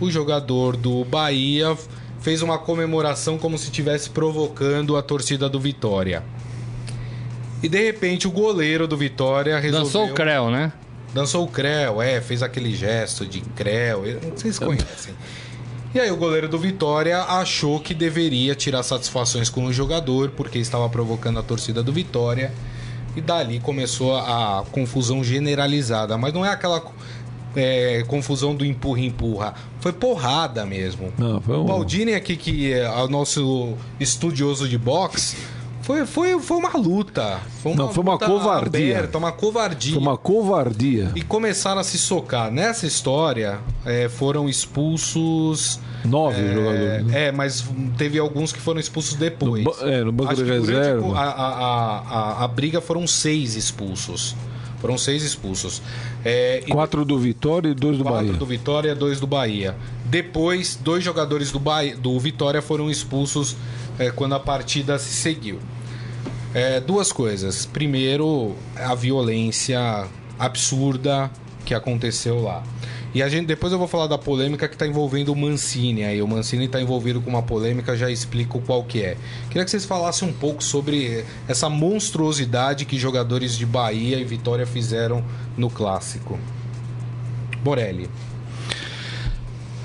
o 0.00 0.10
jogador 0.10 0.76
do 0.76 1.04
Bahia 1.04 1.76
fez 2.20 2.42
uma 2.42 2.58
comemoração 2.58 3.38
como 3.38 3.56
se 3.56 3.64
estivesse 3.64 4.10
provocando 4.10 4.96
a 4.96 5.02
torcida 5.02 5.48
do 5.48 5.58
Vitória. 5.58 6.22
E 7.62 7.68
de 7.68 7.82
repente 7.84 8.28
o 8.28 8.30
goleiro 8.30 8.86
do 8.86 8.96
Vitória 8.96 9.58
resolveu... 9.58 9.84
Dançou 9.84 10.06
o 10.06 10.14
Creu, 10.14 10.50
né? 10.50 10.72
Dançou 11.14 11.44
o 11.44 11.48
Creu, 11.48 12.02
é, 12.02 12.20
fez 12.20 12.42
aquele 12.42 12.74
gesto 12.74 13.24
de 13.24 13.40
Creu, 13.40 14.02
vocês 14.34 14.58
conhecem. 14.58 15.14
E 15.96 15.98
aí 15.98 16.10
o 16.10 16.16
goleiro 16.18 16.46
do 16.46 16.58
Vitória 16.58 17.22
achou 17.22 17.80
que 17.80 17.94
deveria 17.94 18.54
tirar 18.54 18.82
satisfações 18.82 19.48
com 19.48 19.64
o 19.64 19.72
jogador, 19.72 20.28
porque 20.36 20.58
estava 20.58 20.86
provocando 20.90 21.38
a 21.38 21.42
torcida 21.42 21.82
do 21.82 21.90
Vitória. 21.90 22.52
E 23.16 23.20
dali 23.22 23.58
começou 23.60 24.14
a 24.14 24.62
confusão 24.72 25.24
generalizada. 25.24 26.18
Mas 26.18 26.34
não 26.34 26.44
é 26.44 26.50
aquela 26.50 26.84
é, 27.56 28.04
confusão 28.06 28.54
do 28.54 28.62
empurra-empurra. 28.62 29.54
Foi 29.80 29.90
porrada 29.90 30.66
mesmo. 30.66 31.10
Não, 31.16 31.40
foi 31.40 31.56
um- 31.56 31.62
O 31.62 31.64
Baldini 31.64 32.12
aqui, 32.12 32.36
que 32.36 32.74
é 32.74 32.86
o 32.90 33.08
nosso 33.08 33.72
estudioso 33.98 34.68
de 34.68 34.76
boxe, 34.76 35.38
foi, 35.80 36.04
foi, 36.04 36.38
foi 36.40 36.58
uma 36.58 36.76
luta. 36.76 37.40
Foi 37.62 37.72
Não, 37.74 37.88
foi 37.90 38.02
uma 38.02 38.18
covardia. 38.18 38.98
Aberta, 38.98 39.16
uma 39.16 39.32
covardia 39.32 39.94
Foi 39.94 40.02
uma 40.02 40.18
covardia. 40.18 41.10
e 41.14 41.22
começaram 41.22 41.80
a 41.80 41.84
se 41.84 41.96
socar. 41.96 42.50
Nessa 42.50 42.86
história, 42.86 43.60
é, 43.86 44.10
foram 44.10 44.46
expulsos. 44.46 45.80
Nove 46.06 46.40
é, 46.40 46.54
jogadores. 46.54 47.06
né? 47.06 47.26
É, 47.26 47.32
mas 47.32 47.64
teve 47.96 48.18
alguns 48.18 48.52
que 48.52 48.60
foram 48.60 48.80
expulsos 48.80 49.14
depois. 49.14 49.64
No 49.64 49.72
é, 49.88 50.04
no 50.04 50.12
banco 50.12 50.32
Acho 50.32 50.44
de 50.44 50.50
reserva. 50.50 51.16
A, 51.16 51.22
a, 51.22 51.48
a, 51.48 51.98
a, 52.40 52.44
a 52.44 52.48
briga 52.48 52.80
foram 52.80 53.06
seis 53.06 53.56
expulsos. 53.56 54.34
Foram 54.80 54.98
seis 54.98 55.22
expulsos. 55.22 55.82
É, 56.24 56.62
e 56.66 56.70
Quatro 56.70 57.04
do 57.04 57.18
Vitória 57.18 57.70
e 57.70 57.74
dois 57.74 57.96
do 57.98 58.04
quatro 58.04 58.26
Bahia. 58.26 58.38
do 58.38 58.46
Vitória, 58.46 58.94
dois 58.94 59.18
do 59.18 59.26
Bahia. 59.26 59.74
Depois, 60.04 60.78
dois 60.80 61.02
jogadores 61.02 61.50
do, 61.50 61.58
Bahia, 61.58 61.96
do 61.96 62.18
Vitória 62.20 62.60
foram 62.60 62.90
expulsos 62.90 63.56
é, 63.98 64.10
quando 64.10 64.34
a 64.34 64.40
partida 64.40 64.98
se 64.98 65.12
seguiu. 65.14 65.58
É, 66.54 66.80
duas 66.80 67.10
coisas. 67.10 67.66
Primeiro, 67.66 68.54
a 68.76 68.94
violência 68.94 70.06
absurda 70.38 71.30
que 71.64 71.74
aconteceu 71.74 72.40
lá. 72.42 72.62
E 73.16 73.22
a 73.22 73.30
gente, 73.30 73.46
depois 73.46 73.72
eu 73.72 73.78
vou 73.78 73.88
falar 73.88 74.08
da 74.08 74.18
polêmica 74.18 74.68
que 74.68 74.74
está 74.74 74.86
envolvendo 74.86 75.32
o 75.32 75.34
Mancini 75.34 76.04
aí. 76.04 76.20
O 76.20 76.28
Mancini 76.28 76.66
está 76.66 76.82
envolvido 76.82 77.18
com 77.22 77.30
uma 77.30 77.42
polêmica, 77.42 77.96
já 77.96 78.10
explico 78.10 78.60
qual 78.60 78.84
que 78.84 79.02
é. 79.02 79.16
Queria 79.48 79.64
que 79.64 79.70
vocês 79.70 79.86
falassem 79.86 80.28
um 80.28 80.32
pouco 80.34 80.62
sobre 80.62 81.24
essa 81.48 81.70
monstruosidade 81.70 82.84
que 82.84 82.98
jogadores 82.98 83.56
de 83.56 83.64
Bahia 83.64 84.18
e 84.18 84.24
Vitória 84.24 84.66
fizeram 84.66 85.24
no 85.56 85.70
clássico. 85.70 86.38
Borelli. 87.64 88.10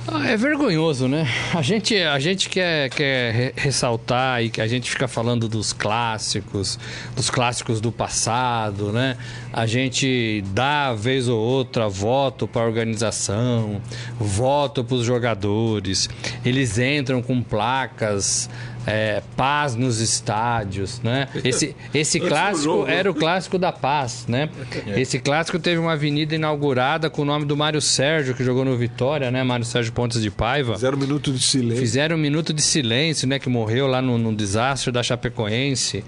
Ah, 0.07 0.27
É 0.29 0.35
vergonhoso, 0.35 1.07
né? 1.07 1.27
A 1.53 1.61
gente, 1.61 1.95
a 1.95 2.17
gente 2.19 2.49
quer, 2.49 2.89
quer 2.89 3.33
re- 3.33 3.53
ressaltar 3.55 4.43
e 4.43 4.49
que 4.49 4.59
a 4.59 4.67
gente 4.67 4.89
fica 4.89 5.07
falando 5.07 5.47
dos 5.47 5.71
clássicos, 5.73 6.79
dos 7.15 7.29
clássicos 7.29 7.79
do 7.79 7.91
passado, 7.91 8.91
né? 8.91 9.15
A 9.53 9.65
gente 9.65 10.43
dá, 10.53 10.93
vez 10.93 11.27
ou 11.27 11.39
outra, 11.39 11.87
voto 11.87 12.47
para 12.47 12.61
a 12.61 12.65
organização, 12.65 13.79
voto 14.19 14.83
para 14.83 14.95
os 14.95 15.05
jogadores. 15.05 16.09
Eles 16.43 16.77
entram 16.79 17.21
com 17.21 17.41
placas, 17.41 18.49
é, 18.85 19.21
paz 19.35 19.75
nos 19.75 19.99
estádios, 19.99 21.01
né? 21.01 21.27
Esse, 21.43 21.75
esse 21.93 22.19
clássico 22.19 22.85
era 22.87 23.09
o 23.09 23.13
clássico 23.13 23.57
da 23.57 23.71
paz, 23.71 24.25
né? 24.27 24.49
Esse 24.95 25.19
clássico 25.19 25.59
teve 25.59 25.79
uma 25.79 25.93
avenida 25.93 26.33
inaugurada 26.35 27.09
com 27.09 27.21
o 27.21 27.25
nome 27.25 27.45
do 27.45 27.55
Mário 27.55 27.81
Sérgio, 27.81 28.33
que 28.33 28.43
jogou 28.43 28.65
no 28.65 28.75
Vitória, 28.75 29.29
né? 29.29 29.43
Mário 29.43 29.65
Sérgio 29.65 29.93
Pontes 29.93 30.21
de 30.21 30.31
Paiva. 30.31 30.75
Zero 30.77 30.97
minuto 30.97 31.31
de 31.31 31.41
silêncio. 31.41 31.77
Fizeram 31.77 32.15
um 32.15 32.19
minuto 32.19 32.53
de 32.53 32.61
silêncio, 32.61 33.27
né? 33.27 33.37
Que 33.37 33.49
morreu 33.49 33.87
lá 33.87 34.01
no, 34.01 34.17
no 34.17 34.35
desastre 34.35 34.91
da 34.91 35.03
Chapecoense. 35.03 36.03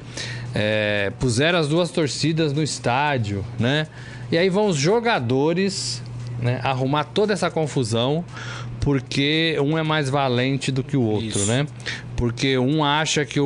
É, 0.56 1.12
puseram 1.20 1.60
as 1.60 1.68
duas 1.68 1.92
torcidas 1.92 2.54
no 2.54 2.64
estádio, 2.64 3.46
né? 3.60 3.88
E 4.32 4.38
aí 4.38 4.50
vão 4.50 4.68
os 4.68 4.78
jogadores 4.78 6.02
né, 6.42 6.60
arrumar 6.64 7.04
toda 7.04 7.34
essa 7.34 7.52
confusão 7.52 8.26
porque 8.80 9.58
um 9.64 9.78
é 9.78 9.84
mais 9.84 10.10
valente 10.10 10.72
do 10.72 10.84
que 10.84 10.98
o 10.98 11.02
outro, 11.02 11.40
Isso. 11.40 11.46
né? 11.46 11.66
Porque 12.24 12.58
um 12.58 12.86
acha 12.86 13.26
que 13.26 13.38
o, 13.38 13.46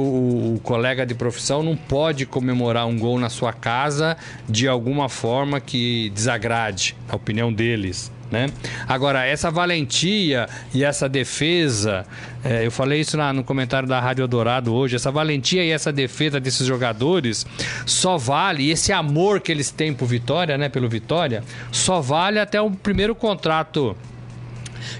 o 0.54 0.60
colega 0.62 1.04
de 1.04 1.16
profissão 1.16 1.64
não 1.64 1.76
pode 1.76 2.28
comemorar 2.28 2.86
um 2.86 2.96
gol 2.96 3.18
na 3.18 3.28
sua 3.28 3.52
casa 3.52 4.16
de 4.48 4.68
alguma 4.68 5.10
forma 5.10 5.60
que 5.60 6.12
desagrade 6.12 6.96
a 7.10 7.16
opinião 7.16 7.52
deles. 7.52 8.12
Né? 8.30 8.46
Agora, 8.88 9.26
essa 9.26 9.50
valentia 9.50 10.48
e 10.76 10.84
essa 10.84 11.10
defesa, 11.10 12.06
é, 12.44 12.68
eu 12.68 12.70
falei 12.70 13.02
isso 13.02 13.18
no 13.34 13.44
comentário 13.44 13.90
da 13.90 14.00
Rádio 14.00 14.28
Dourado 14.28 14.72
hoje, 14.72 14.96
essa 14.96 15.10
valentia 15.10 15.64
e 15.64 15.72
essa 15.72 15.92
defesa 15.92 16.40
desses 16.40 16.68
jogadores 16.68 17.48
só 17.84 18.16
vale, 18.16 18.70
esse 18.70 18.94
amor 18.94 19.40
que 19.40 19.52
eles 19.52 19.72
têm 19.72 19.92
por 19.92 20.06
Vitória, 20.06 20.56
né, 20.56 20.70
pelo 20.70 20.88
Vitória, 20.88 21.44
só 21.72 22.00
vale 22.00 22.38
até 22.38 22.62
o 22.62 22.70
primeiro 22.70 23.16
contrato 23.16 23.98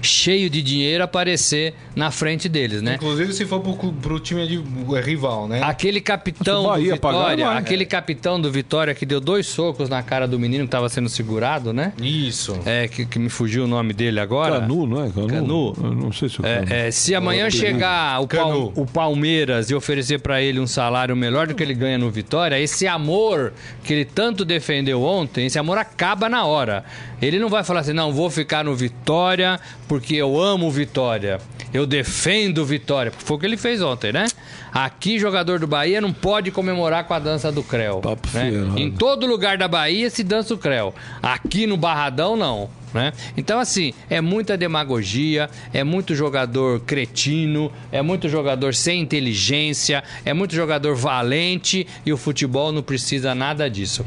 cheio 0.02 0.48
de 0.50 0.62
dinheiro 0.62 1.02
aparecer 1.04 1.74
na 1.94 2.10
frente 2.10 2.48
deles, 2.48 2.82
né? 2.82 2.94
Inclusive 2.94 3.32
se 3.32 3.44
for 3.44 3.60
pro, 3.60 3.92
pro 3.92 4.20
time 4.20 4.46
de 4.46 4.62
é, 4.96 5.00
rival, 5.00 5.48
né? 5.48 5.60
Aquele 5.62 6.00
capitão 6.00 6.62
do 6.74 6.74
Vitória, 6.92 7.46
vai. 7.46 7.56
aquele 7.58 7.84
capitão 7.86 8.40
do 8.40 8.50
Vitória 8.50 8.94
que 8.94 9.04
deu 9.06 9.20
dois 9.20 9.46
socos 9.46 9.88
na 9.88 10.02
cara 10.02 10.26
do 10.26 10.38
menino 10.38 10.64
que 10.64 10.70
tava 10.70 10.88
sendo 10.88 11.08
segurado, 11.08 11.72
né? 11.72 11.92
Isso. 12.00 12.58
É, 12.64 12.88
que, 12.88 13.04
que 13.06 13.18
me 13.18 13.28
fugiu 13.28 13.64
o 13.64 13.66
nome 13.66 13.92
dele 13.92 14.20
agora. 14.20 14.60
Canu, 14.60 14.86
não 14.86 15.04
é? 15.04 15.10
Canu? 15.10 15.28
Canu. 15.28 15.74
Eu 15.82 15.94
não 15.94 16.12
sei 16.12 16.28
se 16.28 16.40
o 16.40 16.42
Canu. 16.42 16.66
É, 16.72 16.88
é, 16.88 16.90
se 16.90 17.14
amanhã 17.14 17.50
chegar 17.50 18.20
o, 18.20 18.26
Pal- 18.28 18.72
o 18.74 18.86
Palmeiras 18.86 19.70
e 19.70 19.74
oferecer 19.74 20.20
pra 20.20 20.40
ele 20.42 20.60
um 20.60 20.66
salário 20.66 21.16
melhor 21.16 21.46
do 21.46 21.54
que 21.54 21.62
ele 21.62 21.74
ganha 21.74 21.98
no 21.98 22.10
Vitória, 22.10 22.58
esse 22.58 22.86
amor 22.86 23.52
que 23.84 23.92
ele 23.92 24.04
tanto 24.04 24.44
defendeu 24.44 25.02
ontem, 25.02 25.46
esse 25.46 25.58
amor 25.58 25.78
acaba 25.78 26.28
na 26.28 26.44
hora. 26.44 26.84
Ele 27.20 27.38
não 27.38 27.48
vai 27.48 27.64
falar 27.64 27.80
assim, 27.80 27.92
não, 27.92 28.12
vou 28.12 28.30
ficar 28.30 28.64
no 28.64 28.74
Vitória 28.74 29.58
porque 29.86 30.14
eu 30.14 30.40
amo 30.40 30.70
Vitória. 30.70 31.38
Eu 31.72 31.86
defendo 31.86 32.64
Vitória. 32.64 33.12
Foi 33.16 33.36
o 33.36 33.40
que 33.40 33.46
ele 33.46 33.56
fez 33.56 33.82
ontem, 33.82 34.12
né? 34.12 34.26
Aqui, 34.72 35.18
jogador 35.18 35.58
do 35.58 35.66
Bahia 35.66 36.00
não 36.00 36.12
pode 36.12 36.50
comemorar 36.50 37.04
com 37.04 37.14
a 37.14 37.18
dança 37.18 37.50
do 37.50 37.62
Creu. 37.62 38.00
Papo 38.00 38.28
né? 38.32 38.50
Em 38.76 38.90
todo 38.90 39.26
lugar 39.26 39.58
da 39.58 39.68
Bahia 39.68 40.08
se 40.10 40.22
dança 40.22 40.54
o 40.54 40.58
Creu. 40.58 40.94
Aqui 41.22 41.66
no 41.66 41.76
Barradão, 41.76 42.36
não. 42.36 42.70
Né? 42.92 43.12
Então, 43.36 43.58
assim, 43.58 43.92
é 44.08 44.20
muita 44.20 44.56
demagogia, 44.56 45.50
é 45.72 45.84
muito 45.84 46.14
jogador 46.14 46.80
cretino, 46.80 47.70
é 47.92 48.00
muito 48.00 48.28
jogador 48.28 48.74
sem 48.74 49.00
inteligência, 49.00 50.02
é 50.24 50.32
muito 50.32 50.54
jogador 50.54 50.94
valente 50.94 51.86
e 52.04 52.12
o 52.12 52.16
futebol 52.16 52.72
não 52.72 52.82
precisa 52.82 53.34
nada 53.34 53.68
disso. 53.68 54.04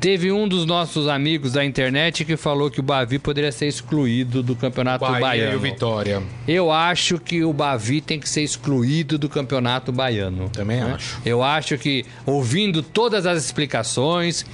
Teve 0.00 0.32
um 0.32 0.48
dos 0.48 0.64
nossos 0.64 1.06
amigos 1.08 1.52
da 1.52 1.62
internet 1.62 2.24
que 2.24 2.34
falou 2.34 2.70
que 2.70 2.80
o 2.80 2.82
Bavi 2.82 3.18
poderia 3.18 3.52
ser 3.52 3.66
excluído 3.66 4.42
do 4.42 4.56
campeonato 4.56 5.04
Bahia 5.04 5.20
baiano. 5.20 5.52
e 5.52 5.56
o 5.56 5.60
Vitória. 5.60 6.22
Eu 6.48 6.72
acho 6.72 7.18
que 7.18 7.44
o 7.44 7.52
Bavi 7.52 8.00
tem 8.00 8.18
que 8.18 8.26
ser 8.26 8.42
excluído 8.42 9.18
do 9.18 9.28
campeonato 9.28 9.92
baiano. 9.92 10.48
Também 10.48 10.80
né? 10.80 10.94
acho. 10.94 11.20
Eu 11.24 11.42
acho 11.42 11.76
que, 11.76 12.06
ouvindo 12.24 12.82
todas 12.82 13.26
as 13.26 13.44
explicações, 13.44 14.46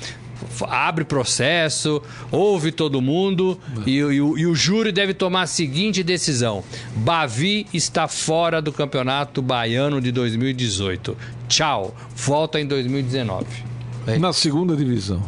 abre 0.68 1.05
processo, 1.05 2.03
ouve 2.32 2.72
todo 2.72 3.01
mundo 3.01 3.57
e, 3.86 3.92
e 3.99 4.03
o- 4.20 4.36
e 4.36 4.47
o 4.47 4.55
júri 4.55 4.90
deve 4.90 5.14
tomar 5.14 5.42
a 5.42 5.47
seguinte 5.47 6.03
decisão: 6.03 6.64
Bavi 6.97 7.68
está 7.72 8.09
fora 8.09 8.61
do 8.61 8.72
campeonato 8.72 9.40
baiano 9.40 10.01
de 10.01 10.11
2018. 10.11 11.16
Tchau, 11.49 11.94
volta 12.16 12.61
em 12.61 12.66
2019. 12.66 13.47
Na 14.20 14.32
segunda 14.32 14.76
divisão. 14.76 15.20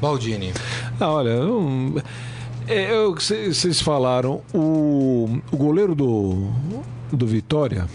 Baldini. 0.00 0.52
Ah, 0.98 1.10
olha, 1.12 1.30
eu- 1.30 2.02
é, 2.68 2.90
vocês 3.52 3.80
falaram, 3.80 4.40
o, 4.54 5.40
o 5.50 5.56
goleiro 5.56 5.94
do, 5.94 6.48
do 7.12 7.26
Vitória 7.26 7.86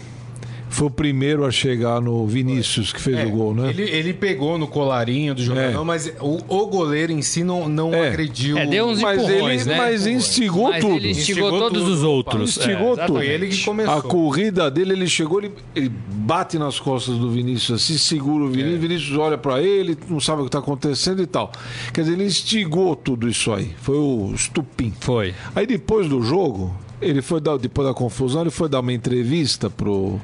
foi 0.76 0.88
o 0.88 0.90
primeiro 0.90 1.44
a 1.44 1.50
chegar 1.50 2.00
no 2.00 2.26
Vinícius, 2.26 2.92
que 2.92 3.00
fez 3.00 3.16
É, 3.18 3.24
o 3.26 3.30
gol, 3.30 3.54
né? 3.54 3.70
ele, 3.70 3.82
ele 3.84 4.12
pegou 4.12 4.58
no 4.58 4.66
colarinho 4.66 5.34
do 5.34 5.42
jogador, 5.42 5.80
É. 5.80 5.84
mas 5.84 6.12
o, 6.20 6.38
o 6.48 6.66
goleiro 6.66 7.12
em 7.12 7.22
si 7.22 7.42
não, 7.42 7.68
não 7.68 7.94
É. 7.94 8.08
agrediu. 8.08 8.58
É, 8.58 8.66
deu 8.66 8.86
uns 8.86 9.00
mas 9.00 9.18
empurrões, 9.22 9.62
ele 9.62 9.70
né? 9.70 9.76
mas 9.78 10.06
instigou 10.06 10.70
Mas 10.70 10.80
tudo. 10.84 10.96
ele 10.96 11.10
instigou, 11.10 11.44
Instigou 11.48 11.58
todos 11.58 11.82
tudo. 11.82 11.92
os 11.94 12.02
outros. 12.02 12.56
Instigou 12.58 12.92
É, 12.98 13.06
tudo. 13.06 13.16
Foi 13.16 13.26
ele 13.26 13.48
que 13.48 13.64
começou. 13.64 13.94
A 13.94 14.02
corrida 14.02 14.70
dele, 14.70 14.92
ele 14.92 15.06
chegou, 15.08 15.38
ele, 15.42 15.52
ele 15.74 15.88
bate 15.88 16.58
nas 16.58 16.78
costas 16.78 17.16
do 17.16 17.30
Vinícius, 17.30 17.82
assim, 17.82 17.96
segura 17.96 18.44
o 18.44 18.48
É. 18.48 18.52
Vinícius, 18.52 18.80
Vinícius 18.80 19.18
olha 19.18 19.38
pra 19.38 19.62
ele, 19.62 19.96
não 20.08 20.20
sabe 20.20 20.42
o 20.42 20.44
que 20.44 20.50
tá 20.50 20.58
acontecendo 20.58 21.22
e 21.22 21.26
tal. 21.26 21.50
Quer 21.94 22.02
dizer, 22.02 22.12
ele 22.14 22.24
instigou 22.24 22.94
tudo 22.94 23.28
isso 23.28 23.52
aí. 23.52 23.70
Foi 23.80 23.96
o 23.96 24.32
estupim. 24.34 24.92
Foi. 25.00 25.34
Aí 25.54 25.66
depois 25.66 26.08
do 26.08 26.20
jogo, 26.22 26.74
ele 27.00 27.22
foi 27.22 27.40
dar, 27.40 27.56
depois 27.56 27.88
da 27.88 27.94
confusão, 27.94 28.42
ele 28.42 28.50
foi 28.50 28.68
dar 28.68 28.80
uma 28.80 28.92
entrevista 28.92 29.70
pro, 29.70 30.20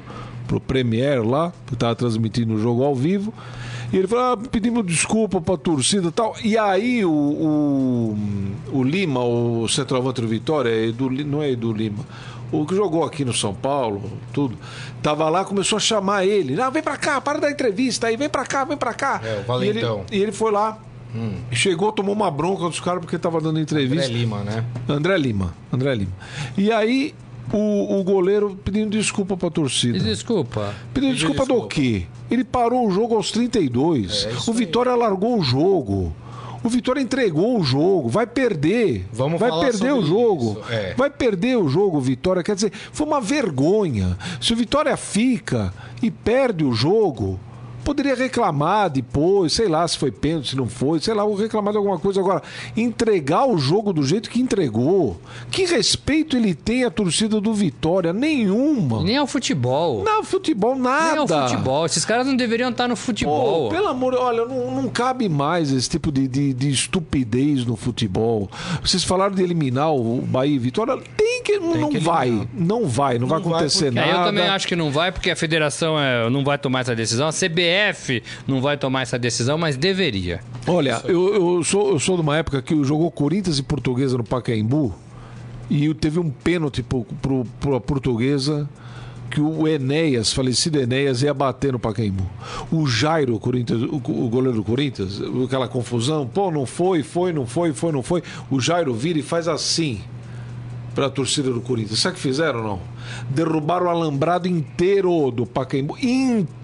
pro 0.47 0.59
Premier 0.59 1.25
lá, 1.25 1.51
que 1.67 1.75
tava 1.75 1.95
transmitindo 1.95 2.53
o 2.53 2.59
jogo 2.59 2.83
ao 2.83 2.95
vivo. 2.95 3.33
E 3.91 3.97
ele 3.97 4.07
falou: 4.07 4.33
ah, 4.33 4.37
pedimos 4.49 4.85
desculpa 4.85 5.39
pra 5.39 5.57
torcida 5.57 6.07
e 6.07 6.11
tal. 6.11 6.35
E 6.43 6.57
aí 6.57 7.05
o, 7.05 7.11
o, 7.11 8.17
o 8.71 8.83
Lima, 8.83 9.23
o 9.23 9.67
centroavante 9.67 10.21
do 10.21 10.27
Vitória, 10.27 10.69
é 10.69 10.87
Edu, 10.87 11.09
não 11.09 11.41
é 11.41 11.51
Edu 11.51 11.71
Lima. 11.71 12.03
O 12.51 12.67
que 12.67 12.75
jogou 12.75 13.03
aqui 13.03 13.25
no 13.25 13.33
São 13.33 13.53
Paulo, 13.53 14.03
tudo, 14.31 14.55
tava 15.01 15.27
lá, 15.27 15.43
começou 15.43 15.77
a 15.77 15.79
chamar 15.79 16.23
ele. 16.25 16.55
Não, 16.55 16.71
vem 16.71 16.83
pra 16.83 16.97
cá, 16.97 17.19
para 17.19 17.39
da 17.39 17.49
entrevista 17.49 18.07
aí, 18.07 18.15
vem 18.15 18.29
pra 18.29 18.45
cá, 18.45 18.63
vem 18.63 18.77
pra 18.77 18.93
cá. 18.93 19.19
É, 19.23 19.43
o 19.51 19.63
e, 19.63 19.67
ele, 19.67 19.81
valentão. 19.81 20.05
e 20.11 20.21
ele 20.21 20.31
foi 20.31 20.51
lá, 20.51 20.77
chegou, 21.51 21.91
tomou 21.91 22.13
uma 22.13 22.29
bronca 22.29 22.63
dos 22.63 22.79
caras 22.79 23.01
porque 23.01 23.17
tava 23.17 23.39
dando 23.39 23.59
André 23.59 23.61
entrevista. 23.61 24.11
Lima, 24.11 24.39
né? 24.43 24.63
André 24.87 25.17
Lima. 25.17 25.53
André 25.71 25.95
Lima. 25.95 26.11
E 26.57 26.71
aí, 26.71 27.13
o, 27.51 27.99
o 27.99 28.03
goleiro 28.03 28.57
pedindo 28.63 28.89
desculpa 28.89 29.35
pra 29.35 29.49
torcida. 29.49 29.99
Desculpa. 29.99 30.73
Pedindo 30.93 31.13
desculpa, 31.13 31.45
do 31.45 31.53
desculpa. 31.53 31.67
quê? 31.75 32.05
Ele 32.31 32.43
parou 32.43 32.87
o 32.87 32.91
jogo 32.91 33.15
aos 33.15 33.31
32. 33.31 34.25
É, 34.25 34.49
o 34.49 34.53
Vitória 34.53 34.95
largou 34.95 35.37
o 35.37 35.41
jogo. 35.43 36.13
O 36.63 36.69
Vitória 36.69 37.01
entregou 37.01 37.59
o 37.59 37.63
jogo, 37.63 38.07
vai 38.07 38.25
perder. 38.25 39.05
Vamos 39.11 39.37
vai 39.37 39.51
perder 39.59 39.91
o 39.93 40.01
jogo. 40.01 40.61
é. 40.69 40.93
Vai 40.95 41.09
perder 41.09 41.57
o 41.57 41.67
jogo, 41.67 41.99
Vitória. 41.99 42.41
Quer 42.41 42.55
dizer, 42.55 42.71
foi 42.93 43.05
uma 43.05 43.19
vergonha. 43.19 44.17
Se 44.39 44.53
o 44.53 44.55
Vitória 44.55 44.95
fica 44.95 45.73
e 46.01 46.09
perde 46.09 46.63
o 46.63 46.71
jogo, 46.71 47.37
poderia 47.83 48.15
reclamar 48.15 48.89
depois, 48.89 49.53
sei 49.53 49.67
lá 49.67 49.87
se 49.87 49.97
foi 49.97 50.11
pênalti, 50.11 50.49
se 50.51 50.55
não 50.55 50.67
foi, 50.67 50.99
sei 50.99 51.13
lá, 51.13 51.23
vou 51.23 51.35
reclamar 51.35 51.71
de 51.71 51.77
alguma 51.77 51.99
coisa. 51.99 52.19
Agora, 52.19 52.41
entregar 52.75 53.45
o 53.45 53.57
jogo 53.57 53.93
do 53.93 54.03
jeito 54.03 54.29
que 54.29 54.41
entregou. 54.41 55.19
Que 55.51 55.65
respeito 55.65 56.35
ele 56.37 56.53
tem 56.53 56.83
à 56.83 56.91
torcida 56.91 57.39
do 57.39 57.53
Vitória? 57.53 58.11
Nenhuma. 58.13 59.03
Nem 59.03 59.17
ao 59.17 59.27
futebol. 59.27 60.03
Não, 60.03 60.23
futebol, 60.23 60.75
nada. 60.75 61.09
Nem 61.11 61.17
ao 61.19 61.27
futebol. 61.27 61.85
Esses 61.85 62.05
caras 62.05 62.25
não 62.27 62.35
deveriam 62.35 62.69
estar 62.69 62.87
no 62.87 62.95
futebol. 62.95 63.67
Oh, 63.67 63.69
pelo 63.69 63.87
amor, 63.87 64.13
olha, 64.15 64.45
não, 64.45 64.71
não 64.81 64.89
cabe 64.89 65.27
mais 65.29 65.71
esse 65.71 65.89
tipo 65.89 66.11
de, 66.11 66.27
de, 66.27 66.53
de 66.53 66.69
estupidez 66.69 67.65
no 67.65 67.75
futebol. 67.75 68.49
Vocês 68.81 69.03
falaram 69.03 69.33
de 69.35 69.43
eliminar 69.43 69.93
o 69.93 70.21
Bahia 70.21 70.55
e 70.55 70.59
Vitória. 70.59 70.97
Tem 71.17 71.43
que. 71.43 71.59
não 71.59 71.89
que 71.89 71.99
vai. 71.99 72.29
Não 72.29 72.37
vai, 72.37 72.47
não, 72.53 72.87
vai 72.87 73.19
Não 73.19 73.27
vai 73.27 73.39
acontecer 73.39 73.85
porque- 73.85 73.99
É, 73.99 74.05
nada. 74.05 74.19
eu 74.19 74.25
também 74.25 74.47
acho 74.47 74.67
que 74.67 74.75
não 74.75 74.91
vai, 74.91 75.11
porque 75.11 75.29
a 75.31 75.35
federação 75.35 75.99
é, 75.99 76.29
não 76.29 76.43
vai 76.43 76.57
tomar 76.57 76.81
essa 76.81 76.95
decisão. 76.95 77.27
A 77.27 77.31
CBF 77.31 77.72
não 78.47 78.61
vai 78.61 78.77
tomar 78.77 79.01
essa 79.01 79.17
decisão, 79.17 79.57
mas 79.57 79.75
deveria. 79.77 80.41
Olha, 80.67 81.01
eu, 81.05 81.57
eu, 81.57 81.63
sou, 81.63 81.91
eu 81.91 81.99
sou 81.99 82.15
de 82.15 82.21
uma 82.21 82.37
época 82.37 82.61
que 82.61 82.83
jogou 82.83 83.09
Corinthians 83.11 83.59
e 83.59 83.63
Portuguesa 83.63 84.17
no 84.17 84.23
Pacaembu 84.23 84.93
e 85.69 85.93
teve 85.93 86.19
um 86.19 86.29
pênalti 86.29 86.83
pro, 86.83 87.03
pro, 87.21 87.45
pro 87.59 87.81
Portuguesa 87.81 88.69
que 89.29 89.41
o 89.41 89.67
Enéas, 89.67 90.31
falecido 90.31 90.79
Enéas, 90.79 91.23
ia 91.23 91.33
bater 91.33 91.73
no 91.73 91.79
Pacaembu. 91.79 92.23
O 92.71 92.85
Jairo, 92.85 93.33
o, 93.33 93.95
o, 93.95 94.29
goleiro 94.29 94.57
do 94.57 94.63
Corinthians, 94.63 95.19
aquela 95.43 95.67
confusão, 95.67 96.27
pô, 96.27 96.51
não 96.51 96.67
foi, 96.67 97.01
foi, 97.01 97.33
não 97.33 97.47
foi, 97.47 97.73
foi, 97.73 97.91
não 97.91 98.03
foi. 98.03 98.21
O 98.51 98.59
Jairo 98.59 98.93
vira 98.93 99.17
e 99.17 99.23
faz 99.23 99.47
assim 99.47 100.01
para 100.93 101.07
a 101.07 101.09
torcida 101.09 101.51
do 101.51 101.61
Corinthians. 101.61 101.99
Sabe 101.99 102.13
o 102.13 102.15
que 102.17 102.21
fizeram 102.21 102.59
ou 102.59 102.67
não? 102.67 102.81
Derrubaram 103.31 103.87
o 103.87 103.89
alambrado 103.89 104.47
inteiro 104.47 105.31
do 105.31 105.47
Pacaembu. 105.47 105.97
Inteiro! 105.97 106.62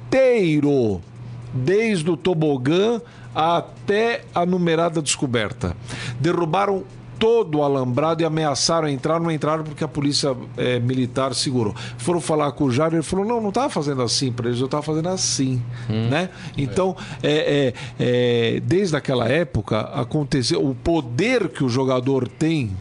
Desde 1.53 2.09
o 2.09 2.17
tobogã 2.17 3.01
até 3.33 4.21
a 4.33 4.45
numerada 4.45 5.01
descoberta. 5.01 5.75
Derrubaram 6.19 6.83
todo 7.19 7.57
o 7.57 7.63
alambrado 7.63 8.23
e 8.23 8.25
ameaçaram 8.25 8.87
entrar, 8.87 9.19
não 9.19 9.29
entraram 9.29 9.63
porque 9.63 9.83
a 9.83 9.87
polícia 9.87 10.35
eh, 10.57 10.79
militar 10.79 11.35
segurou. 11.35 11.75
Foram 11.97 12.21
falar 12.21 12.53
com 12.53 12.63
o 12.63 12.71
Jair, 12.71 12.93
ele 12.93 13.03
falou: 13.03 13.25
não, 13.25 13.41
não 13.41 13.49
estava 13.49 13.69
fazendo 13.69 14.01
assim 14.01 14.31
para 14.31 14.47
eles, 14.47 14.59
eu 14.59 14.65
estava 14.65 14.81
fazendo 14.81 15.09
assim. 15.09 15.61
Né? 16.09 16.29
Então, 16.57 16.95
é, 17.21 17.73
é, 17.99 18.53
é, 18.55 18.59
desde 18.61 18.95
aquela 18.95 19.27
época, 19.27 19.81
aconteceu 19.81 20.65
o 20.65 20.73
poder 20.73 21.49
que 21.49 21.63
o 21.63 21.69
jogador 21.69 22.27
tem 22.27 22.71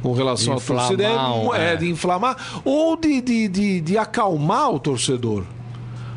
com 0.00 0.12
relação 0.12 0.54
à 0.54 0.56
De 0.56 0.64
torcida 0.64 1.04
é, 1.04 1.12
inflamar, 1.12 1.60
é, 1.60 1.72
é. 1.72 1.76
de 1.76 1.90
inflamar 1.90 2.36
ou 2.64 2.96
de, 2.96 3.20
de, 3.20 3.48
de, 3.48 3.80
de 3.80 3.98
acalmar 3.98 4.70
o 4.70 4.78
torcedor. 4.78 5.44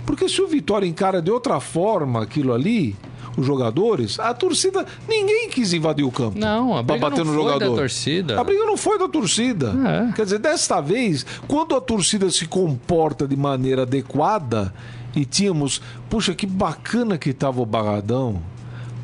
Porque 0.06 0.30
se 0.30 0.42
o 0.42 0.48
Vitória 0.48 0.86
encara 0.88 1.22
de 1.22 1.32
outra 1.32 1.60
forma 1.60 2.22
aquilo 2.22 2.54
ali, 2.54 2.96
os 3.38 3.46
jogadores, 3.46 4.20
a 4.20 4.34
torcida, 4.34 4.86
ninguém 5.08 5.50
quis 5.50 5.74
invadir 5.74 6.06
o 6.06 6.12
campo. 6.12 6.38
Não, 6.40 6.78
a 6.78 6.84
pra 6.84 6.96
briga 6.96 7.10
bater 7.10 7.26
não 7.26 7.34
no 7.34 7.40
foi 7.40 7.52
jogador. 7.52 7.72
da 7.72 7.76
torcida. 7.82 8.40
A 8.40 8.44
briga 8.44 8.66
não 8.66 8.78
foi 8.78 8.98
da 9.00 9.08
torcida. 9.08 9.74
É. 10.10 10.14
Quer 10.14 10.24
dizer, 10.24 10.40
desta 10.40 10.80
vez, 10.82 11.26
quando 11.48 11.76
a 11.76 11.82
torcida 11.82 12.30
se 12.30 12.46
comporta 12.46 13.28
de 13.28 13.36
maneira 13.36 13.82
adequada 13.82 14.74
e 15.16 15.26
tínhamos, 15.26 15.82
puxa, 16.10 16.34
que 16.34 16.46
bacana 16.46 17.18
que 17.18 17.34
tava 17.34 17.62
o 17.62 17.66
Barradão. 17.66 18.42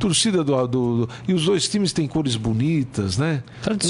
Torcida 0.02 0.43
do, 0.43 0.68
do, 0.68 1.06
do- 1.06 1.10
E 1.28 1.34
os 1.34 1.45
dois 1.45 1.68
times 1.68 1.93
têm 1.93 2.08
cores 2.08 2.36
bonitas, 2.36 3.18
né? 3.18 3.43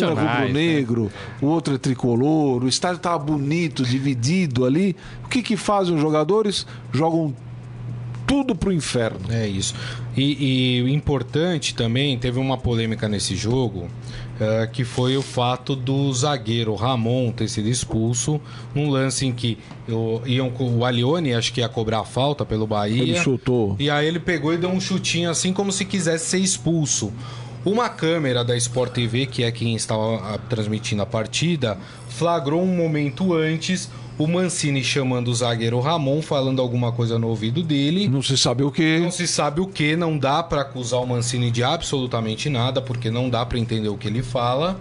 Um 0.03 0.11
é 0.11 0.13
rubro-negro, 0.43 1.11
o 1.41 1.45
outro 1.47 1.73
é 1.75 1.77
tricolor. 1.77 2.63
O 2.63 2.67
estádio 2.67 2.97
estava 2.97 3.17
bonito, 3.17 3.83
dividido 3.83 4.65
ali. 4.65 4.95
O 5.25 5.29
que, 5.29 5.41
que 5.41 5.55
fazem 5.57 5.95
os 5.95 6.01
jogadores? 6.01 6.67
Jogam 6.93 7.33
tudo 8.31 8.55
pro 8.55 8.71
inferno. 8.71 9.19
É 9.29 9.45
isso. 9.45 9.75
E, 10.15 10.77
e 10.77 10.81
o 10.83 10.87
importante 10.87 11.75
também, 11.75 12.17
teve 12.17 12.39
uma 12.39 12.57
polêmica 12.57 13.09
nesse 13.09 13.35
jogo, 13.35 13.89
uh, 14.39 14.71
que 14.71 14.85
foi 14.85 15.17
o 15.17 15.21
fato 15.21 15.75
do 15.75 16.13
zagueiro 16.13 16.73
Ramon 16.73 17.33
ter 17.33 17.49
sido 17.49 17.67
expulso 17.67 18.39
num 18.73 18.89
lance 18.89 19.25
em 19.25 19.33
que 19.33 19.57
o, 19.89 20.21
iam, 20.25 20.49
o 20.57 20.85
Alione, 20.85 21.33
acho 21.33 21.51
que 21.51 21.59
ia 21.59 21.67
cobrar 21.67 21.99
a 21.99 22.05
falta 22.05 22.45
pelo 22.45 22.65
Bahia. 22.65 23.01
Ele 23.01 23.19
chutou. 23.19 23.75
E 23.77 23.89
aí 23.89 24.07
ele 24.07 24.19
pegou 24.19 24.53
e 24.53 24.57
deu 24.57 24.69
um 24.69 24.79
chutinho 24.79 25.29
assim 25.29 25.51
como 25.51 25.69
se 25.69 25.83
quisesse 25.83 26.29
ser 26.29 26.39
expulso. 26.39 27.11
Uma 27.65 27.89
câmera 27.89 28.45
da 28.45 28.55
Sport 28.55 28.93
TV, 28.93 29.25
que 29.25 29.43
é 29.43 29.51
quem 29.51 29.75
estava 29.75 30.39
transmitindo 30.49 31.01
a 31.01 31.05
partida, 31.05 31.77
flagrou 32.07 32.63
um 32.63 32.75
momento 32.77 33.33
antes 33.33 33.89
o 34.17 34.27
Mancini 34.27 34.83
chamando 34.83 35.29
o 35.29 35.35
zagueiro 35.35 35.79
Ramon, 35.79 36.21
falando 36.21 36.61
alguma 36.61 36.91
coisa 36.91 37.17
no 37.17 37.27
ouvido 37.27 37.63
dele. 37.63 38.07
Não 38.07 38.21
se 38.21 38.37
sabe 38.37 38.63
o 38.63 38.71
que. 38.71 38.99
Não 38.99 39.11
se 39.11 39.27
sabe 39.27 39.61
o 39.61 39.67
que, 39.67 39.95
não 39.95 40.17
dá 40.17 40.43
para 40.43 40.61
acusar 40.61 41.01
o 41.01 41.07
Mancini 41.07 41.49
de 41.49 41.63
absolutamente 41.63 42.49
nada, 42.49 42.81
porque 42.81 43.09
não 43.09 43.29
dá 43.29 43.45
para 43.45 43.57
entender 43.57 43.89
o 43.89 43.97
que 43.97 44.07
ele 44.07 44.21
fala. 44.21 44.79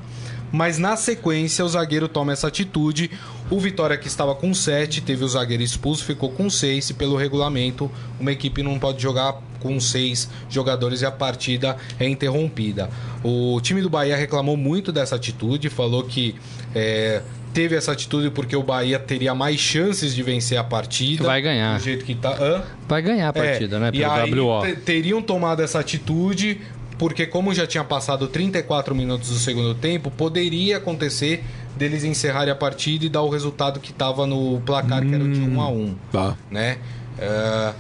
Mas 0.53 0.79
na 0.79 0.97
sequência 0.97 1.65
o 1.65 1.69
zagueiro 1.69 2.09
toma 2.09 2.33
essa 2.33 2.49
atitude. 2.49 3.11
O 3.49 3.59
Vitória 3.59 3.97
que 3.97 4.09
estava 4.09 4.35
com 4.35 4.53
7, 4.53 5.01
teve 5.01 5.25
o 5.25 5.29
zagueiro 5.29 5.63
expulso, 5.63 6.05
ficou 6.05 6.31
com 6.31 6.51
6 6.51 6.91
e 6.91 6.95
pelo 6.95 7.17
regulamento 7.17 7.91
uma 8.19 8.33
equipe 8.33 8.63
não 8.63 8.79
pode 8.79 9.01
jogar 9.01 9.41
com 9.61 9.79
seis 9.79 10.29
jogadores 10.49 11.03
e 11.03 11.07
a 11.07 11.11
partida 11.11 11.77
é 11.99 12.09
interrompida. 12.09 12.91
O 13.23 13.61
time 13.61 13.83
do 13.83 13.91
Bahia 13.91 14.17
reclamou 14.17 14.57
muito 14.57 14.91
dessa 14.91 15.17
atitude, 15.17 15.69
falou 15.69 16.03
que 16.05 16.35
é, 16.75 17.23
teve 17.53 17.77
essa 17.77 17.93
atitude 17.93 18.31
porque 18.31 18.55
o 18.55 18.63
Bahia 18.63 18.99
teria 18.99 19.35
mais 19.35 19.59
chances 19.59 20.15
de 20.15 20.23
vencer 20.23 20.59
a 20.59 20.65
partida. 20.65 21.25
Vai 21.25 21.41
ganhar. 21.41 21.79
Do 21.79 21.85
jeito 21.85 22.05
que 22.05 22.15
tá. 22.15 22.37
Hã? 22.41 22.63
Vai 22.89 23.03
ganhar 23.03 23.29
a 23.29 23.33
partida, 23.33 23.77
é, 23.77 23.81
né? 23.81 23.91
Pelo 23.91 24.03
e 24.03 24.05
aí 24.05 24.35
WO. 24.41 24.77
teriam 24.85 25.23
tomado 25.23 25.63
essa 25.63 25.81
atitude 25.81 26.61
porque 27.01 27.25
como 27.27 27.55
já 27.55 27.67
tinha 27.67 27.83
passado 27.83 28.29
34 28.29 28.95
minutos 28.95 29.31
do 29.31 29.37
segundo 29.37 29.75
tempo, 29.75 30.11
poderia 30.11 30.77
acontecer 30.77 31.43
deles 31.75 32.05
encerrarem 32.05 32.53
a 32.53 32.55
partida 32.55 33.07
e 33.07 33.09
dar 33.09 33.23
o 33.23 33.31
resultado 33.31 33.81
que 33.81 33.91
estava 33.91 34.27
no 34.27 34.61
placar, 34.67 35.03
hum, 35.03 35.09
que 35.09 35.15
era 35.15 35.25
o 35.25 35.33
de 35.33 35.41
1 35.41 35.61
a 35.63 35.69
1 35.69 35.95
tá. 36.13 36.37
né? 36.51 36.77
Uh, 37.19 37.75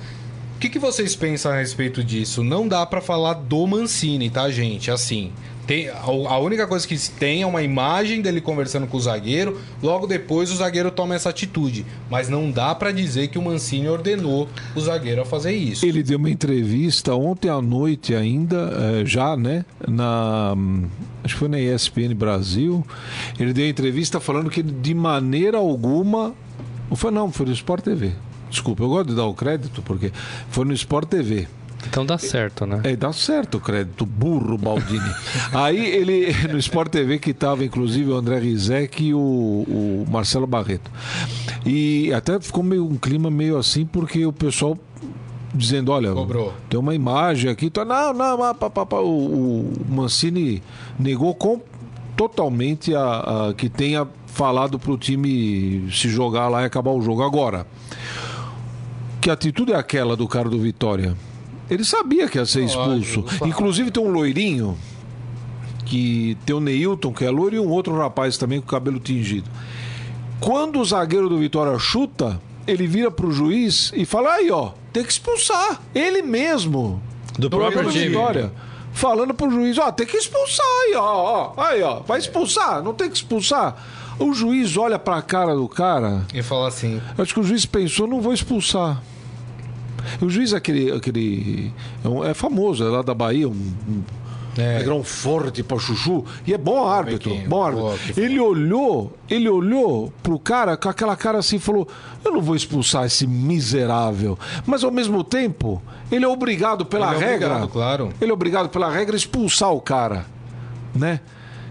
o 0.56 0.58
que, 0.58 0.70
que 0.70 0.78
vocês 0.78 1.14
pensam 1.14 1.52
a 1.52 1.56
respeito 1.56 2.02
disso? 2.02 2.42
Não 2.42 2.66
dá 2.66 2.86
para 2.86 3.02
falar 3.02 3.34
do 3.34 3.66
Mancini, 3.66 4.30
tá, 4.30 4.50
gente? 4.50 4.90
Assim, 4.90 5.32
tem, 5.70 5.88
a 5.88 6.38
única 6.38 6.66
coisa 6.66 6.84
que 6.84 6.98
tem 7.12 7.42
é 7.42 7.46
uma 7.46 7.62
imagem 7.62 8.20
dele 8.20 8.40
conversando 8.40 8.88
com 8.88 8.96
o 8.96 9.00
zagueiro, 9.00 9.60
logo 9.80 10.04
depois 10.04 10.50
o 10.50 10.56
zagueiro 10.56 10.90
toma 10.90 11.14
essa 11.14 11.30
atitude. 11.30 11.86
Mas 12.10 12.28
não 12.28 12.50
dá 12.50 12.74
para 12.74 12.90
dizer 12.90 13.28
que 13.28 13.38
o 13.38 13.42
Mancini 13.42 13.88
ordenou 13.88 14.48
o 14.74 14.80
zagueiro 14.80 15.22
a 15.22 15.24
fazer 15.24 15.52
isso. 15.52 15.86
Ele 15.86 16.02
deu 16.02 16.18
uma 16.18 16.28
entrevista 16.28 17.14
ontem 17.14 17.48
à 17.48 17.62
noite 17.62 18.16
ainda, 18.16 18.56
eh, 18.56 19.06
já, 19.06 19.36
né? 19.36 19.64
Na. 19.86 20.56
Acho 21.22 21.34
que 21.34 21.38
foi 21.38 21.48
na 21.48 21.60
ESPN 21.60 22.16
Brasil. 22.16 22.84
Ele 23.38 23.52
deu 23.52 23.68
entrevista 23.68 24.18
falando 24.18 24.50
que 24.50 24.64
de 24.64 24.92
maneira 24.92 25.58
alguma. 25.58 26.34
Foi 26.96 27.12
não, 27.12 27.30
foi 27.30 27.46
no 27.46 27.52
Sport 27.52 27.84
TV. 27.84 28.10
Desculpa, 28.50 28.82
eu 28.82 28.88
gosto 28.88 29.10
de 29.10 29.14
dar 29.14 29.26
o 29.26 29.34
crédito 29.34 29.82
porque 29.82 30.10
foi 30.50 30.64
no 30.64 30.72
Sport 30.72 31.08
TV. 31.08 31.46
Então 31.86 32.04
dá 32.04 32.18
certo, 32.18 32.66
né? 32.66 32.80
É, 32.84 32.94
dá 32.94 33.12
certo 33.12 33.56
o 33.56 33.60
crédito, 33.60 34.04
burro 34.04 34.56
Baldini. 34.58 35.10
Aí 35.52 35.84
ele, 35.84 36.32
no 36.48 36.58
Sport 36.58 36.90
TV, 36.90 37.18
que 37.18 37.30
estava 37.30 37.64
inclusive 37.64 38.10
o 38.10 38.14
André 38.14 38.38
Rizek 38.38 39.04
e 39.04 39.14
o, 39.14 39.18
o, 39.18 40.06
Marcelo 40.10 40.46
Barreto. 40.46 40.90
E 41.64 42.12
até 42.12 42.38
ficou 42.40 42.62
meio, 42.62 42.86
um 42.86 42.96
clima 42.96 43.30
meio 43.30 43.56
assim, 43.56 43.84
porque 43.84 44.24
o 44.24 44.32
pessoal 44.32 44.78
dizendo, 45.54 45.90
olha, 45.90 46.12
Cobrou. 46.12 46.52
tem 46.68 46.78
uma 46.78 46.94
imagem 46.94 47.50
aqui. 47.50 47.70
Tá, 47.70 47.84
não, 47.84 48.12
não, 48.12 48.54
pá, 48.54 48.70
pá, 48.70 48.86
pá, 48.86 48.98
o, 48.98 49.08
o 49.08 49.72
Mancini 49.88 50.62
negou 50.98 51.34
com, 51.34 51.60
totalmente 52.16 52.94
a, 52.94 53.48
a, 53.48 53.54
que 53.54 53.68
tenha 53.68 54.06
falado 54.26 54.78
para 54.78 54.92
o 54.92 54.98
time 54.98 55.88
se 55.90 56.08
jogar 56.08 56.48
lá 56.48 56.62
e 56.62 56.64
acabar 56.66 56.92
o 56.92 57.02
jogo. 57.02 57.22
Agora, 57.22 57.66
que 59.20 59.30
atitude 59.30 59.72
é 59.72 59.76
aquela 59.76 60.16
do 60.16 60.28
cara 60.28 60.48
do 60.48 60.58
Vitória? 60.58 61.16
Ele 61.70 61.84
sabia 61.84 62.28
que 62.28 62.36
ia 62.38 62.44
ser 62.44 62.64
expulso. 62.64 63.24
Inclusive 63.46 63.90
tem 63.90 64.02
um 64.02 64.10
loirinho, 64.10 64.76
que 65.86 66.36
tem 66.44 66.54
o 66.54 66.60
Neilton, 66.60 67.12
que 67.12 67.24
é 67.24 67.30
loiro, 67.30 67.56
e 67.56 67.60
um 67.60 67.68
outro 67.68 67.96
rapaz 67.96 68.36
também 68.36 68.60
com 68.60 68.66
o 68.66 68.70
cabelo 68.70 68.98
tingido. 68.98 69.48
Quando 70.40 70.80
o 70.80 70.84
zagueiro 70.84 71.28
do 71.28 71.38
Vitória 71.38 71.78
chuta, 71.78 72.40
ele 72.66 72.86
vira 72.86 73.10
pro 73.10 73.30
juiz 73.30 73.92
e 73.94 74.04
fala: 74.04 74.34
aí, 74.34 74.50
ó, 74.50 74.72
tem 74.92 75.04
que 75.04 75.12
expulsar. 75.12 75.80
Ele 75.94 76.22
mesmo. 76.22 77.00
Do, 77.38 77.48
do 77.48 77.56
próprio 77.56 77.90
time. 77.90 78.08
Vitória. 78.08 78.52
Falando 78.92 79.32
pro 79.32 79.50
juiz, 79.50 79.78
ó, 79.78 79.92
tem 79.92 80.06
que 80.06 80.16
expulsar 80.16 80.66
aí, 80.66 80.94
ó, 80.96 81.52
ó. 81.56 81.62
Aí, 81.62 81.82
ó, 81.82 82.00
vai 82.00 82.18
expulsar, 82.18 82.82
não 82.82 82.92
tem 82.92 83.08
que 83.08 83.16
expulsar. 83.16 83.76
O 84.18 84.34
juiz 84.34 84.76
olha 84.76 84.98
pra 84.98 85.22
cara 85.22 85.54
do 85.54 85.68
cara. 85.68 86.26
E 86.34 86.42
fala 86.42 86.68
assim. 86.68 87.00
Acho 87.16 87.32
que 87.32 87.40
o 87.40 87.42
juiz 87.42 87.64
pensou, 87.64 88.06
não 88.06 88.20
vou 88.20 88.34
expulsar. 88.34 89.00
O 90.20 90.28
juiz, 90.28 90.52
aquele. 90.52 90.92
aquele 90.92 91.72
é, 92.04 92.08
um, 92.08 92.24
é 92.24 92.34
famoso, 92.34 92.84
é 92.84 92.88
lá 92.88 93.02
da 93.02 93.14
Bahia, 93.14 93.48
um, 93.48 93.52
um 93.52 94.02
é. 94.58 94.82
grão 94.82 95.02
forte 95.02 95.62
para 95.62 95.78
chuchu 95.78 96.24
e 96.46 96.52
é 96.52 96.58
bom 96.58 96.86
árbitro, 96.86 97.34
bom 97.46 97.62
árbitro. 97.62 97.98
Ele 98.16 98.38
olhou, 98.40 99.16
ele 99.28 99.48
olhou 99.48 100.12
pro 100.22 100.38
cara 100.38 100.76
com 100.76 100.88
aquela 100.88 101.16
cara 101.16 101.38
assim 101.38 101.56
e 101.56 101.60
falou: 101.60 101.88
"Eu 102.24 102.32
não 102.32 102.42
vou 102.42 102.56
expulsar 102.56 103.06
esse 103.06 103.26
miserável". 103.26 104.38
Mas 104.66 104.82
ao 104.82 104.90
mesmo 104.90 105.22
tempo, 105.22 105.80
ele 106.10 106.24
é 106.24 106.28
obrigado 106.28 106.84
pela 106.84 107.14
ele 107.14 107.24
é 107.24 107.28
regra, 107.28 107.48
obrigado, 107.48 107.70
claro. 107.70 108.12
Ele 108.20 108.30
é 108.30 108.34
obrigado 108.34 108.68
pela 108.68 108.90
regra 108.90 109.14
a 109.14 109.18
expulsar 109.18 109.72
o 109.72 109.80
cara, 109.80 110.26
né? 110.94 111.20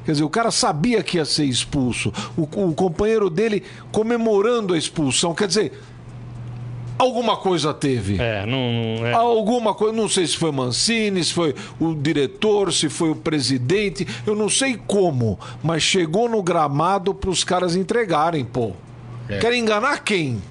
Quer 0.05 0.13
dizer, 0.13 0.23
o 0.23 0.29
cara 0.29 0.49
sabia 0.49 1.03
que 1.03 1.17
ia 1.17 1.25
ser 1.25 1.45
expulso. 1.45 2.11
O, 2.35 2.43
o 2.43 2.73
companheiro 2.73 3.29
dele 3.29 3.61
comemorando 3.91 4.73
a 4.73 4.77
expulsão. 4.77 5.35
Quer 5.35 5.47
dizer, 5.47 5.79
Alguma 6.99 7.37
coisa 7.37 7.73
teve. 7.73 8.21
É, 8.21 8.45
não. 8.45 8.97
não 8.99 9.07
é. 9.07 9.13
Alguma 9.13 9.73
coisa, 9.73 9.95
não 9.95 10.09
sei 10.09 10.27
se 10.27 10.35
foi 10.35 10.51
Mancini, 10.51 11.23
se 11.23 11.33
foi 11.33 11.55
o 11.79 11.95
diretor, 11.95 12.73
se 12.73 12.89
foi 12.89 13.09
o 13.09 13.15
presidente, 13.15 14.05
eu 14.27 14.35
não 14.35 14.49
sei 14.49 14.77
como, 14.85 15.39
mas 15.63 15.81
chegou 15.81 16.27
no 16.27 16.43
gramado 16.43 17.13
para 17.13 17.29
os 17.29 17.41
caras 17.43 17.77
entregarem, 17.77 18.43
pô. 18.43 18.73
É. 19.29 19.37
Querem 19.37 19.61
enganar 19.61 20.03
quem? 20.03 20.41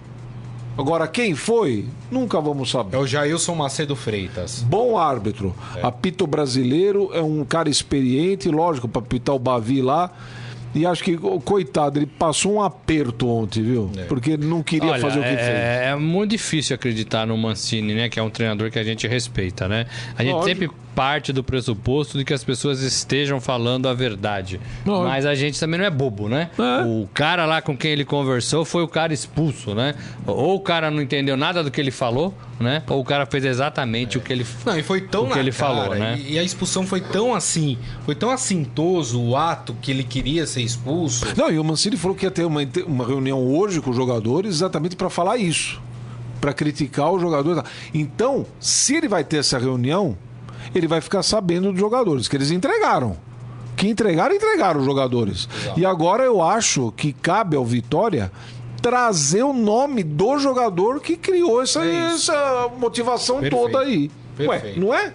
Agora, 0.79 1.07
quem 1.07 1.35
foi? 1.35 1.87
Nunca 2.11 2.41
vamos 2.41 2.71
saber. 2.71 2.97
É 2.97 3.01
o 3.01 3.07
Jailson 3.07 3.55
Macedo 3.55 3.95
Freitas. 3.95 4.63
Bom 4.63 4.97
árbitro. 4.97 5.55
É. 5.75 5.85
Apito 5.85 6.27
brasileiro, 6.27 7.11
é 7.13 7.21
um 7.21 7.45
cara 7.45 7.69
experiente, 7.69 8.49
lógico, 8.49 8.89
para 8.89 9.03
apitar 9.03 9.35
o 9.35 9.39
Bavi 9.39 9.83
lá. 9.83 10.11
E 10.75 10.85
acho 10.85 11.03
que, 11.03 11.17
coitado, 11.45 11.99
ele 11.99 12.07
passou 12.07 12.55
um 12.55 12.63
aperto 12.63 13.29
ontem, 13.29 13.63
viu? 13.63 13.91
É. 13.97 14.05
Porque 14.05 14.33
ele 14.33 14.47
não 14.47 14.63
queria 14.63 14.93
Olha, 14.93 15.01
fazer 15.01 15.19
o 15.19 15.23
que 15.23 15.29
é, 15.29 15.37
fez. 15.37 15.49
É 15.49 15.97
muito 15.97 16.31
difícil 16.31 16.75
acreditar 16.75 17.27
no 17.27 17.37
Mancini, 17.37 17.95
né? 17.95 18.09
Que 18.09 18.21
é 18.21 18.23
um 18.23 18.31
treinador 18.31 18.71
que 18.71 18.79
a 18.79 18.85
gente 18.85 19.07
respeita, 19.07 19.67
né? 19.67 19.87
A 20.17 20.23
gente 20.23 20.35
Lógico. 20.35 20.49
sempre 20.49 20.71
parte 20.95 21.33
do 21.33 21.45
pressuposto 21.45 22.19
de 22.19 22.25
que 22.25 22.35
as 22.35 22.43
pessoas 22.43 22.83
estejam 22.83 23.41
falando 23.41 23.89
a 23.89 23.95
verdade. 23.95 24.61
Lógico. 24.85 25.09
Mas 25.09 25.27
a 25.27 25.35
gente 25.35 25.59
também 25.59 25.79
não 25.79 25.87
é 25.87 25.91
bobo, 25.91 26.29
né? 26.29 26.51
É. 26.59 26.85
O 26.85 27.09
cara 27.15 27.47
lá 27.47 27.63
com 27.63 27.77
quem 27.77 27.93
ele 27.93 28.05
conversou 28.05 28.65
foi 28.65 28.83
o 28.83 28.89
cara 28.89 29.13
expulso, 29.13 29.75
né? 29.75 29.95
Ou 30.27 30.57
o 30.57 30.61
cara 30.61 30.91
não 30.91 31.01
entendeu 31.01 31.37
nada 31.37 31.63
do 31.63 31.71
que 31.71 31.81
ele 31.81 31.93
falou, 31.93 32.35
né? 32.61 32.83
Ou 32.89 33.01
o 33.01 33.05
cara 33.05 33.25
fez 33.27 33.45
exatamente 33.45 34.17
é. 34.17 34.21
o 34.21 34.23
que 34.23 34.33
ele 34.33 34.45
Não, 34.65 34.79
e 34.79 34.83
foi 34.83 35.01
tão 35.01 35.25
o 35.25 35.31
que 35.31 35.39
ele 35.39 35.53
cara, 35.53 35.75
falou, 35.75 35.95
né? 35.95 36.19
E, 36.19 36.39
a 36.39 36.43
expulsão 36.43 36.87
foi 36.87 37.01
tão 37.01 37.35
assim, 37.35 37.79
foi 38.05 38.15
tão 38.15 38.31
assintoso 38.31 39.21
o 39.21 39.37
ato 39.37 39.75
que 39.81 39.91
ele 39.91 40.03
queria 40.03 40.47
ser 40.47 40.63
expulso. 40.63 41.27
Não, 41.37 41.51
e 41.51 41.59
o 41.59 41.65
Mancini 41.65 41.97
falou 41.97 42.17
que 42.17 42.27
ia 42.27 42.31
ter 42.31 42.45
uma, 42.45 42.61
uma 42.87 43.07
reunião 43.07 43.45
hoje 43.47 43.81
com 43.81 43.91
os 43.91 43.97
jogadores 43.97 44.57
exatamente 44.57 44.97
para 44.97 45.09
falar 45.09 45.37
isso, 45.37 45.81
para 46.41 46.53
criticar 46.53 47.13
os 47.13 47.21
jogadores. 47.21 47.63
Então, 47.95 48.47
se 48.59 48.97
ele 48.97 49.09
vai 49.09 49.23
ter 49.23 49.39
essa 49.39 49.59
reunião, 49.59 50.17
ele 50.75 50.89
vai 50.89 51.01
ficar 51.01 51.23
sabendo 51.23 51.71
dos 51.71 51.81
jogadores, 51.81 52.29
que 52.29 52.37
eles 52.37 52.51
entregaram. 52.51 53.17
Que 53.77 53.89
entregaram, 53.89 54.35
entregaram 54.35 54.81
os 54.81 54.87
jogadores. 54.87 55.49
Exato. 55.63 55.79
E 55.79 55.87
agora 55.87 56.25
eu 56.25 56.43
acho 56.43 56.93
que 56.97 57.13
cabe 57.13 57.57
ao 57.57 57.65
Vitória 57.65 58.33
trazer 58.81 59.43
o 59.43 59.53
nome 59.53 60.03
do 60.03 60.39
jogador 60.39 61.01
que 61.01 61.17
criou 61.17 61.63
essa, 61.63 61.85
é 61.85 62.15
essa 62.15 62.71
motivação 62.79 63.41
Perfeito. 63.41 63.57
toda 63.57 63.81
aí. 63.81 64.11
Perfeito. 64.37 64.67
Ué, 64.67 64.75
não 64.77 64.95
é? 64.95 65.13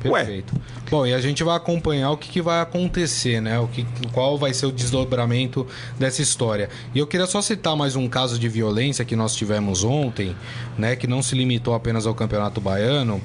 Perfeito. 0.00 0.54
Ué. 0.54 0.78
Bom, 0.90 1.06
e 1.06 1.12
a 1.12 1.20
gente 1.20 1.44
vai 1.44 1.54
acompanhar 1.54 2.10
o 2.10 2.16
que, 2.16 2.30
que, 2.30 2.40
vai 2.40 2.62
acontecer, 2.62 3.42
né? 3.42 3.58
O 3.58 3.68
que, 3.68 3.86
qual 4.12 4.38
vai 4.38 4.54
ser 4.54 4.64
o 4.64 4.72
desdobramento 4.72 5.66
dessa 5.98 6.22
história. 6.22 6.70
E 6.94 6.98
eu 6.98 7.06
queria 7.06 7.26
só 7.26 7.42
citar 7.42 7.76
mais 7.76 7.94
um 7.94 8.08
caso 8.08 8.38
de 8.38 8.48
violência 8.48 9.04
que 9.04 9.14
nós 9.14 9.36
tivemos 9.36 9.84
ontem, 9.84 10.34
né? 10.78 10.96
Que 10.96 11.06
não 11.06 11.22
se 11.22 11.34
limitou 11.34 11.74
apenas 11.74 12.06
ao 12.06 12.14
Campeonato 12.14 12.58
Baiano 12.58 13.20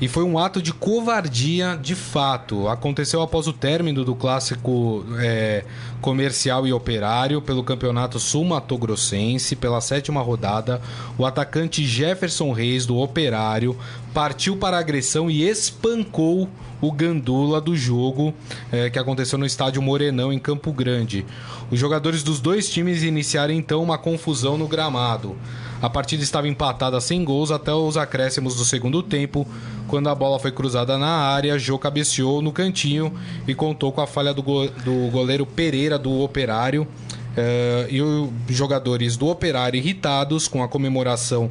E 0.00 0.06
foi 0.06 0.22
um 0.22 0.38
ato 0.38 0.62
de 0.62 0.72
covardia 0.72 1.76
de 1.80 1.96
fato. 1.96 2.68
Aconteceu 2.68 3.20
após 3.20 3.48
o 3.48 3.52
término 3.52 4.04
do 4.04 4.14
clássico 4.14 5.04
é, 5.18 5.64
comercial 6.00 6.66
e 6.68 6.72
operário 6.72 7.42
pelo 7.42 7.64
campeonato 7.64 8.20
sul-mato-grossense, 8.20 9.56
pela 9.56 9.80
sétima 9.80 10.22
rodada. 10.22 10.80
O 11.18 11.26
atacante 11.26 11.84
Jefferson 11.84 12.52
Reis, 12.52 12.86
do 12.86 12.96
operário, 12.96 13.76
partiu 14.14 14.56
para 14.56 14.76
a 14.76 14.80
agressão 14.80 15.28
e 15.28 15.42
espancou 15.48 16.48
o 16.80 16.92
gandula 16.92 17.60
do 17.60 17.76
jogo 17.76 18.32
é, 18.70 18.88
que 18.88 19.00
aconteceu 19.00 19.36
no 19.36 19.46
estádio 19.46 19.82
Morenão, 19.82 20.32
em 20.32 20.38
Campo 20.38 20.72
Grande. 20.72 21.26
Os 21.72 21.78
jogadores 21.80 22.22
dos 22.22 22.38
dois 22.38 22.70
times 22.70 23.02
iniciaram 23.02 23.52
então 23.52 23.82
uma 23.82 23.98
confusão 23.98 24.56
no 24.56 24.68
gramado. 24.68 25.36
A 25.80 25.88
partida 25.88 26.22
estava 26.22 26.48
empatada 26.48 27.00
sem 27.00 27.24
gols 27.24 27.50
até 27.50 27.72
os 27.72 27.96
acréscimos 27.96 28.56
do 28.56 28.64
segundo 28.64 29.02
tempo, 29.02 29.46
quando 29.86 30.08
a 30.08 30.14
bola 30.14 30.38
foi 30.38 30.50
cruzada 30.50 30.98
na 30.98 31.08
área, 31.08 31.58
Jô 31.58 31.78
cabeceou 31.78 32.42
no 32.42 32.52
cantinho 32.52 33.12
e 33.46 33.54
contou 33.54 33.92
com 33.92 34.00
a 34.00 34.06
falha 34.06 34.34
do, 34.34 34.42
go 34.42 34.68
do 34.84 35.10
goleiro 35.10 35.46
Pereira 35.46 35.98
do 35.98 36.20
Operário. 36.20 36.82
Uh, 36.82 37.88
e 37.88 38.02
os 38.02 38.30
jogadores 38.48 39.16
do 39.16 39.28
Operário 39.28 39.78
irritados 39.78 40.48
com 40.48 40.62
a 40.62 40.68
comemoração 40.68 41.48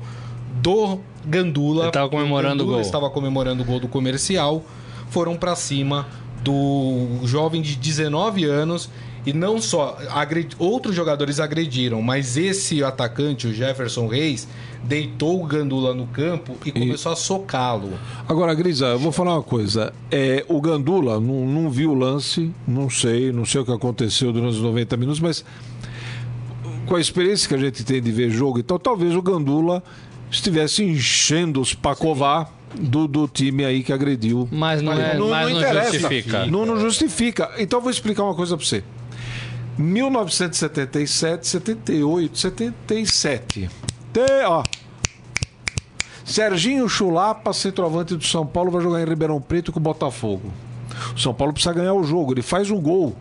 do 0.61 0.99
Gandula. 1.25 1.87
Estava 1.87 2.09
comemorando 2.09 2.63
o 2.63 2.67
gol. 2.67 2.81
estava 2.81 3.09
comemorando 3.09 3.63
o 3.63 3.65
gol 3.65 3.79
do 3.79 3.87
comercial. 3.87 4.61
Foram 5.09 5.37
para 5.37 5.55
cima 5.55 6.05
do 6.43 7.19
jovem 7.23 7.61
de 7.61 7.75
19 7.75 8.43
anos 8.43 8.89
e 9.27 9.33
não 9.33 9.61
só 9.61 9.97
agred... 10.09 10.55
outros 10.57 10.95
jogadores 10.95 11.41
agrediram, 11.41 12.01
mas 12.01 12.37
esse 12.37 12.81
atacante, 12.81 13.45
o 13.45 13.53
Jefferson 13.53 14.07
Reis, 14.07 14.47
deitou 14.85 15.43
o 15.43 15.45
Gandula 15.45 15.93
no 15.93 16.07
campo 16.07 16.55
e 16.65 16.71
começou 16.71 17.11
e... 17.11 17.13
a 17.13 17.15
socá-lo. 17.17 17.99
Agora, 18.25 18.53
Grisa, 18.53 18.85
eu 18.85 18.99
vou 18.99 19.11
falar 19.11 19.33
uma 19.33 19.43
coisa. 19.43 19.93
É, 20.09 20.45
o 20.47 20.61
Gandula 20.61 21.19
não, 21.19 21.45
não 21.45 21.69
viu 21.69 21.91
o 21.91 21.93
lance, 21.93 22.53
não 22.65 22.89
sei, 22.89 23.33
não 23.33 23.43
sei 23.43 23.59
o 23.59 23.65
que 23.65 23.71
aconteceu 23.73 24.31
durante 24.31 24.53
os 24.53 24.61
90 24.61 24.95
minutos, 24.95 25.19
mas 25.19 25.43
com 26.85 26.95
a 26.95 27.01
experiência 27.01 27.49
que 27.49 27.55
a 27.55 27.57
gente 27.57 27.83
tem 27.83 28.01
de 28.01 28.11
ver 28.13 28.29
jogo, 28.29 28.59
então 28.59 28.79
talvez 28.79 29.13
o 29.13 29.21
Gandula 29.21 29.83
estivesse 30.31 30.85
enchendo 30.85 31.59
os 31.59 31.73
Pacová 31.73 32.47
do, 32.79 33.09
do 33.09 33.27
time 33.27 33.65
aí 33.65 33.83
que 33.83 33.91
agrediu. 33.91 34.47
Mas 34.49 34.81
não, 34.81 34.93
é, 34.93 35.17
não, 35.17 35.29
mas 35.29 35.51
não, 35.51 35.59
não 35.59 35.83
justifica. 35.83 36.45
Não, 36.45 36.65
não 36.65 36.79
justifica. 36.79 37.51
Então 37.57 37.79
eu 37.79 37.83
vou 37.83 37.91
explicar 37.91 38.23
uma 38.23 38.33
coisa 38.33 38.55
para 38.55 38.65
você. 38.65 38.83
1977, 39.77 41.47
78, 41.47 42.37
77. 42.37 43.69
Tem, 44.11 44.45
ó. 44.45 44.63
Serginho 46.25 46.89
Chulapa, 46.89 47.53
centroavante 47.53 48.15
do 48.15 48.23
São 48.25 48.45
Paulo, 48.45 48.71
vai 48.71 48.81
jogar 48.81 49.01
em 49.01 49.05
Ribeirão 49.05 49.39
Preto 49.39 49.71
com 49.71 49.79
o 49.79 49.83
Botafogo. 49.83 50.51
O 51.15 51.19
São 51.19 51.33
Paulo 51.33 51.53
precisa 51.53 51.73
ganhar 51.73 51.93
o 51.93 52.03
jogo. 52.03 52.33
Ele 52.33 52.41
faz 52.41 52.69
um 52.69 52.81
gol, 52.81 53.15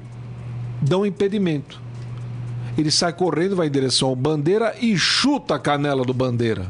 dá 0.81 0.99
um 0.99 1.07
impedimento. 1.07 1.81
Ele 2.77 2.91
sai 2.91 3.13
correndo, 3.13 3.57
vai 3.57 3.69
em 3.69 3.71
direção 3.71 4.09
ao 4.09 4.17
Bandeira 4.17 4.75
e 4.81 4.97
chuta 4.99 5.55
a 5.55 5.59
canela 5.59 6.05
do 6.05 6.13
Bandeira. 6.13 6.67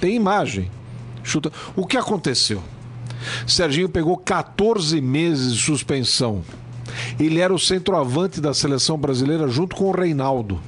Tem 0.00 0.14
imagem. 0.14 0.70
Chuta. 1.22 1.50
O 1.74 1.86
que 1.86 1.96
aconteceu? 1.96 2.62
Serginho 3.46 3.88
pegou 3.88 4.16
14 4.16 5.00
meses 5.00 5.54
de 5.54 5.62
suspensão. 5.62 6.42
Ele 7.18 7.40
era 7.40 7.52
o 7.52 7.58
centroavante 7.58 8.40
da 8.40 8.54
seleção 8.54 8.98
brasileira 8.98 9.48
junto 9.48 9.76
com 9.76 9.84
o 9.84 9.92
Reinaldo. 9.92 10.60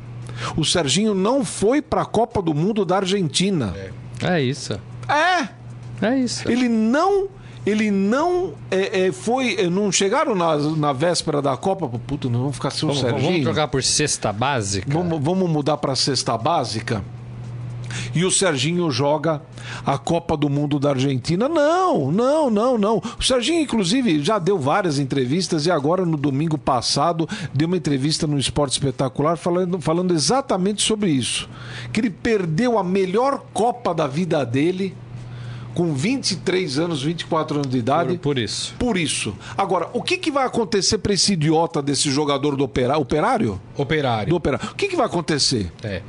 O 0.57 0.65
Serginho 0.65 1.15
não 1.15 1.45
foi 1.45 1.81
para 1.81 2.03
a 2.03 2.07
Copa 2.07 2.43
do 2.43 2.55
Mundo 2.55 2.85
da 2.85 2.97
Argentina. 2.97 3.75
É, 4.23 4.37
é 4.37 4.43
isso. 4.43 4.79
É. 5.09 5.49
É 6.03 6.19
isso. 6.19 6.51
Ele 6.51 6.69
não 6.69 7.29
ele 7.67 7.91
não 7.91 8.53
é, 8.71 9.07
é, 9.07 9.13
foi. 9.13 9.57
É, 9.59 9.71
não 9.71 9.91
chegaram 9.91 10.35
na, 10.35 10.57
na 10.57 10.93
véspera 10.93 11.41
da 11.41 11.57
Copa. 11.57 11.89
Puta, 11.89 12.29
não 12.29 12.41
vamos 12.41 12.57
ficar 12.57 12.71
sem 12.71 12.89
o 12.89 12.93
vamos, 12.93 13.01
Serginho. 13.01 13.31
Vamos 13.31 13.43
trocar 13.45 13.69
por 13.69 13.83
cesta 13.83 14.33
básica? 14.33 14.87
Vamos, 14.93 15.23
vamos 15.23 15.49
mudar 15.49 15.79
para 15.79 15.97
cesta 15.97 16.37
básica? 16.37 17.03
E 18.15 18.25
o 18.25 18.31
Serginho 18.31 18.91
joga 18.91 19.43
a 19.85 19.99
Copa 19.99 20.37
do 20.37 20.49
Mundo 20.49 20.79
da 20.79 20.91
Argentina. 20.91 21.49
Não, 21.49 22.11
não, 22.11 22.51
não, 22.51 22.79
não. 22.79 23.03
O 23.19 23.23
Serginho, 23.23 23.61
inclusive, 23.61 24.23
já 24.23 24.39
deu 24.39 24.59
várias 24.59 24.99
entrevistas 24.99 25.67
e 25.67 25.71
agora, 25.71 26.05
no 26.05 26.17
domingo 26.17 26.59
passado, 26.59 27.29
deu 27.53 27.67
uma 27.67 27.77
entrevista 27.77 28.27
no 28.27 28.39
Esporte 28.39 28.73
Espetacular 28.73 29.37
falando, 29.37 29.81
falando 29.81 30.15
exatamente 30.15 30.83
sobre 30.83 31.11
isso. 31.11 31.49
Que 31.93 32.01
ele 32.01 32.11
perdeu 32.11 32.79
a 32.79 32.85
melhor 32.85 33.45
Copa 33.53 33.95
da 33.95 34.07
vida 34.07 34.45
dele 34.45 34.95
com 35.75 35.93
23 35.93 36.79
anos, 36.79 37.03
24 37.03 37.57
anos 37.57 37.71
de 37.71 37.79
idade. 37.79 38.13
Por, 38.13 38.35
por 38.35 38.39
isso. 38.39 38.75
Por 38.79 38.97
isso. 38.97 39.35
Agora, 39.59 39.89
o 39.93 40.03
que, 40.03 40.17
que 40.17 40.31
vai 40.31 40.47
acontecer 40.47 40.99
para 40.99 41.13
esse 41.13 41.33
idiota 41.33 41.83
desse 41.83 42.11
jogador 42.11 42.57
do 42.57 42.65
operário? 42.65 43.03
Operário? 43.03 43.61
Operário. 43.77 44.31
Do 44.31 44.37
operário. 44.37 44.71
O 44.71 44.75
que, 44.75 44.89
que 44.89 44.97
vai 44.97 45.07
acontecer? 45.07 45.71
É. 45.83 46.01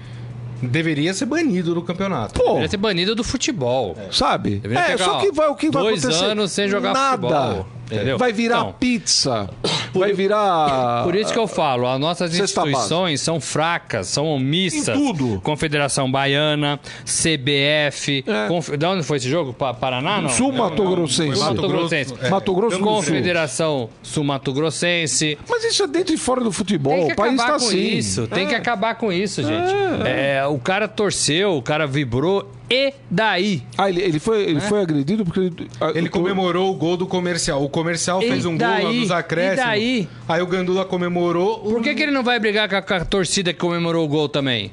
Deveria 0.62 1.14
ser 1.14 1.26
banido 1.26 1.74
do 1.74 1.82
campeonato. 1.82 2.34
Pô, 2.40 2.46
Deveria 2.48 2.70
ser 2.70 2.78
banido 2.78 3.16
do 3.16 3.24
futebol. 3.24 3.96
É. 3.98 4.12
Sabe? 4.12 4.58
Deveria 4.58 4.84
é, 4.84 4.88
pegar, 4.92 5.06
só 5.06 5.20
que 5.20 5.32
vai, 5.32 5.48
o 5.48 5.56
que 5.56 5.70
vai 5.70 5.84
dois 5.84 6.04
acontecer? 6.04 6.26
anos 6.26 6.52
sem 6.52 6.68
jogar 6.68 6.94
Nada. 6.94 7.28
futebol. 7.28 7.68
Entendeu? 7.86 8.18
Vai 8.18 8.34
virar 8.34 8.60
então, 8.60 8.76
pizza. 8.80 9.50
Vai 9.94 10.12
virar. 10.12 11.04
Por 11.04 11.16
isso 11.16 11.32
que 11.32 11.40
eu 11.40 11.48
falo, 11.48 11.88
as 11.88 12.00
nossas 12.00 12.38
instituições 12.38 13.22
são 13.22 13.40
fracas, 13.40 14.08
são 14.08 14.26
omissas. 14.26 14.90
Em 14.90 14.94
tudo. 14.94 15.40
Confederação 15.42 16.12
Baiana, 16.12 16.80
CBF. 17.06 18.24
É. 18.28 18.48
Conf... 18.50 18.72
De 18.72 18.86
onde 18.86 19.04
foi 19.04 19.18
esse 19.18 19.30
jogo? 19.30 19.54
Paraná? 19.54 20.22
Não? 20.22 20.30
Sul 20.30 20.52
Mato 20.52 20.84
Grossense. 20.84 21.40
Mato 21.40 21.68
Grossense. 21.68 22.14
É. 22.22 22.30
Mato 22.30 22.54
Grosso 22.54 22.80
Confederação 22.80 23.90
Sul 24.04 24.24
Mato 24.24 24.52
Grossense. 24.52 25.38
Mas 25.50 25.64
isso 25.64 25.84
é 25.84 25.88
dentro 25.88 26.14
e 26.14 26.18
fora 26.18 26.42
do 26.42 26.52
futebol. 26.52 27.08
O 27.08 27.16
país 27.16 27.40
está 27.40 27.56
assim. 27.56 27.78
Isso. 27.78 28.28
Tem 28.28 28.48
que 28.48 28.54
é. 28.54 28.58
acabar 28.58 28.96
com 28.96 29.14
isso, 29.14 29.42
gente. 29.42 29.74
É. 30.06 30.38
é. 30.40 30.46
o 30.46 30.60
cara 30.60 30.88
torceu, 30.88 31.56
o 31.56 31.62
cara 31.62 31.88
vibrou 31.88 32.50
e 32.70 32.94
daí? 33.10 33.64
Ah, 33.78 33.90
ele, 33.90 34.02
ele 34.02 34.20
foi, 34.20 34.44
ele 34.44 34.58
é? 34.58 34.62
foi 34.62 34.82
agredido 34.82 35.24
porque 35.24 35.40
ele. 35.40 35.70
Ah, 35.80 35.92
ele 35.94 36.10
comemorou 36.10 36.72
o 36.72 36.76
gol 36.76 36.98
do 36.98 37.06
comercial. 37.06 37.64
O 37.64 37.70
comercial 37.70 38.22
e 38.22 38.28
fez 38.28 38.46
um 38.46 38.58
daí? 38.58 38.82
gol 38.82 38.92
lá 38.92 39.00
nos 39.00 39.12
acréscimos. 39.12 39.62
E 39.62 39.66
daí? 39.66 40.10
Aí 40.28 40.42
o 40.42 40.48
Gandula 40.48 40.86
comemorou. 40.86 41.60
Por 41.60 41.82
que, 41.82 41.94
que 41.94 42.04
ele 42.04 42.12
não 42.12 42.24
vai 42.24 42.40
brigar 42.40 42.68
com 42.68 42.76
a, 42.76 42.82
com 42.82 42.94
a 42.94 43.06
torcida 43.06 43.54
que 43.54 43.60
comemorou 43.60 44.04
o 44.04 44.08
gol 44.08 44.28
também? 44.28 44.72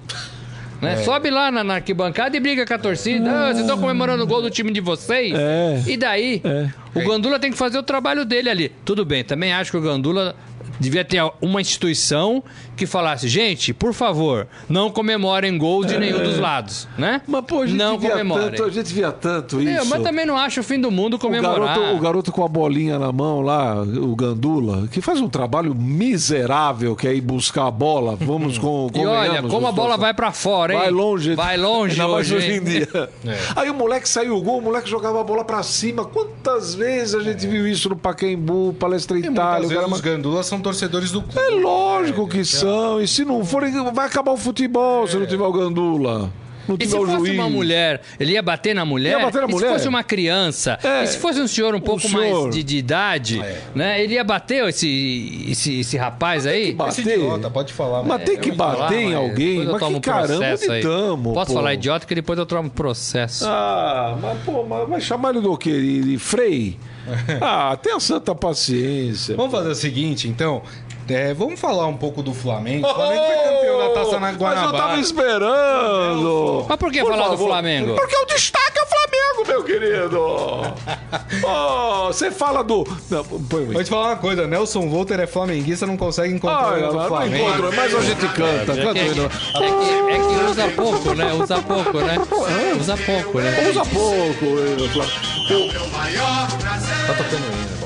Né? 0.80 0.94
É. 0.94 0.96
Sobe 0.96 1.30
lá 1.30 1.50
na, 1.52 1.62
na, 1.62 1.74
arquibancada 1.74 2.36
e 2.36 2.40
briga 2.40 2.66
com 2.66 2.74
a 2.74 2.78
torcida. 2.78 3.30
Ah, 3.30 3.46
vocês 3.46 3.60
estão 3.60 3.78
comemorando 3.78 4.24
o 4.24 4.26
gol 4.26 4.42
do 4.42 4.50
time 4.50 4.72
de 4.72 4.80
vocês? 4.80 5.32
É. 5.32 5.82
E 5.86 5.96
daí? 5.96 6.40
É. 6.44 6.81
O 6.94 7.00
Gandula 7.00 7.38
tem 7.38 7.50
que 7.50 7.56
fazer 7.56 7.78
o 7.78 7.82
trabalho 7.82 8.24
dele 8.24 8.50
ali. 8.50 8.72
Tudo 8.84 9.04
bem, 9.04 9.24
também 9.24 9.52
acho 9.52 9.70
que 9.70 9.76
o 9.76 9.80
Gandula 9.80 10.34
devia 10.78 11.04
ter 11.04 11.22
uma 11.40 11.60
instituição 11.60 12.42
que 12.76 12.86
falasse, 12.86 13.28
gente, 13.28 13.72
por 13.72 13.94
favor, 13.94 14.48
não 14.68 14.90
comemorem 14.90 15.56
gols 15.56 15.86
de 15.86 15.96
nenhum 15.98 16.18
dos 16.18 16.38
lados, 16.38 16.88
né? 16.98 17.22
Mas, 17.26 17.44
pô, 17.44 17.62
a 17.62 17.66
gente 17.66 17.78
não 17.78 17.98
via 17.98 18.10
comemorem. 18.10 18.50
tanto, 18.50 18.64
a 18.64 18.70
gente 18.70 18.92
via 18.92 19.12
tanto 19.12 19.60
isso. 19.60 19.70
Eu, 19.70 19.84
mas 19.86 20.02
também 20.02 20.26
não 20.26 20.36
acho 20.36 20.60
o 20.60 20.64
fim 20.64 20.80
do 20.80 20.90
mundo 20.90 21.18
comemorar. 21.18 21.56
O 21.56 21.66
garoto, 21.66 21.96
o 21.96 22.00
garoto 22.00 22.32
com 22.32 22.44
a 22.44 22.48
bolinha 22.48 22.98
na 22.98 23.12
mão 23.12 23.40
lá, 23.40 23.80
o 23.82 24.16
Gandula, 24.16 24.88
que 24.88 25.00
faz 25.00 25.20
um 25.20 25.28
trabalho 25.28 25.74
miserável, 25.74 26.96
que 26.96 27.06
é 27.06 27.14
ir 27.14 27.20
buscar 27.20 27.66
a 27.66 27.70
bola. 27.70 28.16
Vamos 28.16 28.58
com 28.58 28.90
E 28.94 29.06
olha, 29.06 29.42
como 29.42 29.66
a 29.66 29.72
bola 29.72 29.96
vai 29.96 30.12
para 30.12 30.32
fora, 30.32 30.72
hein? 30.72 30.80
Vai 30.80 30.90
longe. 30.90 31.34
Vai 31.34 31.56
longe 31.56 31.92
Ainda 32.00 32.12
hoje, 32.12 32.34
hoje 32.34 32.52
em 32.52 32.64
dia. 32.64 32.88
É. 33.24 33.38
Aí 33.56 33.70
o 33.70 33.74
moleque 33.74 34.08
saiu 34.08 34.36
o 34.36 34.42
gol, 34.42 34.58
o 34.58 34.62
moleque 34.62 34.88
jogava 34.88 35.20
a 35.20 35.24
bola 35.24 35.44
para 35.44 35.62
cima. 35.62 36.04
Quantas 36.04 36.74
vezes 36.74 36.81
a 37.14 37.20
gente 37.20 37.46
é. 37.46 37.48
viu 37.48 37.66
isso 37.66 37.88
no 37.88 37.96
Pacaembu, 37.96 38.74
Palestra 38.78 39.18
Itália? 39.18 39.68
Vezes 39.68 39.92
os 39.92 40.00
Gandulas 40.00 40.46
são 40.46 40.60
torcedores 40.60 41.10
do 41.10 41.22
clube. 41.22 41.38
É 41.38 41.50
lógico 41.50 42.28
que 42.28 42.44
são. 42.44 43.00
E 43.00 43.08
se 43.08 43.24
não 43.24 43.44
forem, 43.44 43.72
vai 43.92 44.06
acabar 44.06 44.32
o 44.32 44.36
futebol 44.36 45.06
se 45.06 45.16
não 45.16 45.26
tiver 45.26 45.44
o 45.44 45.52
Gandula. 45.52 46.30
Não 46.72 46.84
e 46.84 46.86
se 46.86 46.96
fosse 46.96 47.12
juiz. 47.12 47.34
uma 47.34 47.48
mulher, 47.48 48.02
ele 48.18 48.32
ia 48.32 48.42
bater 48.42 48.74
na 48.74 48.84
mulher? 48.84 49.18
Ia 49.18 49.24
bater 49.24 49.40
na 49.42 49.48
e 49.48 49.50
mulher? 49.50 49.66
se 49.68 49.72
fosse 49.72 49.88
uma 49.88 50.04
criança? 50.04 50.78
É. 50.82 51.04
E 51.04 51.06
se 51.06 51.18
fosse 51.18 51.40
um 51.40 51.48
senhor 51.48 51.74
um 51.74 51.80
pouco 51.80 52.02
senhor. 52.02 52.44
mais 52.44 52.54
de, 52.54 52.62
de 52.62 52.76
idade, 52.76 53.40
é. 53.40 53.60
né? 53.74 54.02
Ele 54.02 54.14
ia 54.14 54.24
bater 54.24 54.68
esse, 54.68 55.46
esse, 55.48 55.80
esse 55.80 55.96
rapaz 55.96 56.42
mas 56.42 56.46
aí? 56.46 56.62
Tem 56.62 56.70
que 56.72 56.76
bater. 56.76 57.00
Esse 57.00 57.10
idiota, 57.10 57.50
pode 57.50 57.72
falar. 57.72 58.02
Mas, 58.02 58.22
tem 58.24 58.36
que 58.36 58.50
bater 58.50 58.76
falar, 58.78 58.94
em 58.94 59.14
alguém. 59.14 59.64
Mas 59.64 59.82
que 59.82 60.00
caramba 60.00 60.56
de 60.56 60.80
tamo, 60.80 61.32
Posso 61.32 61.48
pô. 61.48 61.54
falar 61.54 61.74
idiota 61.74 62.06
que 62.06 62.14
depois 62.14 62.38
eu 62.38 62.46
tomo 62.46 62.70
processo. 62.70 63.44
Ah, 63.46 64.16
mas 64.20 64.38
pô, 64.42 64.64
mas 64.64 64.88
vai 64.88 65.00
chamar 65.00 65.30
ele 65.30 65.40
do 65.40 65.56
quê? 65.56 66.02
De 66.02 66.18
Frei? 66.18 66.78
ah, 67.40 67.76
tenha 67.82 67.98
santa 67.98 68.34
paciência. 68.34 69.36
Vamos 69.36 69.52
fazer 69.52 69.70
o 69.70 69.74
seguinte, 69.74 70.28
então. 70.28 70.62
É, 71.08 71.34
vamos 71.34 71.58
falar 71.60 71.86
um 71.86 71.96
pouco 71.96 72.22
do 72.22 72.32
Flamengo. 72.32 72.86
O 72.86 72.94
Flamengo 72.94 73.22
foi 73.26 73.36
campeão 73.54 73.78
da 73.78 73.88
Taça 73.94 74.20
na 74.20 74.30
Guanabara. 74.32 74.54
Mas 74.54 74.72
eu 74.72 74.78
tava 74.78 75.00
esperando. 75.00 76.66
Mas 76.68 76.78
por 76.78 76.92
que 76.92 77.00
por 77.00 77.10
falar 77.10 77.22
favor. 77.24 77.36
do 77.38 77.44
Flamengo? 77.46 77.94
Porque 77.96 78.16
o 78.16 78.24
destaque 78.26 78.78
é 78.78 78.82
o 78.82 78.86
Flamengo, 78.86 79.48
meu 79.48 79.64
querido! 79.64 80.22
Oh, 81.44 82.06
você 82.08 82.30
fala 82.30 82.62
do. 82.62 82.84
Não, 83.10 83.24
põe 83.24 83.64
Vou 83.66 83.82
te 83.82 83.90
falar 83.90 84.08
uma 84.10 84.16
coisa, 84.16 84.46
Nelson 84.46 84.88
Volter 84.88 85.18
é 85.20 85.26
flamenguista, 85.26 85.86
não 85.86 85.96
consegue 85.96 86.32
encontrar 86.34 86.58
Ah, 86.74 86.74
o 86.74 86.80
não, 86.80 86.88
do 86.90 86.94
não 86.96 87.08
Flamengo. 87.08 87.48
encontro, 87.48 87.72
mas 87.74 87.94
a 87.94 88.00
gente 88.00 88.28
canta. 88.28 88.72
É 88.72 88.74
que, 88.74 88.80
é, 88.80 89.04
que, 89.04 90.10
é 90.10 90.18
que 90.18 90.44
usa 90.50 90.68
pouco, 90.68 91.14
né? 91.14 91.32
Usa 91.32 91.60
pouco, 91.62 91.98
né? 92.00 92.18
Usa 92.78 92.96
pouco, 92.96 93.40
né? 93.40 93.68
Usa 93.70 93.84
pouco. 93.84 94.58
eh, 94.60 94.88
Flá- 94.92 95.06
Tá 97.06 97.14
tocando 97.14 97.44
ainda. 97.44 97.81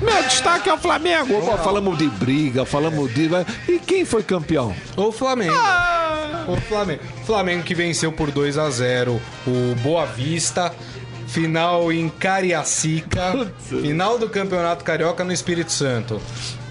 Meu 0.00 0.22
destaque 0.24 0.68
é 0.68 0.74
o 0.74 0.78
Flamengo. 0.78 1.40
Pô, 1.40 1.56
falamos 1.58 1.98
de 1.98 2.08
briga, 2.08 2.64
falamos 2.64 3.12
de. 3.12 3.28
E 3.68 3.78
quem 3.78 4.04
foi 4.04 4.22
campeão? 4.22 4.74
O 4.96 5.12
Flamengo. 5.12 5.54
O 6.48 6.56
Flamengo. 6.56 7.00
Flamengo 7.26 7.62
que 7.62 7.74
venceu 7.74 8.10
por 8.12 8.30
2 8.30 8.56
a 8.58 8.70
0 8.70 9.20
o 9.46 9.74
Boa 9.82 10.06
Vista. 10.06 10.74
Final 11.26 11.92
em 11.92 12.08
Cariacica. 12.08 13.50
Final 13.66 14.18
do 14.18 14.28
Campeonato 14.28 14.84
Carioca 14.84 15.24
no 15.24 15.32
Espírito 15.32 15.72
Santo. 15.72 16.20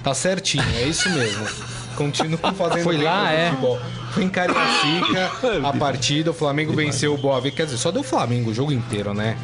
Tá 0.03 0.13
certinho, 0.13 0.63
é 0.75 0.83
isso 0.83 1.09
mesmo. 1.09 1.47
Continuo 1.95 2.39
fazendo 2.55 2.83
Foi 2.83 2.95
bem 2.95 3.05
lá, 3.05 3.31
é? 3.31 3.49
futebol. 3.49 3.79
Foi 4.11 4.23
em 4.23 4.29
Cariacica 4.29 5.31
a 5.63 5.73
partida. 5.73 6.31
O 6.31 6.33
Flamengo 6.33 6.73
venceu 6.73 7.13
o 7.13 7.17
Boa 7.17 7.39
Vista. 7.39 7.57
Quer 7.57 7.65
dizer, 7.65 7.77
só 7.77 7.91
deu 7.91 8.03
Flamengo 8.03 8.49
o 8.49 8.53
jogo 8.53 8.71
inteiro, 8.71 9.13
né? 9.13 9.37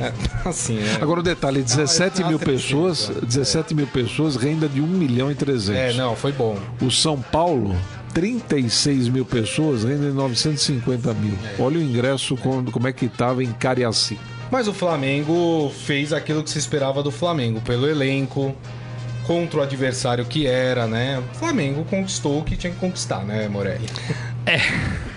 É, 0.00 0.12
Assim, 0.48 0.74
né? 0.76 0.98
Agora 1.00 1.20
o 1.20 1.22
detalhe: 1.22 1.62
17 1.62 2.22
Ah, 2.22 2.28
mil 2.28 2.38
tá 2.38 2.46
pessoas. 2.46 3.10
17 3.22 3.74
mil 3.74 3.86
pessoas, 3.86 4.36
renda 4.36 4.68
de 4.68 4.80
1 4.80 4.86
milhão 4.86 5.28
e 5.30 5.32
É, 5.32 5.36
300. 5.36 5.96
não, 5.96 6.16
foi 6.16 6.32
bom. 6.32 6.58
O 6.80 6.90
São 6.90 7.20
Paulo, 7.20 7.76
36 8.14 9.08
mil 9.08 9.24
pessoas, 9.24 9.84
renda 9.84 10.08
de 10.08 10.16
950 10.16 11.12
mil. 11.14 11.34
Olha 11.58 11.78
o 11.78 11.82
ingresso, 11.82 12.36
quando, 12.36 12.70
como 12.72 12.88
é 12.88 12.92
que 12.92 13.06
estava 13.06 13.44
em 13.44 13.52
Cariacica. 13.52 14.20
Mas 14.50 14.66
o 14.66 14.72
Flamengo 14.72 15.70
fez 15.84 16.12
aquilo 16.12 16.42
que 16.42 16.50
se 16.50 16.58
esperava 16.58 17.02
do 17.04 17.10
Flamengo, 17.12 17.60
pelo 17.60 17.86
elenco, 17.88 18.52
contra 19.24 19.60
o 19.60 19.62
adversário 19.62 20.24
que 20.24 20.44
era, 20.46 20.88
né? 20.88 21.22
O 21.34 21.38
Flamengo 21.38 21.84
conquistou 21.84 22.40
o 22.40 22.44
que 22.44 22.56
tinha 22.56 22.72
que 22.72 22.78
conquistar, 22.80 23.22
né, 23.24 23.46
Morelli? 23.48 23.86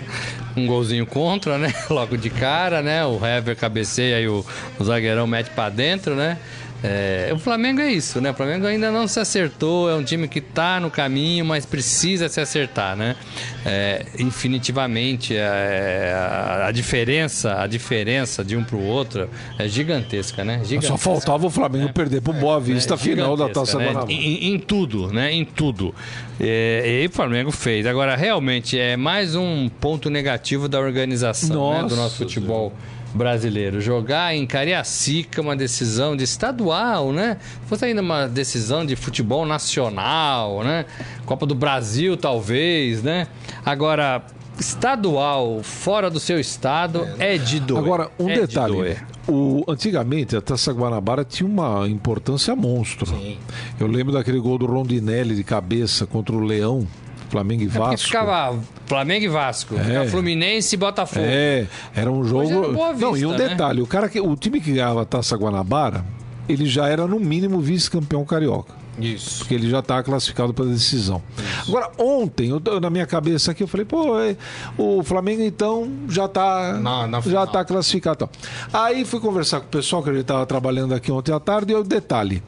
Um 0.56 0.66
golzinho 0.66 1.04
contra, 1.06 1.58
né? 1.58 1.72
Logo 1.90 2.16
de 2.16 2.30
cara, 2.30 2.82
né? 2.82 3.04
O 3.04 3.24
Hever 3.24 3.56
cabeceia 3.56 4.20
e 4.20 4.28
o, 4.28 4.44
o 4.78 4.84
zagueirão 4.84 5.26
mete 5.26 5.50
pra 5.50 5.68
dentro, 5.68 6.14
né? 6.14 6.38
É, 6.86 7.30
o 7.32 7.38
Flamengo 7.38 7.80
é 7.80 7.90
isso, 7.90 8.20
né? 8.20 8.30
O 8.30 8.34
Flamengo 8.34 8.66
ainda 8.66 8.90
não 8.90 9.08
se 9.08 9.18
acertou, 9.18 9.88
é 9.88 9.94
um 9.94 10.04
time 10.04 10.28
que 10.28 10.38
tá 10.38 10.78
no 10.78 10.90
caminho, 10.90 11.42
mas 11.42 11.64
precisa 11.64 12.28
se 12.28 12.38
acertar, 12.42 12.94
né? 12.94 13.16
É, 13.64 14.04
infinitivamente, 14.18 15.34
é, 15.34 16.12
a, 16.14 16.66
a 16.66 16.70
diferença, 16.72 17.58
a 17.58 17.66
diferença 17.66 18.44
de 18.44 18.54
um 18.54 18.62
pro 18.62 18.78
outro 18.78 19.30
é 19.58 19.66
gigantesca, 19.66 20.44
né? 20.44 20.58
Só 20.58 20.64
Gigantesca. 20.64 20.98
faltava 20.98 21.46
o 21.46 21.50
Flamengo 21.50 21.90
perder 21.90 22.20
pro 22.20 22.34
Boa 22.34 22.60
Vista, 22.60 22.98
final 22.98 23.34
da 23.34 23.48
Taça 23.48 23.78
né? 23.78 23.86
Guanabara. 23.86 24.12
Em, 24.12 24.52
em 24.52 24.58
tudo, 24.58 25.10
né? 25.10 25.32
Em 25.32 25.44
tudo. 25.46 25.94
É, 26.38 27.00
e 27.02 27.06
o 27.06 27.10
Flamengo 27.10 27.50
fez. 27.50 27.86
Agora, 27.86 28.14
realmente, 28.14 28.78
é 28.78 28.94
mais 28.94 29.34
um 29.34 29.70
ponto 29.70 30.10
negativo 30.10 30.68
da 30.68 30.78
organização 30.78 31.82
né, 31.82 31.88
do 31.88 31.96
nosso 31.96 32.16
futebol 32.16 32.74
brasileiro. 33.14 33.80
Jogar 33.80 34.34
em 34.34 34.44
Cariacica 34.46 35.40
uma 35.40 35.54
decisão 35.56 36.16
de 36.16 36.24
estadual, 36.24 37.12
né? 37.12 37.38
Se 37.62 37.68
fosse 37.68 37.84
ainda 37.84 38.02
uma 38.02 38.26
decisão 38.26 38.84
de 38.84 38.96
futebol 38.96 39.46
nacional, 39.46 40.62
né? 40.64 40.84
Copa 41.24 41.46
do 41.46 41.54
Brasil, 41.54 42.16
talvez, 42.16 43.02
né? 43.02 43.28
Agora, 43.64 44.22
estadual, 44.58 45.62
fora 45.62 46.10
do 46.10 46.18
seu 46.20 46.38
estado, 46.38 47.08
é, 47.18 47.38
de 47.38 47.60
doer. 47.60 47.78
Agora, 47.82 48.10
um 48.18 48.28
É 48.28 48.34
de 48.34 48.40
detalhe. 48.46 48.74
doer. 48.74 49.06
O, 49.26 49.64
antigamente, 49.66 50.36
a 50.36 50.40
Taça 50.40 50.70
Guanabara 50.72 51.24
tinha 51.24 51.48
uma 51.48 51.88
importância 51.88 52.54
monstro. 52.54 53.06
Sim. 53.06 53.38
Eu 53.80 53.86
lembro 53.86 54.12
daquele 54.12 54.38
gol 54.38 54.58
do 54.58 54.66
Rondinelli 54.66 55.34
de 55.34 55.42
cabeça 55.42 56.06
contra 56.06 56.34
o 56.36 56.40
Leão, 56.40 56.86
Flamengo 57.34 57.62
e 57.62 57.66
É 57.66 57.68
Vasco. 57.68 58.06
ficava 58.06 58.58
Flamengo 58.86 59.24
e 59.24 59.28
Vasco, 59.28 59.74
ficava 59.76 60.06
Fluminense 60.08 60.74
e 60.74 60.78
Botafogo. 60.78 61.26
É, 61.28 61.66
era 61.94 62.10
um 62.10 62.24
jogo. 62.24 62.48
era 62.48 62.68
Boa 62.72 62.92
Não, 62.92 63.16
e 63.16 63.26
um 63.26 63.30
Vista, 63.30 63.42
né? 63.44 63.48
detalhe: 63.48 63.82
o, 63.82 63.86
cara 63.86 64.08
que, 64.08 64.20
o 64.20 64.36
time 64.36 64.60
que 64.60 64.72
ganhava 64.72 65.02
a 65.02 65.04
Taça 65.04 65.36
Guanabara, 65.36 66.04
ele 66.48 66.66
já 66.66 66.88
era 66.88 67.06
no 67.08 67.18
mínimo 67.18 67.60
vice-campeão 67.60 68.24
carioca. 68.24 68.72
Isso. 68.96 69.38
Porque 69.38 69.54
ele 69.54 69.68
já 69.68 69.80
está 69.80 70.00
classificado 70.04 70.54
para 70.54 70.66
decisão. 70.66 71.20
Agora, 71.66 71.90
ontem, 71.98 72.50
eu, 72.50 72.62
na 72.80 72.88
minha 72.88 73.04
cabeça 73.04 73.50
aqui, 73.50 73.64
eu 73.64 73.66
falei, 73.66 73.84
pô, 73.84 74.20
é, 74.20 74.36
o 74.78 75.02
Flamengo 75.02 75.42
então 75.42 75.90
já 76.08 76.26
está 76.26 76.80
já 77.26 77.44
tá 77.48 77.64
classificado. 77.64 78.30
Aí 78.72 79.04
fui 79.04 79.18
conversar 79.18 79.58
com 79.58 79.66
o 79.66 79.70
pessoal 79.70 80.00
que 80.04 80.10
ele 80.10 80.20
estava 80.20 80.46
trabalhando 80.46 80.94
aqui 80.94 81.10
ontem 81.10 81.32
à 81.32 81.40
tarde 81.40 81.72
e 81.72 81.74
o 81.74 81.82
detalhe: 81.82 82.40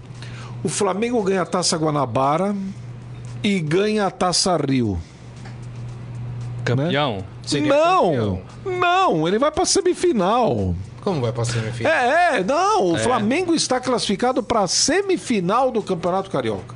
o 0.63 0.69
Flamengo 0.69 1.21
ganha 1.25 1.43
a 1.43 1.47
Taça 1.47 1.77
Guanabara 1.77 2.55
e 3.43 3.59
ganha 3.61 4.07
a 4.07 4.11
Taça 4.11 4.57
Rio. 4.57 4.99
Campeão. 6.65 7.25
Seria 7.45 7.69
não, 7.69 8.03
campeão. 8.11 8.43
não, 8.81 9.29
ele 9.29 9.39
vai 9.39 9.53
para 9.53 9.65
semifinal. 9.65 10.75
Como 11.01 11.21
vai 11.21 11.31
pra 11.33 11.45
semifinal? 11.45 11.93
É, 11.93 12.39
é, 12.39 12.45
não, 12.45 12.93
o 12.93 12.99
Flamengo 12.99 13.55
está 13.55 13.79
classificado 13.79 14.43
para 14.43 14.61
a 14.63 14.67
semifinal 14.67 15.71
do 15.71 15.81
Campeonato 15.81 16.29
Carioca. 16.31 16.75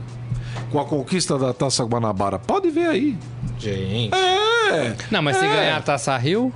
Com 0.71 0.79
a 0.79 0.85
conquista 0.85 1.37
da 1.37 1.53
Taça 1.53 1.83
Guanabara. 1.85 2.39
Pode 2.39 2.71
ver 2.71 2.87
aí. 2.87 3.19
Gente. 3.59 4.15
É. 4.15 4.95
Não, 5.11 5.21
mas 5.21 5.37
se 5.37 5.45
É. 5.45 5.49
ganhar 5.49 5.77
a 5.79 5.83
Taça 5.83 6.17
Rio, 6.17 6.53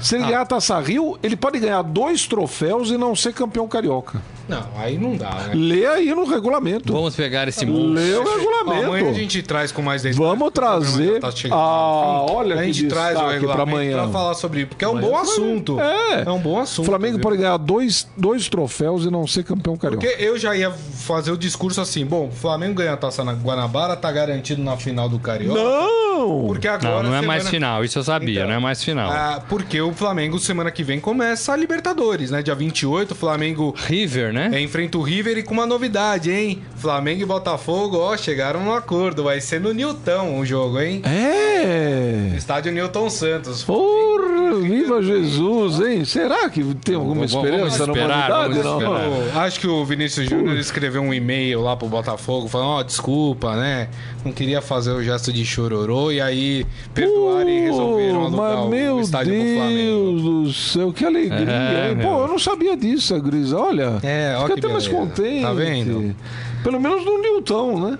Se 0.00 0.14
ele 0.14 0.24
ganhar 0.24 0.40
a 0.42 0.46
Taça 0.46 0.78
Rio, 0.80 1.18
ele 1.22 1.36
pode 1.36 1.58
ganhar 1.58 1.82
dois 1.82 2.26
troféus 2.26 2.90
e 2.90 2.96
não 2.96 3.14
ser 3.14 3.34
campeão 3.34 3.68
carioca. 3.68 4.22
Não, 4.50 4.64
aí 4.76 4.98
não 4.98 5.16
dá, 5.16 5.30
né? 5.30 5.52
Lê 5.54 5.86
aí 5.86 6.14
no 6.14 6.24
regulamento. 6.24 6.92
vamos 6.92 7.14
pegar 7.14 7.46
esse 7.48 7.64
mundo. 7.64 7.92
Lê 7.94 8.14
o 8.14 8.20
Ó, 8.20 8.60
Amanhã 8.60 8.78
a 8.78 8.80
regulamento. 8.80 9.14
gente 9.18 9.42
traz 9.42 9.72
com 9.72 9.80
mais 9.80 10.02
detalhes. 10.02 10.18
Vamos 10.18 10.50
trazer- 10.52 11.20
tá 11.20 11.30
chegando 11.30 11.58
Ah, 11.58 12.26
olha 12.30 12.56
A 12.56 12.58
que 12.58 12.72
gente 12.72 12.88
traz 12.88 13.10
o 13.16 13.20
destaque 13.20 13.24
pra 13.24 13.32
regulamento 13.32 13.70
amanhã. 13.70 13.96
pra 14.02 14.08
falar 14.08 14.34
sobre 14.34 14.66
porque 14.66 14.84
é 14.84 14.88
um 14.88 15.00
bom 15.00 15.16
assunto. 15.16 15.80
É. 15.80 16.22
É 16.26 16.30
um 16.30 16.38
bom 16.38 16.58
assunto. 16.58 16.84
O 16.84 16.88
Flamengo 16.88 17.14
viu? 17.14 17.22
pode 17.22 17.36
ganhar 17.38 17.56
dois, 17.56 18.06
dois 18.16 18.48
troféus 18.48 19.04
e 19.04 19.10
não 19.10 19.26
ser 19.26 19.44
campeão 19.44 19.76
carioca. 19.76 20.06
Porque 20.06 20.22
eu 20.22 20.38
já 20.38 20.54
ia 20.54 20.70
fazer 20.70 21.30
o 21.32 21.36
discurso 21.38 21.80
assim: 21.80 22.04
bom, 22.04 22.28
o 22.28 22.30
Flamengo 22.30 22.74
ganha 22.74 22.92
a 22.92 22.96
taça 22.96 23.24
na 23.24 23.32
Guanabara, 23.32 23.96
tá 23.96 24.10
garantido 24.12 24.62
na 24.62 24.76
final 24.76 25.08
do 25.08 25.18
Carioca. 25.18 25.58
Não! 25.62 26.09
Porque 26.46 26.68
agora. 26.68 27.02
Não, 27.02 27.10
não 27.10 27.16
é 27.16 27.20
mais 27.22 27.48
final, 27.48 27.84
isso 27.84 27.98
eu 27.98 28.02
sabia, 28.02 28.40
Então, 28.40 28.48
não 28.48 28.54
é 28.54 28.58
mais 28.58 28.82
final. 28.82 29.10
Ah, 29.10 29.42
porque 29.48 29.80
o 29.80 29.92
Flamengo 29.92 30.38
semana 30.38 30.70
que 30.70 30.82
vem 30.82 31.00
começa 31.00 31.52
a 31.52 31.56
Libertadores, 31.56 32.30
né? 32.30 32.42
Dia 32.42 32.54
28, 32.54 33.12
o 33.12 33.14
Flamengo 33.14 33.74
River, 33.86 34.32
né? 34.32 34.50
é, 34.52 34.60
enfrenta 34.60 34.98
o 34.98 35.02
River 35.02 35.38
e 35.38 35.42
com 35.42 35.54
uma 35.54 35.66
novidade, 35.66 36.30
hein? 36.30 36.62
Flamengo 36.76 37.22
e 37.22 37.26
Botafogo, 37.26 37.98
ó, 37.98 38.16
chegaram 38.16 38.62
num 38.64 38.72
acordo. 38.72 39.24
Vai 39.24 39.40
ser 39.40 39.60
no 39.60 39.72
Newton 39.72 40.38
o 40.38 40.44
jogo, 40.46 40.80
hein? 40.80 41.02
É! 41.04 42.32
Estádio 42.36 42.72
Newton 42.72 43.10
Santos. 43.10 43.62
Porra, 43.62 44.54
viva 44.60 45.02
Jesus, 45.02 45.80
hein? 45.80 46.04
Será 46.04 46.48
que 46.48 46.62
tem 46.74 46.94
alguma 46.94 47.26
Vamos- 47.26 47.32
vamos 47.32 47.48
esperança 47.50 47.86
na 47.86 47.92
esperar, 47.92 48.30
humanidade? 48.30 48.62
vamos 48.62 49.34
Não. 49.34 49.40
acho 49.42 49.60
que 49.60 49.66
o 49.66 49.84
Vinícius 49.84 50.28
Júnior 50.28 50.56
escreveu 50.56 51.02
um 51.02 51.12
e-mail 51.14 51.60
lá 51.62 51.76
pro 51.76 51.88
Botafogo 51.88 52.48
falando, 52.48 52.68
ó, 52.70 52.82
desculpa, 52.82 53.54
né? 53.56 53.88
Não 54.24 54.32
queria 54.32 54.60
fazer 54.60 54.92
o 54.92 55.02
gesto 55.02 55.32
de 55.32 55.44
chororô 55.44 56.09
e 56.12 56.20
aí 56.20 56.66
perdoaram 56.94 57.48
e 57.48 57.60
resolveram 57.60 58.20
Pô, 58.20 58.26
alugar 58.26 58.56
mas 58.58 58.68
meu 58.70 58.96
o 58.96 59.00
estádio 59.00 59.32
do 59.34 59.38
Flamengo. 59.54 59.74
Deus 59.76 60.22
do 60.22 60.52
céu, 60.52 60.92
que 60.92 61.04
alegria, 61.04 61.50
É, 61.50 61.88
hein? 61.90 61.96
meu. 61.96 62.08
Pô, 62.08 62.20
eu 62.22 62.28
não 62.28 62.38
sabia 62.38 62.76
disso, 62.76 63.20
Gris. 63.20 63.52
Olha, 63.52 63.98
É, 64.02 64.34
ó 64.36 64.42
fica 64.42 64.54
até 64.58 64.68
mais 64.68 64.86
beleza. 64.86 64.90
contente. 65.06 65.42
Tá 65.42 65.52
vendo? 65.52 66.16
Pelo 66.62 66.80
menos 66.80 67.04
no 67.04 67.18
Newton, 67.20 67.80
né? 67.80 67.98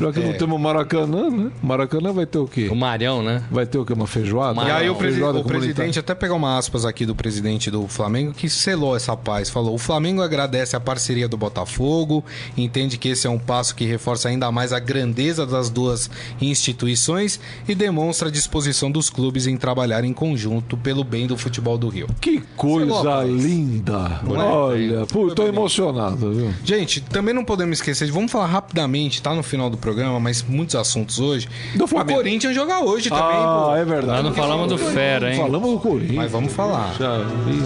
Já 0.00 0.12
que 0.12 0.20
É. 0.20 0.24
não 0.26 0.32
temos 0.34 0.60
Maracanã, 0.60 1.30
né? 1.30 1.50
Maracanã 1.62 2.12
vai 2.12 2.26
ter 2.26 2.38
o 2.38 2.46
quê? 2.46 2.68
O 2.70 2.74
Marião, 2.76 3.22
né? 3.22 3.42
Vai 3.50 3.66
ter 3.66 3.78
o 3.78 3.84
quê? 3.84 3.92
Uma 3.92 4.06
feijoada? 4.06 4.62
E 4.62 4.70
aí 4.70 4.90
o, 4.90 4.94
presi- 4.94 5.22
o 5.22 5.44
presidente, 5.44 5.98
até 5.98 6.14
pegar 6.14 6.34
uma 6.34 6.56
aspas 6.58 6.84
aqui 6.84 7.06
do 7.06 7.14
presidente 7.14 7.70
do 7.70 7.86
Flamengo, 7.88 8.32
que 8.32 8.48
selou 8.48 8.94
essa 8.96 9.16
paz. 9.16 9.48
Falou: 9.50 9.74
o 9.74 9.78
Flamengo 9.78 10.22
agradece 10.22 10.76
a 10.76 10.80
parceria 10.80 11.28
do 11.28 11.36
Botafogo, 11.36 12.24
entende 12.56 12.98
que 12.98 13.08
esse 13.08 13.26
é 13.26 13.30
um 13.30 13.38
passo 13.38 13.74
que 13.74 13.84
reforça 13.84 14.28
ainda 14.28 14.50
mais 14.52 14.72
a 14.72 14.78
grandeza 14.78 15.46
das 15.46 15.70
duas 15.70 16.10
instituições 16.40 17.38
e 17.68 17.74
demonstra 17.74 18.28
a 18.28 18.30
disposição 18.30 18.90
dos 18.90 19.08
clubes 19.10 19.46
em 19.46 19.56
trabalhar 19.56 20.04
em 20.04 20.12
conjunto 20.12 20.76
pelo 20.76 21.04
bem 21.04 21.26
do 21.26 21.36
futebol 21.36 21.78
do 21.78 21.88
Rio. 21.88 22.08
Que 22.20 22.42
coisa 22.56 23.22
linda. 23.24 24.20
Não 24.24 24.40
é? 24.40 24.44
Olha, 24.44 24.98
pô, 25.06 25.28
tô 25.28 25.42
bonito. 25.42 25.42
emocionado, 25.42 26.32
viu? 26.32 26.50
Gente, 26.64 27.00
também 27.00 27.34
não 27.34 27.44
podemos 27.44 27.78
esquecer, 27.78 28.06
de- 28.06 28.12
vamos 28.12 28.32
falar 28.32 28.46
rapidamente, 28.46 29.22
tá 29.22 29.34
no 29.34 29.42
final 29.42 29.68
do 29.70 29.76
programa, 29.86 30.18
mas 30.18 30.42
muitos 30.42 30.74
assuntos 30.74 31.20
hoje. 31.20 31.48
Do 31.76 31.86
Flamengo. 31.86 32.18
O 32.18 32.22
Corinthians 32.22 32.54
joga 32.54 32.80
hoje 32.80 33.08
também, 33.08 33.24
Ah, 33.24 33.66
pô. 33.68 33.76
é 33.76 33.84
verdade. 33.84 34.22
Nós 34.22 34.24
não 34.24 34.34
falamos 34.34 34.68
do 34.68 34.76
Fera, 34.78 35.32
hein? 35.32 35.40
Falamos 35.40 35.70
do 35.70 35.78
Corinthians. 35.78 36.16
Mas 36.16 36.32
vamos 36.32 36.52
falar. 36.52 36.92
Já 36.98 37.18
vi. 37.18 37.62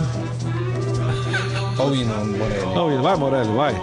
Olha 1.79 1.91
o 1.91 1.95
hino, 1.97 2.15
Morelli. 2.37 2.75
Não, 2.75 3.03
vai, 3.03 3.17
Morelli, 3.17 3.53
vai. 3.57 3.75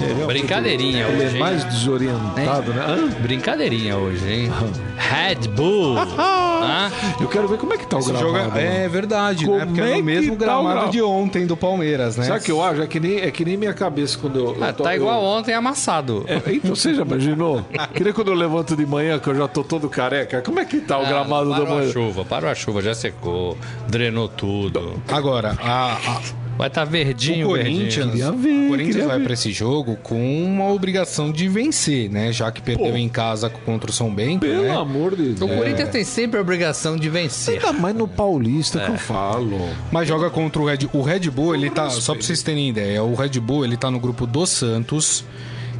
Ele 0.00 0.22
é 0.22 0.26
Brincadeirinha 0.26 1.06
Ele 1.06 1.16
hoje, 1.16 1.24
é 1.26 1.32
hein? 1.32 1.38
mais 1.38 1.64
desorientado, 1.64 2.72
né? 2.72 2.84
Hã? 2.88 3.08
Brincadeirinha 3.20 3.96
hoje, 3.96 4.28
hein? 4.32 4.50
Red 4.96 5.48
Bull. 5.48 5.96
Hã? 6.18 6.90
Eu 7.20 7.28
quero 7.28 7.48
ver 7.48 7.58
como 7.58 7.72
é 7.74 7.76
que 7.78 7.86
tá 7.86 7.96
o 7.96 8.00
Esse 8.00 8.10
gramado. 8.12 8.32
jogo 8.38 8.58
é, 8.58 8.84
é 8.84 8.88
verdade, 8.88 9.44
Como 9.46 9.58
né? 9.58 9.66
Porque 9.66 9.80
é 9.80 9.92
é 9.92 9.96
no 9.96 10.04
mesmo 10.04 10.30
tá 10.30 10.34
o 10.34 10.38
gramado 10.38 10.68
gramado? 10.68 10.90
de 10.92 11.02
ontem 11.02 11.46
do 11.46 11.56
Palmeiras, 11.56 12.16
né? 12.16 12.24
Sabe 12.24 12.40
o 12.40 12.42
que 12.42 12.50
eu 12.52 12.62
acho? 12.62 12.82
É 12.82 12.86
que 12.86 13.00
nem, 13.00 13.18
é 13.20 13.30
que 13.30 13.44
nem 13.44 13.56
minha 13.56 13.72
cabeça 13.74 14.18
quando 14.18 14.38
eu. 14.38 14.54
eu 14.56 14.64
Ah, 14.64 14.72
tô- 14.72 14.84
tá 14.84 14.94
igual 14.94 15.20
eu- 15.22 15.28
ontem 15.28 15.54
amassado. 15.54 16.24
É, 16.28 16.36
então 16.52 16.74
você 16.74 16.94
já 16.94 17.02
imaginou? 17.02 17.64
Que 17.94 18.04
nem 18.04 18.12
quando 18.12 18.28
eu 18.28 18.34
levanto 18.34 18.76
de 18.76 18.86
manhã, 18.86 19.18
que 19.18 19.28
eu 19.28 19.34
já 19.34 19.48
tô 19.48 19.62
todo 19.64 19.88
careca. 19.88 20.40
Como 20.42 20.58
é 20.60 20.64
que 20.64 20.80
tá 20.80 20.98
o 20.98 21.02
Ah, 21.02 21.08
gramado 21.08 21.48
da 21.50 21.56
parou 21.56 21.72
a 21.72 21.78
manhã? 21.80 21.92
chuva, 21.92 22.24
parou 22.24 22.50
a 22.50 22.54
chuva, 22.54 22.80
já 22.82 22.94
secou, 22.94 23.56
drenou 23.88 24.28
tudo. 24.28 25.02
Agora, 25.08 25.56
a- 25.62 25.94
a- 25.94 26.20
Vai 26.60 26.68
estar 26.68 26.84
tá 26.84 26.90
verdinho, 26.90 27.48
o 27.48 27.52
verdinho. 27.54 27.78
Corinthians, 27.78 28.10
Queria 28.10 28.32
ver, 28.32 28.66
o 28.66 28.68
Corinthians 28.68 29.06
vai 29.06 29.18
pra 29.20 29.32
esse 29.32 29.50
jogo 29.50 29.96
com 30.02 30.44
uma 30.44 30.70
obrigação 30.70 31.32
de 31.32 31.48
vencer, 31.48 32.10
né? 32.10 32.30
Já 32.32 32.52
que 32.52 32.60
perdeu 32.60 32.90
Pô. 32.90 32.96
em 32.98 33.08
casa 33.08 33.48
contra 33.48 33.88
o 33.90 33.92
São 33.94 34.14
Bento, 34.14 34.40
Pelo 34.40 34.64
né? 34.64 34.76
amor 34.76 35.16
de 35.16 35.22
O 35.22 35.34
Deus. 35.46 35.50
Corinthians 35.50 35.88
tem 35.88 36.04
sempre 36.04 36.38
a 36.38 36.42
obrigação 36.42 36.98
de 36.98 37.08
vencer. 37.08 37.54
Ainda 37.64 37.72
mais 37.72 37.96
no 37.96 38.06
Paulista 38.06 38.78
É. 38.78 38.84
que 38.84 38.90
eu 38.92 38.98
falo. 38.98 39.58
Mas 39.90 40.06
joga 40.06 40.28
contra 40.28 40.60
o 40.60 40.66
Red 40.66 40.80
O 40.92 41.00
Red 41.00 41.30
Bull, 41.30 41.54
ele 41.54 41.70
tá. 41.70 41.88
Só 41.88 42.12
pra 42.12 42.22
vocês 42.22 42.42
terem 42.42 42.68
ideia, 42.68 43.02
o 43.02 43.14
Red 43.14 43.40
Bull 43.40 43.64
ele 43.64 43.78
tá 43.78 43.90
no 43.90 43.98
grupo 43.98 44.26
do 44.26 44.44
Santos. 44.44 45.24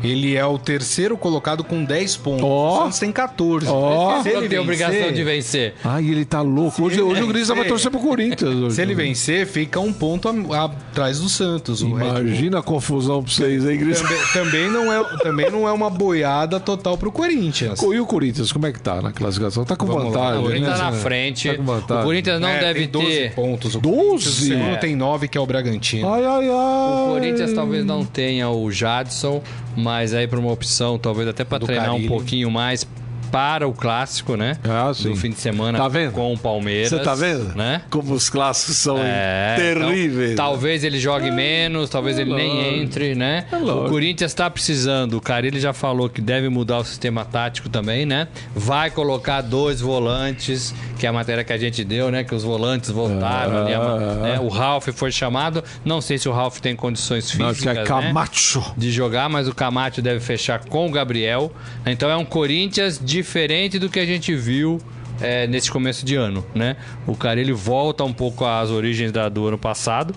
Ele 0.03 0.35
é 0.37 0.45
o 0.45 0.59
terceiro 0.59 1.17
colocado 1.17 1.63
com 1.65 1.85
10 1.85 2.17
pontos. 2.19 2.45
Ó. 2.45 2.79
O 2.79 2.83
Santos 2.85 2.99
tem 2.99 3.13
14. 3.13 3.67
Ó. 3.69 4.23
Se 4.23 4.29
ele 4.31 4.49
tem 4.49 4.59
obrigação 4.59 5.13
de 5.13 5.23
vencer. 5.25 5.75
Ai, 5.85 6.07
ele 6.09 6.25
tá 6.25 6.41
louco. 6.41 6.83
Hoje, 6.83 7.01
hoje 7.01 7.23
o 7.23 7.27
Grisa 7.27 7.55
vai 7.55 7.65
torcer 7.67 7.91
pro 7.91 8.01
Corinthians. 8.01 8.55
Hoje. 8.55 8.77
Se 8.77 8.83
ele 8.83 8.95
vencer, 8.95 9.47
fica 9.47 9.79
um 9.81 9.93
ponto 9.93 10.29
atrás 10.55 11.19
do 11.21 11.29
Santos. 11.29 11.81
Imagina 11.83 12.59
a 12.61 12.63
confusão 12.63 13.23
pra 13.23 13.33
vocês 13.33 13.67
aí, 13.67 13.77
Grisa. 13.77 14.03
Também, 14.05 14.21
também 14.33 14.71
não 14.71 14.93
é, 14.93 15.19
também 15.19 15.51
não 15.51 15.69
é 15.69 15.73
uma 15.73 15.91
boiada 15.91 16.59
total 16.61 16.97
pro 16.97 17.11
Corinthians. 17.13 17.81
E 17.81 17.99
o 18.01 18.07
Corinthians, 18.07 18.53
como 18.53 18.67
é 18.67 18.73
que 18.73 18.81
tá 18.81 19.01
na 19.03 19.13
classificação? 19.13 19.65
Tá 19.65 19.77
com 19.77 19.87
Vamos 19.87 20.05
lá. 20.05 20.11
vantagem, 20.11 20.39
O 20.41 20.43
Corinthians 20.45 20.71
né? 20.73 20.77
tá 20.79 20.91
na 20.91 20.93
frente. 20.93 21.49
Tá 21.49 21.55
com 21.57 21.63
vantagem. 21.65 22.03
o 22.03 22.07
Corinthians 22.07 22.41
não 22.41 22.49
É, 22.49 22.61
deve 22.61 22.81
tem 22.81 22.89
12 22.89 23.07
ter. 23.07 23.35
pontos. 23.35 23.75
O 23.75 23.81
12? 23.81 23.97
Corinthians, 24.01 24.27
O 24.27 24.41
segundo 24.41 24.71
É. 24.75 24.77
tem 24.77 24.97
9, 24.97 25.29
que 25.29 25.37
é 25.39 25.41
o 25.41 25.47
Bragantino. 25.47 26.13
Ai, 26.13 26.25
ai, 26.25 26.49
ai. 26.49 26.51
O 26.51 27.11
Corinthians 27.13 27.53
talvez 27.53 27.85
não 27.85 28.05
tenha 28.05 28.49
o 28.51 28.71
Jadson, 28.71 29.43
mas 29.77 30.15
aí 30.15 30.27
para 30.27 30.39
uma 30.39 30.53
opção, 30.53 30.99
talvez 30.99 31.29
até 31.29 31.45
para 31.45 31.65
treinar 31.65 31.87
Carille. 31.87 32.07
um 32.07 32.09
pouquinho 32.09 32.51
mais 32.51 32.87
para 33.31 33.67
o 33.69 33.73
clássico, 33.73 34.37
né? 34.37 34.57
Ah, 34.65 34.93
sim. 34.95 35.11
Do 35.11 35.17
fim 35.17 35.31
de 35.31 35.39
semana 35.41 35.79
Tá 35.79 35.89
vendo? 35.89 36.13
com 36.13 36.33
o 36.33 36.39
Palmeiras. 36.39 36.91
Você 36.91 36.99
tá 36.99 37.15
vendo? 37.15 37.55
Né? 37.55 37.83
Como 37.91 38.13
os 38.15 38.29
clássicos 38.29 38.77
são 38.77 38.99
É, 38.99 39.55
terríveis. 39.57 40.33
então, 40.33 40.45
talvez 40.47 40.85
ele 40.85 40.99
jogue 40.99 41.31
menos, 41.31 41.89
talvez 41.91 42.19
ele 42.19 42.35
nem 42.35 42.49
lógico. 42.57 42.75
entre, 42.77 43.15
né? 43.15 43.47
É 43.53 43.57
o 43.57 43.89
Corinthians 43.89 44.31
está 44.31 44.51
precisando. 44.51 45.15
O 45.17 45.21
Carilli 45.21 45.61
já 45.61 45.73
falou 45.73 46.09
que 46.09 46.21
deve 46.21 46.49
mudar 46.49 46.79
o 46.79 46.85
sistema 46.85 47.25
tático 47.25 47.69
também, 47.69 48.05
né? 48.05 48.29
Vai 48.55 48.91
colocar 48.91 49.41
dois 49.41 49.81
volantes, 49.81 50.75
que 50.99 51.07
é 51.07 51.09
a 51.09 51.13
matéria 51.13 51.45
que 51.45 51.53
a 51.53 51.59
gente 51.59 51.85
deu, 51.85 52.11
né? 52.11 52.25
Que 52.25 52.35
os 52.35 52.43
volantes 52.43 52.91
voltaram. 52.91 53.59
ali, 53.65 53.75
a- 53.75 53.97
né? 54.23 54.41
O 54.41 54.49
Ralf 54.49 54.89
foi 54.93 55.11
chamado. 55.13 55.63
Não 55.85 56.01
sei 56.01 56.19
se 56.19 56.29
o 56.29 56.33
Ralf 56.33 56.59
tem 56.61 56.75
condições 56.77 57.37
Não, 57.37 57.49
físicas, 57.49 57.73
que 57.73 57.79
é 57.79 57.83
né? 57.83 57.87
Camacho. 57.87 58.75
de 58.77 58.91
jogar, 58.91 59.29
mas 59.29 59.47
o 59.49 59.55
Camacho 59.55 60.01
deve 60.03 60.21
fechar 60.21 60.65
com 60.65 60.87
o 60.89 60.91
Gabriel. 60.91 61.53
Então 61.87 62.09
é 62.11 62.17
um 62.17 62.25
Corinthians 62.25 63.01
diferente 63.21 63.79
do 63.79 63.89
que 63.89 63.99
a 64.01 64.07
gente 64.07 64.35
viu 64.35 64.79
é, 65.21 65.47
nesse 65.47 65.71
começo 65.71 66.05
de 66.05 66.15
ano, 66.17 66.45
né? 66.55 66.77
O 67.07 67.15
Carille 67.15 67.53
volta 67.53 68.03
um 68.05 68.13
pouco 68.13 68.45
às 68.45 68.71
origens 68.71 69.13
da- 69.13 69.29
do 69.29 69.47
ano 69.47 69.59
passado, 69.59 70.15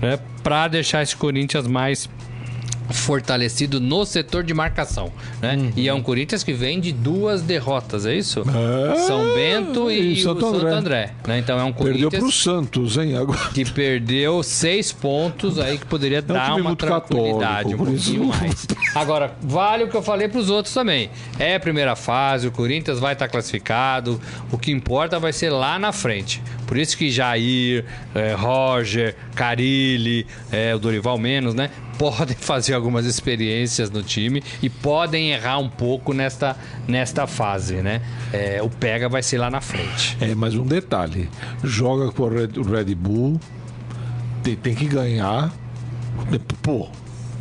né? 0.00 0.18
Para 0.42 0.68
deixar 0.68 1.02
esse 1.02 1.16
Corinthians 1.16 1.66
mais 1.66 2.08
fortalecido 2.90 3.80
no 3.80 4.04
setor 4.04 4.42
de 4.42 4.54
marcação, 4.54 5.12
né? 5.40 5.56
Uhum. 5.56 5.72
E 5.76 5.88
é 5.88 5.94
um 5.94 6.02
Corinthians 6.02 6.42
que 6.42 6.52
vem 6.52 6.80
de 6.80 6.92
duas 6.92 7.42
derrotas, 7.42 8.06
é 8.06 8.14
isso? 8.14 8.40
É, 8.40 8.96
São 9.06 9.34
Bento 9.34 9.90
e, 9.90 10.12
e 10.12 10.22
Santo 10.22 10.38
o 10.38 10.52
Santo 10.52 10.56
André. 10.66 10.74
André, 10.74 11.10
né? 11.26 11.38
Então 11.38 11.58
é 11.58 11.64
um 11.64 11.72
Perdeu 11.72 12.10
Corinthians 12.10 12.22
pro 12.22 12.32
Santos, 12.32 12.96
hein? 12.96 13.16
Agora. 13.16 13.38
que 13.52 13.64
perdeu 13.64 14.42
seis 14.42 14.92
pontos 14.92 15.58
aí 15.58 15.78
que 15.78 15.86
poderia 15.86 16.22
dar 16.22 16.50
time 16.50 16.60
uma 16.60 16.76
tranquilidade 16.76 17.70
católico, 17.70 17.82
um 17.82 17.86
pouquinho 17.86 18.24
mais. 18.26 18.66
Agora, 18.94 19.34
vale 19.40 19.84
o 19.84 19.88
que 19.88 19.96
eu 19.96 20.02
falei 20.02 20.28
pros 20.28 20.50
outros 20.50 20.74
também. 20.74 21.10
É 21.38 21.54
a 21.56 21.60
primeira 21.60 21.96
fase, 21.96 22.46
o 22.46 22.52
Corinthians 22.52 22.98
vai 22.98 23.14
estar 23.14 23.28
classificado, 23.28 24.20
o 24.50 24.58
que 24.58 24.70
importa 24.70 25.18
vai 25.18 25.32
ser 25.32 25.50
lá 25.50 25.78
na 25.78 25.92
frente. 25.92 26.42
Por 26.72 26.78
isso 26.78 26.96
que 26.96 27.10
Jair, 27.10 27.84
eh, 28.14 28.32
Roger, 28.32 29.14
Carilli, 29.34 30.26
eh, 30.50 30.74
o 30.74 30.78
Dorival 30.78 31.18
menos, 31.18 31.52
né? 31.54 31.68
Podem 31.98 32.34
fazer 32.34 32.72
algumas 32.72 33.04
experiências 33.04 33.90
no 33.90 34.02
time 34.02 34.42
e 34.62 34.70
podem 34.70 35.32
errar 35.32 35.58
um 35.58 35.68
pouco 35.68 36.14
nesta, 36.14 36.56
nesta 36.88 37.26
fase, 37.26 37.82
né? 37.82 38.00
Eh, 38.32 38.60
o 38.62 38.70
pega 38.70 39.06
vai 39.06 39.22
ser 39.22 39.36
lá 39.36 39.50
na 39.50 39.60
frente. 39.60 40.16
É, 40.18 40.34
mas 40.34 40.54
um 40.54 40.64
detalhe. 40.64 41.28
Joga 41.62 42.10
com 42.10 42.22
o 42.22 42.28
Red, 42.30 42.94
Bull. 42.94 43.38
Tem, 44.42 44.56
tem 44.56 44.74
que 44.74 44.86
ganhar. 44.86 45.52
Pô, 46.62 46.88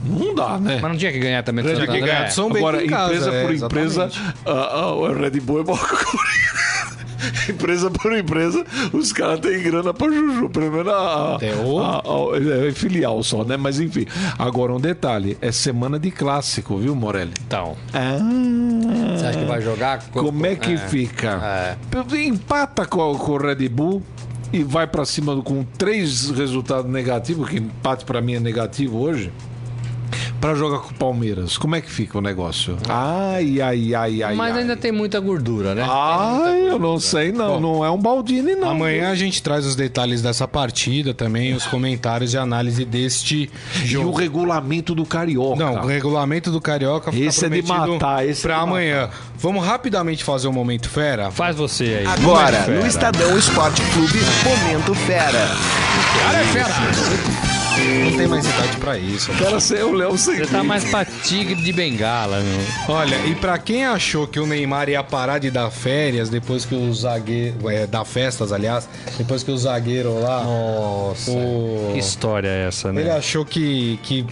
não 0.03 0.36
dá, 0.36 0.57
né? 0.59 0.79
Mas 0.82 0.91
não 0.91 0.97
tinha 0.97 1.11
que 1.13 1.19
ganhar 1.19 1.41
também 1.43 1.63
Tinha 1.63 1.88
que 1.88 1.99
ganhar 2.01 2.25
do 2.25 2.34
São 2.34 2.47
Agora, 2.53 2.84
em 2.84 2.88
casa, 2.89 3.13
empresa 3.13 3.32
é, 3.32 3.41
por 3.45 3.55
empresa, 3.55 4.09
a- 4.45 4.51
a- 4.51 4.93
o 4.93 5.13
Red 5.13 5.39
Bull 5.39 5.61
é 5.61 5.63
maior 5.63 5.88
que 5.88 5.93
o 5.93 5.97
Corinthians. 5.97 6.41
Empresa 7.49 7.89
por 7.91 8.17
empresa, 8.17 8.65
os 8.93 9.11
caras 9.13 9.39
têm 9.39 9.61
grana 9.61 9.93
pra 9.93 10.07
Juju, 10.09 10.49
pelo 10.49 10.72
menos 10.72 10.88
a, 10.93 11.36
Até 11.36 11.55
o- 11.55 11.80
a- 11.80 11.97
a- 11.99 12.67
é 12.67 12.72
filial 12.72 13.22
só, 13.24 13.43
né? 13.43 13.57
Mas 13.57 13.80
enfim. 13.80 14.05
Agora 14.38 14.74
um 14.74 14.80
detalhe: 14.80 15.38
é 15.41 15.51
semana 15.51 15.99
de 15.99 16.11
clássico, 16.11 16.78
viu, 16.78 16.95
Morelli? 16.95 17.34
Então, 17.47 17.76
Ah, 17.93 18.17
você 19.17 19.26
acha 19.28 19.39
que 19.39 19.45
vai 19.45 19.61
jogar? 19.61 20.03
como 20.11 20.45
é 20.45 20.55
que 20.55 20.78
fica? 20.78 21.78
Empata 22.26 22.86
com, 22.86 23.15
com 23.15 23.32
o 23.34 23.38
Red 23.38 23.67
Bull 23.69 24.01
e 24.53 24.63
vai 24.63 24.86
pra 24.88 25.05
cima 25.05 25.39
com 25.41 25.63
três 25.78 26.30
resultados 26.30 26.91
negativos, 26.91 27.49
que 27.49 27.57
empate 27.57 28.05
pra 28.05 28.22
mim 28.22 28.36
é 28.36 28.39
negativo 28.39 28.97
hoje. 28.99 29.32
Pra 30.42 30.56
jogar 30.56 30.80
com 30.80 30.89
o 30.89 30.94
Palmeiras, 30.96 31.56
como 31.56 31.76
é 31.76 31.82
que 31.82 31.89
fica 31.89 32.18
o 32.18 32.22
negócio? 32.22 32.76
Ai, 32.89 33.62
ai, 33.62 33.94
ai, 33.94 34.24
ai. 34.24 34.36
Mas 34.36 34.56
ai. 34.56 34.62
ainda 34.62 34.76
tem 34.76 34.92
muita 34.92 35.20
gordura, 35.20 35.76
né? 35.76 35.86
Ai, 35.88 36.68
eu 36.68 36.80
não 36.80 37.00
sei, 37.00 37.32
não. 37.32 37.62
não 37.62 37.86
é 37.86 37.92
um 37.92 37.98
Baldini, 38.00 38.56
não. 38.56 38.72
Amanhã 38.72 39.12
a 39.12 39.16
gente 39.16 39.44
traz 39.44 39.68
os 39.68 39.76
detalhes 39.76 40.24
dessa 40.24 40.48
partida 40.48 41.14
também, 41.14 41.54
os 41.54 41.68
comentários 41.68 42.34
e 42.34 42.39
análise 42.39 42.84
deste 42.84 43.52
E 43.84 43.84
o 43.84 43.88
jogo. 43.88 44.18
regulamento 44.18 44.96
do 44.96 45.06
Carioca. 45.06 45.64
Não, 45.64 45.84
o 45.84 45.86
regulamento 45.86 46.50
do 46.50 46.60
Carioca 46.60 47.12
fica 47.12 47.24
Esse 47.24 47.46
é 47.46 47.50
de 47.50 47.62
matar, 47.62 48.28
esse 48.28 48.42
é 48.42 48.50
pra 48.50 48.58
de 48.58 48.64
amanhã. 48.64 49.10
Vamos 49.38 49.64
rapidamente 49.64 50.24
fazer 50.24 50.48
o 50.48 50.54
Momento 50.54 50.89
Fera? 50.89 51.30
Faz 51.30 51.56
você 51.56 52.00
aí. 52.00 52.08
Agora, 52.08 52.64
Fera. 52.64 52.80
no 52.80 52.88
Estadão 52.88 53.38
Esporte 53.38 53.84
Clube, 53.94 54.20
Momento 54.44 54.96
Fera. 54.96 55.48
Não 58.03 58.17
tem 58.17 58.27
mais 58.27 58.45
idade 58.45 58.77
pra 58.77 58.97
isso. 58.97 59.32
Quero 59.34 59.59
ser 59.61 59.84
o 59.84 59.91
Léo 59.93 60.11
Você 60.11 60.45
tá 60.45 60.63
mais 60.63 60.84
pra 60.86 61.05
tigre 61.05 61.55
de 61.55 61.71
bengala, 61.73 62.39
meu. 62.39 62.95
Olha, 62.95 63.15
e 63.27 63.36
pra 63.36 63.57
quem 63.57 63.86
achou 63.86 64.27
que 64.27 64.39
o 64.39 64.45
Neymar 64.45 64.89
ia 64.89 65.03
parar 65.03 65.39
de 65.39 65.49
dar 65.49 65.69
férias 65.71 66.29
depois 66.29 66.65
que 66.65 66.75
o 66.75 66.93
zagueiro. 66.93 67.69
É, 67.69 67.88
dar 67.88 68.05
festas, 68.05 68.51
aliás, 68.51 68.88
depois 69.17 69.43
que 69.43 69.51
o 69.51 69.57
zagueiro 69.57 70.19
lá. 70.19 70.43
Nossa. 70.43 71.32
O- 71.32 71.91
Que 71.93 71.99
história 71.99 72.47
é 72.47 72.67
essa, 72.67 72.91
né? 72.91 73.01
Ele 73.01 73.09
achou 73.11 73.45
que, 73.45 73.99
que 74.03 74.25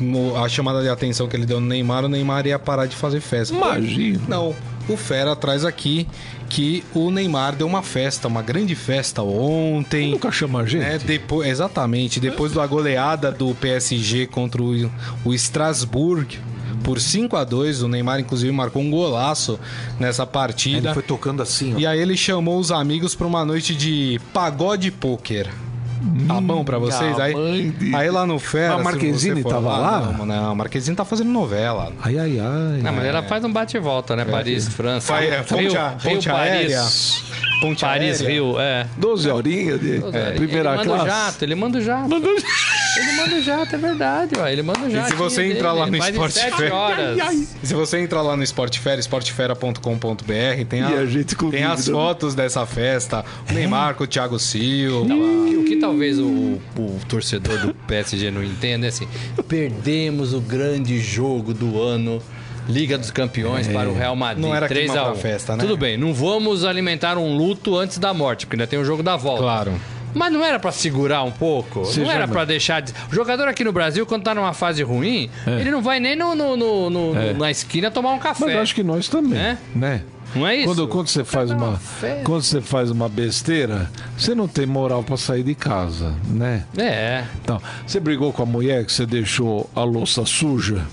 a 0.43 0.47
chamada 0.49 0.81
de 0.81 0.89
atenção 0.89 1.27
que 1.27 1.35
ele 1.35 1.45
deu 1.45 1.59
no 1.59 1.67
Neymar, 1.67 2.05
o 2.05 2.09
Neymar 2.09 2.45
ia 2.45 2.59
parar 2.59 2.85
de 2.85 2.95
fazer 2.95 3.19
festa. 3.21 3.53
Imagina. 3.53 4.19
Não, 4.27 4.55
o 4.93 4.97
Fera 4.97 5.35
traz 5.35 5.63
aqui 5.65 6.07
que 6.49 6.83
o 6.93 7.11
Neymar 7.11 7.55
deu 7.55 7.67
uma 7.67 7.83
festa, 7.83 8.27
uma 8.27 8.41
grande 8.41 8.75
festa 8.75 9.21
ontem. 9.21 10.11
Nunca 10.11 10.31
chama 10.31 10.61
a 10.61 10.65
gente. 10.65 10.83
É, 10.83 10.97
depois, 10.97 11.47
exatamente, 11.47 12.19
depois 12.19 12.53
da 12.53 12.65
goleada 12.65 13.31
do 13.31 13.53
PSG 13.55 14.27
contra 14.27 14.61
o, 14.61 14.91
o 15.25 15.33
Strasbourg 15.33 16.39
por 16.83 16.99
5 16.99 17.35
a 17.35 17.43
2 17.43 17.83
o 17.83 17.87
Neymar 17.87 18.19
inclusive 18.19 18.51
marcou 18.51 18.81
um 18.81 18.89
golaço 18.89 19.59
nessa 19.99 20.23
Ele 20.23 20.31
partida. 20.31 20.93
foi 20.93 21.03
tocando 21.03 21.41
assim, 21.41 21.75
ó. 21.75 21.79
E 21.79 21.85
aí 21.85 21.99
ele 21.99 22.15
chamou 22.17 22.57
os 22.59 22.71
amigos 22.71 23.13
para 23.15 23.27
uma 23.27 23.43
noite 23.45 23.75
de 23.75 24.19
pagode 24.33 24.89
poker. 24.89 25.49
Tá 26.27 26.39
bom 26.39 26.63
pra 26.63 26.77
vocês? 26.77 27.19
Aí, 27.19 27.71
de- 27.71 27.95
aí 27.95 28.09
lá 28.09 28.25
no 28.25 28.39
Fera. 28.39 28.77
Mas 28.77 28.79
a 28.79 28.83
Marquezine 28.91 29.41
for 29.41 29.49
tava 29.53 29.77
lá? 29.77 30.13
Não, 30.17 30.25
não, 30.25 30.51
a 30.51 30.55
Marquezine 30.55 30.95
tá 30.95 31.03
fazendo 31.05 31.29
novela. 31.29 31.91
Ai, 32.01 32.17
ai, 32.17 32.39
ai. 32.39 32.81
Não, 32.81 32.93
mas 32.93 33.05
ela 33.05 33.23
faz 33.23 33.43
um 33.43 33.51
bate 33.51 33.75
e 33.77 33.79
volta, 33.79 34.15
né? 34.15 34.25
Paris, 34.25 34.67
França. 34.67 35.11
Vai, 35.13 35.27
é, 35.29 35.41
ponte, 35.43 35.61
Rio, 35.61 35.79
a- 35.79 35.89
Rio, 35.89 35.99
ponte 36.13 36.29
aérea. 36.29 36.77
Paris. 36.79 37.23
Ponte 37.61 37.81
Paris, 37.81 38.21
aérea. 38.21 38.33
Rio, 38.33 38.59
é. 38.59 38.87
12 38.97 39.29
horinhas 39.29 39.79
de 39.81 39.97
É, 40.13 40.31
primeira 40.31 40.69
ele 40.69 40.77
manda 40.77 40.83
classe. 40.83 41.03
o 41.03 41.07
jato, 41.07 41.43
ele 41.45 41.55
manda 41.55 41.77
o 41.77 41.81
jato. 41.81 42.09
Mandou- 42.09 42.35
Ele 42.99 43.11
manda 43.17 43.35
o 43.35 43.41
jato, 43.41 43.75
é 43.75 43.77
verdade, 43.77 44.33
ó. 44.39 44.47
Ele 44.47 44.61
manda 44.61 44.79
o 44.81 44.89
jato. 44.89 45.09
se 45.09 45.15
você 45.15 45.51
entrar 45.51 45.71
lá 45.73 45.85
no 45.85 45.91
mais 45.97 46.05
de 46.05 46.11
Sport 46.11 46.31
sete 46.31 46.57
Fera- 46.57 46.75
horas. 46.75 47.17
E 47.63 47.67
se 47.67 47.73
você 47.73 47.99
entrar 47.99 48.21
lá 48.21 48.35
no 48.35 48.43
Sportfera, 48.43 48.99
sportfera.com.br, 48.99 50.65
tem, 50.67 50.81
a- 50.83 50.91
E 50.91 50.93
a 50.99 51.05
gente 51.05 51.35
com 51.35 51.49
tem 51.49 51.63
as 51.63 51.85
dúvida. 51.85 51.93
fotos 51.93 52.35
dessa 52.35 52.65
festa. 52.65 53.23
O 53.49 53.53
Neymar 53.53 53.95
com 53.95 54.03
o 54.03 54.07
Thiago 54.07 54.37
Silva. 54.39 55.13
O 55.13 55.63
que 55.65 55.75
talvez 55.77 56.19
o, 56.19 56.25
o 56.27 56.99
torcedor 57.07 57.57
do 57.59 57.73
PSG 57.73 58.31
não 58.31 58.43
entenda 58.43 58.85
é 58.85 58.89
assim: 58.89 59.07
perdemos 59.47 60.33
o 60.33 60.39
grande 60.41 60.99
jogo 60.99 61.53
do 61.53 61.81
ano. 61.81 62.21
Liga 62.67 62.99
dos 62.99 63.09
Campeões 63.09 63.67
para 63.67 63.89
o 63.89 63.95
Real 63.95 64.15
Madrid. 64.15 64.45
Não 64.45 64.53
era 64.53 64.67
3 64.67 64.91
clima 64.91 65.01
a 65.01 65.05
pra 65.05 65.13
1. 65.13 65.15
festa, 65.17 65.55
né? 65.55 65.63
Tudo 65.63 65.75
bem, 65.75 65.97
não 65.97 66.13
vamos 66.13 66.63
alimentar 66.63 67.17
um 67.17 67.35
luto 67.35 67.75
antes 67.75 67.97
da 67.97 68.13
morte, 68.13 68.45
porque 68.45 68.57
ainda 68.57 68.67
tem 68.67 68.77
o 68.77 68.85
jogo 68.85 69.01
da 69.01 69.17
volta. 69.17 69.41
Claro. 69.41 69.73
Mas 70.13 70.31
não 70.33 70.43
era 70.43 70.59
pra 70.59 70.71
segurar 70.71 71.23
um 71.23 71.31
pouco? 71.31 71.83
Não 71.97 72.11
era 72.11 72.27
pra 72.27 72.45
deixar 72.45 72.81
de... 72.81 72.93
O 73.11 73.15
jogador 73.15 73.47
aqui 73.47 73.63
no 73.63 73.71
Brasil, 73.71 74.05
quando 74.05 74.23
tá 74.23 74.33
numa 74.35 74.53
fase 74.53 74.81
ruim, 74.83 75.29
ele 75.45 75.71
não 75.71 75.81
vai 75.81 75.99
nem 75.99 76.15
no, 76.15 76.35
no- 76.35 76.55
no- 76.57 76.89
no- 76.89 77.17
É. 77.17 77.33
na 77.33 77.51
esquina 77.51 77.89
tomar 77.91 78.11
um 78.11 78.19
café. 78.19 78.45
Mas 78.45 78.55
eu 78.55 78.61
acho 78.61 78.75
que 78.75 78.83
nós 78.83 79.07
também, 79.07 79.39
É? 79.39 79.57
né? 79.75 80.01
Não 80.35 80.45
é 80.47 80.57
isso? 80.57 80.65
Quando, 80.67 80.87
quando 80.87 81.07
você 81.07 81.23
faz 81.23 81.49
uma 81.49 81.77
festa. 81.77 82.23
quando 82.23 82.43
você 82.43 82.61
faz 82.61 82.91
uma 82.91 83.09
besteira, 83.09 83.89
você 84.15 84.35
não 84.35 84.47
tem 84.47 84.65
moral 84.65 85.01
pra 85.03 85.17
sair 85.17 85.41
de 85.41 85.55
casa, 85.55 86.13
né? 86.27 86.65
É. 86.77 87.23
Então, 87.41 87.59
você 87.85 87.99
brigou 87.99 88.31
com 88.31 88.43
a 88.43 88.45
mulher 88.45 88.85
que 88.85 88.91
você 88.93 89.07
deixou 89.07 89.67
a 89.75 89.83
louça 89.83 90.23
suja, 90.27 90.85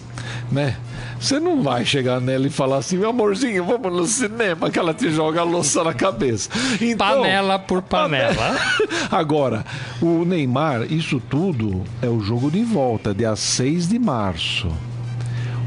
né? 0.50 0.76
Você 1.20 1.40
não 1.40 1.62
vai 1.62 1.84
chegar 1.84 2.20
nela 2.20 2.46
e 2.46 2.50
falar 2.50 2.78
assim, 2.78 2.98
meu 2.98 3.10
amorzinho, 3.10 3.64
vamos 3.64 3.92
no 3.92 4.06
cinema, 4.06 4.70
que 4.70 4.78
ela 4.78 4.92
te 4.92 5.10
joga 5.10 5.40
a 5.40 5.44
louça 5.44 5.82
na 5.82 5.94
cabeça. 5.94 6.50
Então, 6.80 6.96
Panela 7.22 7.58
por 7.58 7.82
panela. 7.82 8.56
Agora, 9.10 9.64
o 10.00 10.24
Neymar, 10.24 10.82
isso 10.92 11.20
tudo 11.20 11.82
é 12.02 12.08
o 12.08 12.20
jogo 12.20 12.50
de 12.50 12.62
volta, 12.62 13.14
dia 13.14 13.34
6 13.34 13.88
de 13.88 13.98
março. 13.98 14.68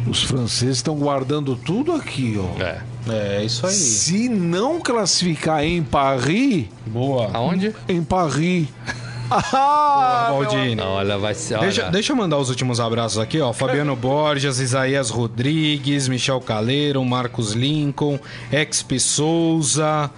Os 0.07 0.23
franceses 0.23 0.77
estão 0.77 0.95
guardando 0.95 1.55
tudo 1.55 1.93
aqui, 1.93 2.39
ó. 2.39 2.63
É. 2.63 2.81
É, 3.07 3.43
isso 3.43 3.65
aí. 3.65 3.73
Se 3.73 4.29
não 4.29 4.79
classificar 4.79 5.63
em 5.63 5.81
Paris, 5.83 6.65
Boa. 6.85 7.29
Aonde? 7.33 7.73
em 7.87 8.03
Paris. 8.03 8.67
Ah, 9.31 10.27
Baldini. 10.31 10.81
Olha, 10.81 11.17
vai 11.17 11.33
ser. 11.33 11.59
Deixa, 11.59 11.83
olha. 11.83 11.91
deixa 11.91 12.11
eu 12.11 12.15
mandar 12.15 12.37
os 12.37 12.49
últimos 12.49 12.79
abraços 12.79 13.17
aqui, 13.19 13.39
ó. 13.39 13.53
Fabiano 13.53 13.95
Borges, 13.97 14.59
Isaías 14.59 15.09
Rodrigues, 15.09 16.07
Michel 16.07 16.41
Caleiro, 16.41 17.03
Marcos 17.05 17.53
Lincoln, 17.53 18.19
XP 18.51 18.99
Souza, 18.99 20.09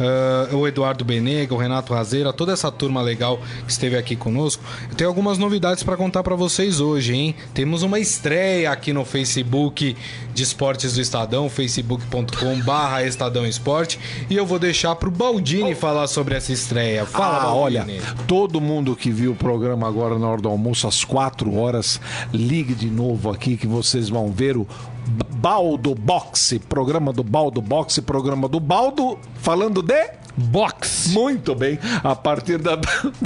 ah, 0.00 0.54
o 0.54 0.66
Eduardo 0.66 1.04
Benega, 1.04 1.54
o 1.54 1.58
Renato 1.58 1.92
Razeira, 1.92 2.32
toda 2.32 2.52
essa 2.52 2.70
turma 2.70 3.02
legal 3.02 3.38
que 3.64 3.70
esteve 3.70 3.96
aqui 3.96 4.16
conosco. 4.16 4.62
Eu 4.90 4.96
tenho 4.96 5.10
algumas 5.10 5.38
novidades 5.38 5.82
para 5.82 5.96
contar 5.96 6.22
para 6.22 6.34
vocês 6.36 6.80
hoje, 6.80 7.14
hein? 7.14 7.34
Temos 7.54 7.82
uma 7.82 7.98
estreia 7.98 8.70
aqui 8.70 8.92
no 8.92 9.04
Facebook 9.04 9.96
de 10.34 10.42
Esportes 10.42 10.94
do 10.94 11.00
Estadão, 11.00 11.48
facebook.com 11.48 12.60
barra 12.60 13.04
Estadão 13.04 13.46
Esporte, 13.46 13.98
e 14.30 14.36
eu 14.36 14.46
vou 14.46 14.58
deixar 14.58 14.94
pro 14.96 15.10
Baldini 15.10 15.74
falar 15.74 16.06
sobre 16.06 16.34
essa 16.34 16.52
estreia. 16.52 17.04
Fala, 17.04 17.42
Ah, 17.42 17.54
olha, 17.54 17.86
todo 18.26 18.60
mundo 18.60 18.94
que 18.96 19.10
viu 19.10 19.32
o 19.32 19.36
programa 19.36 19.86
agora 19.88 20.18
na 20.18 20.28
hora 20.28 20.40
do 20.40 20.48
almoço, 20.48 20.86
às 20.86 21.04
4 21.04 21.54
horas, 21.56 22.00
ligue 22.32 22.74
de 22.74 22.88
novo 22.88 23.30
aqui 23.30 23.56
que 23.56 23.66
vocês 23.66 24.08
vão 24.08 24.30
ver 24.30 24.56
o 24.56 24.66
Baldo 25.08 25.94
Boxe, 25.94 26.58
programa 26.58 27.12
do 27.12 27.24
Baldo 27.24 27.62
Boxe, 27.62 28.02
programa 28.02 28.48
do 28.48 28.60
Baldo, 28.60 29.18
falando 29.36 29.82
de. 29.82 30.17
Box. 30.38 31.10
Muito 31.12 31.54
bem, 31.54 31.78
a 32.02 32.14
partir 32.14 32.58
da- 32.58 32.78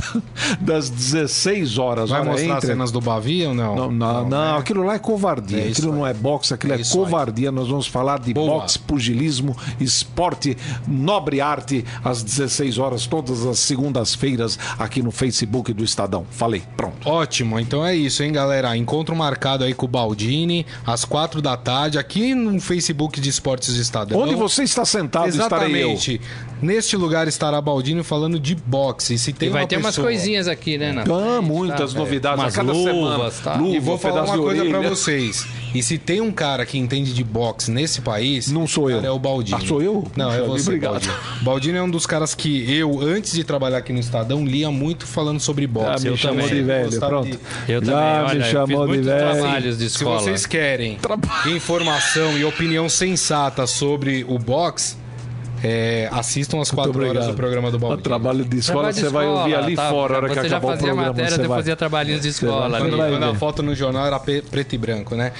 das 0.60 0.88
16 0.90 1.78
horas. 1.78 2.10
Vai 2.10 2.24
mostrar 2.24 2.56
entre- 2.56 2.66
cenas 2.68 2.90
do 2.90 3.00
Bavi 3.00 3.44
ou 3.46 3.54
não? 3.54 3.74
Não, 3.76 3.92
não, 3.92 4.28
não, 4.28 4.52
né? 4.54 4.58
aquilo 4.58 4.82
lá 4.82 4.94
é 4.94 4.98
covardia. 4.98 5.58
É 5.66 5.68
aquilo 5.68 5.92
não 5.92 6.06
é 6.06 6.14
boxe, 6.14 6.54
aquilo 6.54 6.72
é, 6.72 6.76
É 6.76 6.80
isso 6.80 6.98
aí. 6.98 7.04
covardia. 7.04 7.52
Nós 7.52 7.68
vamos 7.68 7.86
falar 7.86 8.18
de 8.18 8.32
Boa. 8.32 8.60
boxe, 8.60 8.78
pugilismo, 8.78 9.56
esporte, 9.80 10.56
nobre 10.86 11.40
arte, 11.40 11.84
às 12.04 12.22
16 12.22 12.78
horas, 12.78 13.06
todas 13.06 13.44
as 13.46 13.58
segundas-feiras, 13.58 14.58
aqui 14.78 15.02
no 15.02 15.10
Facebook 15.10 15.72
do 15.72 15.84
Estadão. 15.84 16.24
Falei, 16.30 16.62
pronto. 16.76 17.08
Ótimo, 17.08 17.58
então 17.60 17.84
é 17.84 17.94
isso, 17.94 18.22
hein, 18.22 18.32
galera? 18.32 18.76
Encontro 18.76 19.14
marcado 19.14 19.64
aí 19.64 19.74
com 19.74 19.86
o 19.86 19.88
Baldini, 19.88 20.64
às 20.86 21.04
quatro 21.04 21.42
da 21.42 21.56
tarde, 21.56 21.98
aqui 21.98 22.34
no 22.34 22.60
Facebook 22.60 23.20
de 23.20 23.28
Esportes 23.28 23.74
do 23.74 23.80
Estadão. 23.80 24.18
Onde 24.18 24.34
você 24.34 24.62
está 24.62 24.84
sentado, 24.84 25.28
estarei 25.28 25.82
eu. 25.82 25.96
Neste 26.62 26.96
lugar 26.96 27.26
estará 27.26 27.60
Baldini 27.60 28.04
falando 28.04 28.38
de 28.38 28.54
boxe. 28.54 29.18
Se 29.18 29.32
tem 29.32 29.48
E 29.48 29.52
vai 29.52 29.62
uma 29.62 29.68
ter 29.68 29.76
umas 29.78 29.86
pessoa- 29.96 30.06
coisinhas 30.06 30.46
aqui, 30.46 30.78
né? 30.78 30.92
Na 30.92 31.02
Ah, 31.02 31.04
frente, 31.04 31.44
muitas 31.44 31.92
tá? 31.92 31.98
novidades 31.98 32.38
Umas 32.44 32.54
a 32.54 32.56
cada 32.56 32.72
luvas, 32.72 32.94
semana. 32.94 33.30
tá? 33.42 33.54
Luva, 33.56 33.76
E 33.76 33.80
vou 33.80 33.98
falar 33.98 34.22
uma 34.24 34.38
coisa 34.38 34.64
pra 34.64 34.78
orelha. 34.78 34.88
vocês. 34.94 35.44
E 35.74 35.82
se 35.82 35.98
tem 35.98 36.20
um 36.20 36.30
cara 36.30 36.64
que 36.64 36.78
entende 36.78 37.12
de 37.12 37.24
boxe 37.24 37.70
nesse 37.70 38.00
país, 38.02 38.50
Não 38.52 38.66
sou 38.68 38.88
eu. 38.90 39.00
é 39.00 39.10
o 39.10 39.18
Baldini. 39.18 39.58
Ah, 39.62 39.66
sou 39.66 39.82
eu? 39.82 40.06
Não, 40.16 40.30
é 40.32 40.40
você, 40.42 40.68
obrigado. 40.68 41.02
Baldini 41.40 41.78
é 41.78 41.82
um 41.82 41.90
dos 41.90 42.06
caras 42.06 42.34
que 42.34 42.70
eu, 42.72 43.00
antes 43.00 43.32
de 43.32 43.42
trabalhar 43.42 43.78
aqui 43.78 43.92
no 43.92 43.98
Estadão, 43.98 44.44
lia 44.44 44.70
muito 44.70 45.06
falando 45.06 45.40
sobre 45.40 45.64
Ah, 45.64 45.68
boxe. 45.68 46.04
me 46.04 46.10
eu 46.10 46.16
chamou 46.16 46.42
também 46.42 46.54
de 46.54 46.62
velho, 46.62 46.98
pronto. 47.00 47.30
de- 47.30 47.38
Eu 47.72 47.84
Já 47.84 47.92
também, 47.92 48.06
olha, 48.06 48.28
me 48.28 48.36
eu 48.36 48.42
fiz 48.42 48.52
chamou 48.52 48.86
de 48.86 49.00
velho. 49.00 49.32
trabalhos 49.40 49.78
de 49.78 49.90
Se 49.90 49.96
escola. 49.96 50.20
vocês 50.20 50.46
querem 50.46 50.98
informação 51.46 52.36
e 52.38 52.44
opinião 52.44 52.88
sensata 52.88 53.66
sobre 53.66 54.24
o 54.28 54.38
boxe, 54.38 54.96
é, 55.62 56.08
assistam 56.12 56.60
às 56.60 56.70
quatro 56.70 57.06
horas 57.06 57.26
do 57.26 57.34
programa 57.34 57.70
do 57.70 57.76
O 57.76 57.80
Baldini. 57.80 58.02
trabalho 58.02 58.44
de 58.44 58.58
escola 58.58 58.92
Trabalho 58.92 58.94
de 58.94 59.00
você 59.00 59.08
vai 59.10 59.26
ouvir 59.26 59.50
escola, 59.50 59.64
ali 59.66 59.76
tá? 59.76 59.90
fora, 59.90 60.14
a 60.14 60.16
hora 60.16 60.28
que 60.28 60.34
Você 60.34 60.48
já 60.48 60.56
acabar 60.56 60.66
o 60.66 60.70
fazia 60.70 60.86
programa. 60.86 61.08
matéria, 61.08 61.30
você 61.30 61.36
depois 61.36 61.48
vai... 61.48 61.58
fazia 61.58 61.76
trabalhinhos 61.76 62.22
de 62.22 62.28
escola. 62.28 62.78
Quando, 62.78 62.96
quando 62.96 63.24
a 63.24 63.34
foto 63.34 63.62
no 63.62 63.74
jornal 63.74 64.06
era 64.06 64.18
preto 64.20 64.74
e 64.74 64.78
branco, 64.78 65.14
né? 65.14 65.32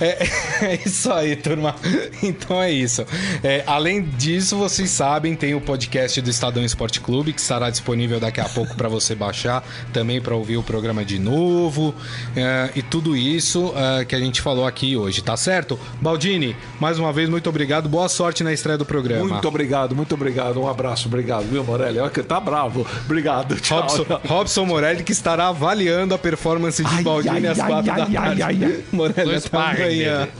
É, 0.00 0.26
é 0.64 0.80
isso 0.84 1.12
aí, 1.12 1.36
turma. 1.36 1.74
Então 2.22 2.60
é 2.62 2.70
isso. 2.70 3.04
É, 3.42 3.62
além 3.66 4.02
disso, 4.02 4.56
vocês 4.56 4.90
sabem, 4.90 5.34
tem 5.34 5.54
o 5.54 5.60
podcast 5.60 6.20
do 6.20 6.30
Estadão 6.30 6.64
Esporte 6.64 7.00
Clube, 7.00 7.32
que 7.32 7.40
estará 7.40 7.70
disponível 7.70 8.18
daqui 8.18 8.40
a 8.40 8.48
pouco 8.48 8.74
para 8.76 8.88
você 8.88 9.14
baixar, 9.14 9.64
também 9.92 10.20
para 10.20 10.34
ouvir 10.34 10.56
o 10.56 10.62
programa 10.62 11.04
de 11.04 11.18
novo. 11.18 11.94
é, 12.36 12.70
e 12.74 12.82
tudo 12.82 13.16
isso 13.16 13.72
é, 13.76 14.04
que 14.04 14.14
a 14.14 14.18
gente 14.18 14.40
falou 14.40 14.66
aqui 14.66 14.96
hoje, 14.96 15.22
tá 15.22 15.36
certo? 15.36 15.78
Baldini, 16.00 16.56
mais 16.80 16.98
uma 16.98 17.12
vez, 17.12 17.28
muito 17.28 17.48
obrigado. 17.48 17.88
Boa 17.88 18.08
sorte 18.08 18.42
na 18.42 18.52
estreia 18.52 18.78
do 18.78 18.84
programa. 18.84 19.24
Muito 19.24 19.48
obrigado, 19.48 19.57
muito 19.94 20.14
obrigado. 20.14 20.60
Um 20.60 20.68
abraço, 20.68 21.08
obrigado, 21.08 21.44
viu, 21.44 21.64
Morelli? 21.64 21.98
Olha 21.98 22.10
que 22.10 22.22
tá 22.22 22.38
bravo. 22.40 22.86
Obrigado, 23.04 23.58
tchau. 23.60 23.80
Robson, 23.82 24.04
Robson 24.26 24.64
Morelli, 24.64 25.02
que 25.02 25.12
estará 25.12 25.48
avaliando 25.48 26.14
a 26.14 26.18
performance 26.18 26.82
de 26.82 26.94
Ai, 26.94 27.02
Baldini 27.02 27.46
ai, 27.46 27.46
às 27.46 27.58
quatro 27.58 27.90
ai, 27.90 27.98
da 27.98 28.06
tarde. 28.06 28.42
ai, 28.42 28.58
ai. 28.62 28.84
Morelli, 28.92 29.34
até 29.36 29.56
amanhã. 29.56 30.18
dele. 30.20 30.32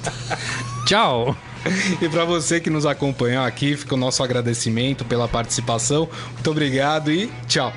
Tchau. 0.87 1.37
E 2.01 2.09
para 2.09 2.25
você 2.25 2.61
que 2.61 2.71
nos 2.71 2.87
acompanhou 2.87 3.45
aqui, 3.45 3.77
fica 3.77 3.95
o 3.95 3.99
nosso 3.99 4.23
agradecimento 4.23 5.05
pela 5.05 5.27
participação. 5.29 6.09
Muito 6.35 6.51
obrigado 6.51 7.11
e 7.11 7.31
tchau. 7.47 7.73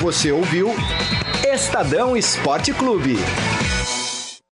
Você 0.00 0.32
ouviu 0.32 0.74
Estadão 1.46 2.16
Esporte 2.16 2.72
Clube. 2.72 3.18